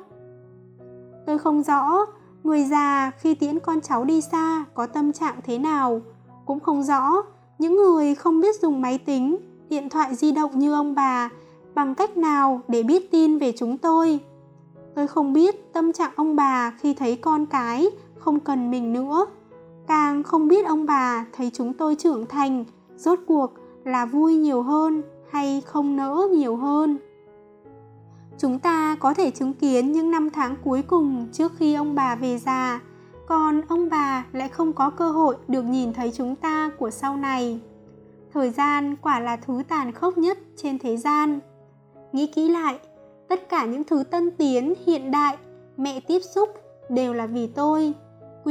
Tôi 1.25 1.37
không 1.37 1.63
rõ 1.63 2.05
người 2.43 2.63
già 2.63 3.11
khi 3.17 3.35
tiễn 3.35 3.59
con 3.59 3.81
cháu 3.81 4.03
đi 4.03 4.21
xa 4.21 4.65
có 4.73 4.87
tâm 4.87 5.13
trạng 5.13 5.35
thế 5.45 5.57
nào, 5.57 6.01
cũng 6.45 6.59
không 6.59 6.83
rõ 6.83 7.11
những 7.59 7.75
người 7.75 8.15
không 8.15 8.41
biết 8.41 8.61
dùng 8.61 8.81
máy 8.81 8.97
tính, 8.97 9.37
điện 9.69 9.89
thoại 9.89 10.15
di 10.15 10.31
động 10.31 10.59
như 10.59 10.73
ông 10.73 10.95
bà 10.95 11.29
bằng 11.75 11.95
cách 11.95 12.17
nào 12.17 12.61
để 12.67 12.83
biết 12.83 13.11
tin 13.11 13.37
về 13.37 13.53
chúng 13.57 13.77
tôi. 13.77 14.19
Tôi 14.95 15.07
không 15.07 15.33
biết 15.33 15.73
tâm 15.73 15.93
trạng 15.93 16.11
ông 16.15 16.35
bà 16.35 16.73
khi 16.79 16.93
thấy 16.93 17.15
con 17.15 17.45
cái 17.45 17.87
không 18.19 18.39
cần 18.39 18.71
mình 18.71 18.93
nữa. 18.93 19.25
Càng 19.87 20.23
không 20.23 20.47
biết 20.47 20.65
ông 20.65 20.85
bà 20.85 21.25
thấy 21.33 21.51
chúng 21.53 21.73
tôi 21.73 21.95
trưởng 21.95 22.25
thành, 22.25 22.65
rốt 22.95 23.19
cuộc 23.27 23.53
là 23.83 24.05
vui 24.05 24.35
nhiều 24.35 24.61
hơn 24.61 25.01
hay 25.31 25.61
không 25.61 25.95
nỡ 25.95 26.27
nhiều 26.31 26.55
hơn? 26.55 26.97
Chúng 28.37 28.59
ta 28.59 28.95
có 28.99 29.13
thể 29.13 29.31
chứng 29.31 29.53
kiến 29.53 29.91
những 29.91 30.11
năm 30.11 30.29
tháng 30.29 30.55
cuối 30.63 30.81
cùng 30.81 31.27
trước 31.31 31.51
khi 31.57 31.73
ông 31.73 31.95
bà 31.95 32.15
về 32.15 32.37
già, 32.37 32.81
còn 33.27 33.61
ông 33.67 33.89
bà 33.89 34.25
lại 34.31 34.49
không 34.49 34.73
có 34.73 34.89
cơ 34.89 35.11
hội 35.11 35.35
được 35.47 35.63
nhìn 35.63 35.93
thấy 35.93 36.11
chúng 36.15 36.35
ta 36.35 36.71
của 36.79 36.89
sau 36.89 37.17
này. 37.17 37.59
Thời 38.33 38.49
gian 38.49 38.95
quả 39.01 39.19
là 39.19 39.35
thứ 39.35 39.63
tàn 39.67 39.91
khốc 39.91 40.17
nhất 40.17 40.37
trên 40.55 40.79
thế 40.79 40.97
gian. 40.97 41.39
Nghĩ 42.13 42.27
kỹ 42.27 42.49
lại, 42.49 42.79
tất 43.29 43.49
cả 43.49 43.65
những 43.65 43.83
thứ 43.83 44.03
tân 44.03 44.31
tiến, 44.31 44.73
hiện 44.85 45.11
đại, 45.11 45.37
mẹ 45.77 45.99
tiếp 45.99 46.19
xúc 46.19 46.49
đều 46.89 47.13
là 47.13 47.25
vì 47.25 47.47
tôi 47.47 47.93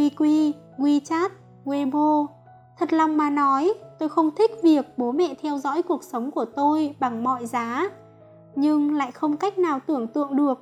quy 0.07 0.55
wechat 0.79 1.29
weibo 1.65 2.27
thật 2.79 2.93
lòng 2.93 3.17
mà 3.17 3.31
nói, 3.31 3.73
tôi 3.99 4.09
không 4.09 4.31
thích 4.31 4.51
việc 4.63 4.87
bố 4.97 5.13
mẹ 5.13 5.35
theo 5.43 5.59
dõi 5.59 5.83
cuộc 5.83 6.05
sống 6.05 6.31
của 6.31 6.45
tôi 6.45 6.95
bằng 7.01 7.25
mọi 7.25 7.47
giá. 7.47 7.91
Nhưng 8.57 8.95
lại 8.95 9.13
không 9.13 9.37
cách 9.37 9.59
nào 9.59 9.81
tưởng 9.87 10.07
tượng 10.07 10.37
được 10.37 10.59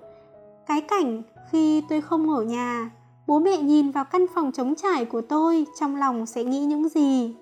cái 0.67 0.81
cảnh 0.81 1.23
khi 1.51 1.83
tôi 1.89 2.01
không 2.01 2.31
ở 2.31 2.43
nhà, 2.43 2.91
bố 3.27 3.39
mẹ 3.39 3.57
nhìn 3.57 3.91
vào 3.91 4.05
căn 4.05 4.27
phòng 4.35 4.53
trống 4.53 4.75
trải 4.75 5.05
của 5.05 5.21
tôi 5.21 5.67
trong 5.81 5.97
lòng 5.97 6.27
sẽ 6.27 6.45
nghĩ 6.45 6.61
những 6.61 6.89
gì? 6.89 7.37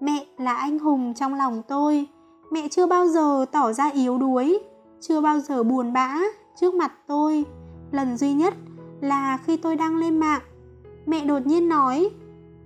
Mẹ 0.00 0.26
là 0.38 0.54
anh 0.54 0.78
hùng 0.78 1.14
trong 1.14 1.34
lòng 1.34 1.62
tôi. 1.68 2.06
Mẹ 2.50 2.68
chưa 2.70 2.86
bao 2.86 3.06
giờ 3.06 3.46
tỏ 3.52 3.72
ra 3.72 3.90
yếu 3.90 4.18
đuối, 4.18 4.58
chưa 5.00 5.20
bao 5.20 5.40
giờ 5.40 5.62
buồn 5.62 5.92
bã 5.92 6.18
trước 6.60 6.74
mặt 6.74 6.92
tôi. 7.06 7.44
Lần 7.90 8.16
duy 8.16 8.32
nhất 8.32 8.54
là 9.00 9.38
khi 9.44 9.56
tôi 9.56 9.76
đang 9.76 9.96
lên 9.96 10.18
mạng 10.18 10.40
mẹ 11.06 11.24
đột 11.24 11.46
nhiên 11.46 11.68
nói, 11.68 12.10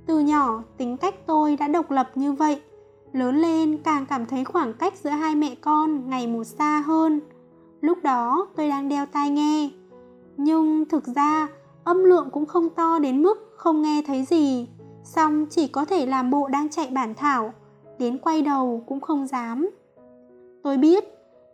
từ 0.07 0.19
nhỏ, 0.19 0.63
tính 0.77 0.97
cách 0.97 1.27
tôi 1.27 1.57
đã 1.57 1.69
độc 1.69 1.91
lập 1.91 2.11
như 2.15 2.33
vậy. 2.33 2.61
Lớn 3.13 3.37
lên 3.37 3.79
càng 3.85 4.07
cảm 4.07 4.27
thấy 4.27 4.45
khoảng 4.45 4.75
cách 4.75 4.95
giữa 4.97 5.11
hai 5.11 5.35
mẹ 5.35 5.55
con 5.61 6.11
ngày 6.11 6.27
một 6.27 6.45
xa 6.45 6.83
hơn. 6.87 7.21
Lúc 7.81 7.99
đó 8.03 8.47
tôi 8.57 8.69
đang 8.69 8.89
đeo 8.89 9.07
tai 9.07 9.31
nghe. 9.31 9.71
Nhưng 10.37 10.85
thực 10.85 11.07
ra, 11.07 11.49
âm 11.85 12.05
lượng 12.05 12.29
cũng 12.33 12.47
không 12.47 12.71
to 12.71 12.99
đến 12.99 13.23
mức 13.23 13.55
không 13.57 13.83
nghe 13.83 14.03
thấy 14.07 14.25
gì. 14.25 14.69
Xong 15.05 15.47
chỉ 15.51 15.69
có 15.69 15.85
thể 15.85 16.07
làm 16.07 16.31
bộ 16.31 16.49
đang 16.49 16.69
chạy 16.69 16.89
bản 16.91 17.15
thảo, 17.15 17.53
đến 17.99 18.19
quay 18.19 18.43
đầu 18.43 18.85
cũng 18.87 19.01
không 19.01 19.27
dám. 19.27 19.69
Tôi 20.63 20.77
biết, 20.77 21.05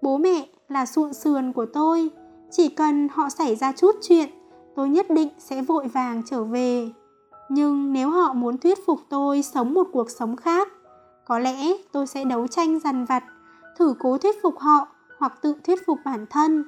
bố 0.03 0.19
mẹ 0.19 0.47
là 0.69 0.87
sụn 0.87 1.13
sườn 1.13 1.53
của 1.53 1.67
tôi, 1.67 2.11
chỉ 2.51 2.69
cần 2.69 3.09
họ 3.13 3.29
xảy 3.29 3.57
ra 3.57 3.73
chút 3.73 3.97
chuyện 4.03 4.29
tôi 4.77 4.89
nhất 4.89 5.11
định 5.11 5.29
sẽ 5.39 5.63
vội 5.63 5.87
vàng 5.89 6.23
trở 6.27 6.45
về. 6.45 6.91
Nhưng 7.49 7.93
nếu 7.93 8.11
họ 8.11 8.33
muốn 8.33 8.59
thuyết 8.59 8.87
phục 8.87 9.01
tôi 9.09 9.43
sống 9.43 9.75
một 9.75 9.87
cuộc 9.93 10.11
sống 10.11 10.37
khác, 10.37 10.69
có 11.25 11.39
lẽ 11.39 11.73
tôi 11.93 12.07
sẽ 12.07 12.25
đấu 12.25 12.47
tranh 12.47 12.81
dằn 12.81 13.05
vặt, 13.05 13.25
thử 13.79 13.95
cố 13.99 14.19
thuyết 14.19 14.43
phục 14.43 14.59
họ 14.59 14.87
hoặc 15.19 15.43
tự 15.43 15.55
thuyết 15.65 15.87
phục 15.87 15.99
bản 16.05 16.27
thân. 16.31 16.65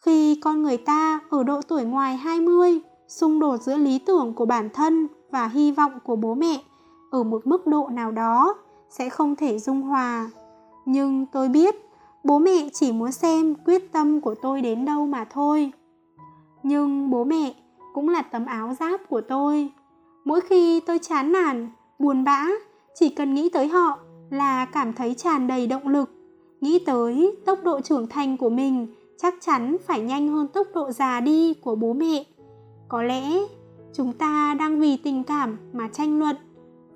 Khi 0.00 0.40
con 0.44 0.62
người 0.62 0.76
ta 0.76 1.20
ở 1.30 1.42
độ 1.42 1.62
tuổi 1.62 1.84
ngoài 1.84 2.16
20 2.16 2.80
xung 3.08 3.40
đột 3.40 3.56
giữa 3.62 3.76
lý 3.76 3.98
tưởng 3.98 4.34
của 4.34 4.46
bản 4.46 4.68
thân 4.74 5.06
và 5.30 5.48
hy 5.48 5.72
vọng 5.72 5.92
của 6.04 6.16
bố 6.16 6.34
mẹ 6.34 6.62
ở 7.10 7.22
một 7.22 7.46
mức 7.46 7.66
độ 7.66 7.88
nào 7.92 8.12
đó 8.12 8.54
sẽ 8.90 9.08
không 9.08 9.36
thể 9.36 9.58
dung 9.58 9.82
hòa. 9.82 10.30
Nhưng 10.84 11.26
tôi 11.26 11.48
biết 11.48 11.74
bố 12.24 12.38
mẹ 12.38 12.68
chỉ 12.72 12.92
muốn 12.92 13.12
xem 13.12 13.54
quyết 13.54 13.92
tâm 13.92 14.20
của 14.20 14.34
tôi 14.34 14.62
đến 14.62 14.84
đâu 14.84 15.06
mà 15.06 15.24
thôi 15.24 15.72
nhưng 16.62 17.10
bố 17.10 17.24
mẹ 17.24 17.54
cũng 17.94 18.08
là 18.08 18.22
tấm 18.22 18.46
áo 18.46 18.74
giáp 18.80 19.00
của 19.08 19.20
tôi. 19.20 19.68
Mỗi 20.24 20.40
khi 20.40 20.80
tôi 20.80 20.98
chán 20.98 21.32
nản, 21.32 21.70
buồn 21.98 22.24
bã, 22.24 22.46
chỉ 22.94 23.08
cần 23.08 23.34
nghĩ 23.34 23.48
tới 23.48 23.68
họ 23.68 23.98
là 24.30 24.64
cảm 24.64 24.92
thấy 24.92 25.14
tràn 25.14 25.46
đầy 25.46 25.66
động 25.66 25.88
lực. 25.88 26.10
Nghĩ 26.60 26.78
tới 26.78 27.36
tốc 27.46 27.58
độ 27.64 27.80
trưởng 27.80 28.06
thành 28.06 28.36
của 28.36 28.50
mình 28.50 28.86
chắc 29.22 29.34
chắn 29.40 29.76
phải 29.86 30.00
nhanh 30.00 30.28
hơn 30.28 30.48
tốc 30.48 30.66
độ 30.74 30.90
già 30.90 31.20
đi 31.20 31.54
của 31.54 31.74
bố 31.74 31.92
mẹ. 31.92 32.24
Có 32.88 33.02
lẽ 33.02 33.38
chúng 33.92 34.12
ta 34.12 34.54
đang 34.58 34.80
vì 34.80 34.96
tình 34.96 35.24
cảm 35.24 35.56
mà 35.72 35.88
tranh 35.92 36.18
luận, 36.18 36.36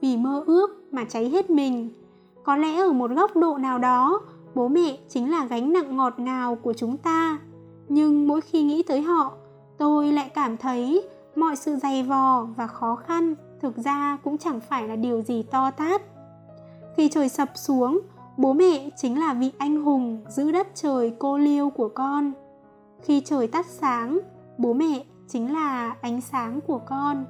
vì 0.00 0.16
mơ 0.16 0.44
ước 0.46 0.92
mà 0.92 1.04
cháy 1.04 1.28
hết 1.28 1.50
mình. 1.50 1.88
Có 2.44 2.56
lẽ 2.56 2.76
ở 2.76 2.92
một 2.92 3.10
góc 3.10 3.36
độ 3.36 3.58
nào 3.58 3.78
đó, 3.78 4.20
bố 4.54 4.68
mẹ 4.68 4.98
chính 5.08 5.30
là 5.30 5.46
gánh 5.46 5.72
nặng 5.72 5.96
ngọt 5.96 6.18
ngào 6.18 6.54
của 6.54 6.72
chúng 6.72 6.96
ta. 6.96 7.38
Nhưng 7.88 8.28
mỗi 8.28 8.40
khi 8.40 8.62
nghĩ 8.62 8.82
tới 8.82 9.02
họ 9.02 9.32
tôi 9.82 10.12
lại 10.12 10.30
cảm 10.34 10.56
thấy 10.56 11.08
mọi 11.36 11.56
sự 11.56 11.76
dày 11.76 12.02
vò 12.02 12.46
và 12.56 12.66
khó 12.66 12.96
khăn 12.96 13.34
thực 13.60 13.76
ra 13.76 14.18
cũng 14.24 14.38
chẳng 14.38 14.60
phải 14.60 14.88
là 14.88 14.96
điều 14.96 15.22
gì 15.22 15.42
to 15.42 15.70
tát. 15.70 16.02
Khi 16.96 17.08
trời 17.08 17.28
sập 17.28 17.50
xuống, 17.54 18.00
bố 18.36 18.52
mẹ 18.52 18.90
chính 18.96 19.20
là 19.20 19.34
vị 19.34 19.52
anh 19.58 19.82
hùng 19.82 20.20
giữ 20.28 20.52
đất 20.52 20.66
trời 20.74 21.14
cô 21.18 21.38
liêu 21.38 21.70
của 21.70 21.88
con. 21.88 22.32
Khi 23.02 23.22
trời 23.24 23.46
tắt 23.46 23.66
sáng, 23.66 24.18
bố 24.58 24.72
mẹ 24.72 25.04
chính 25.28 25.52
là 25.52 25.96
ánh 26.00 26.20
sáng 26.20 26.60
của 26.66 26.80
con. 26.86 27.24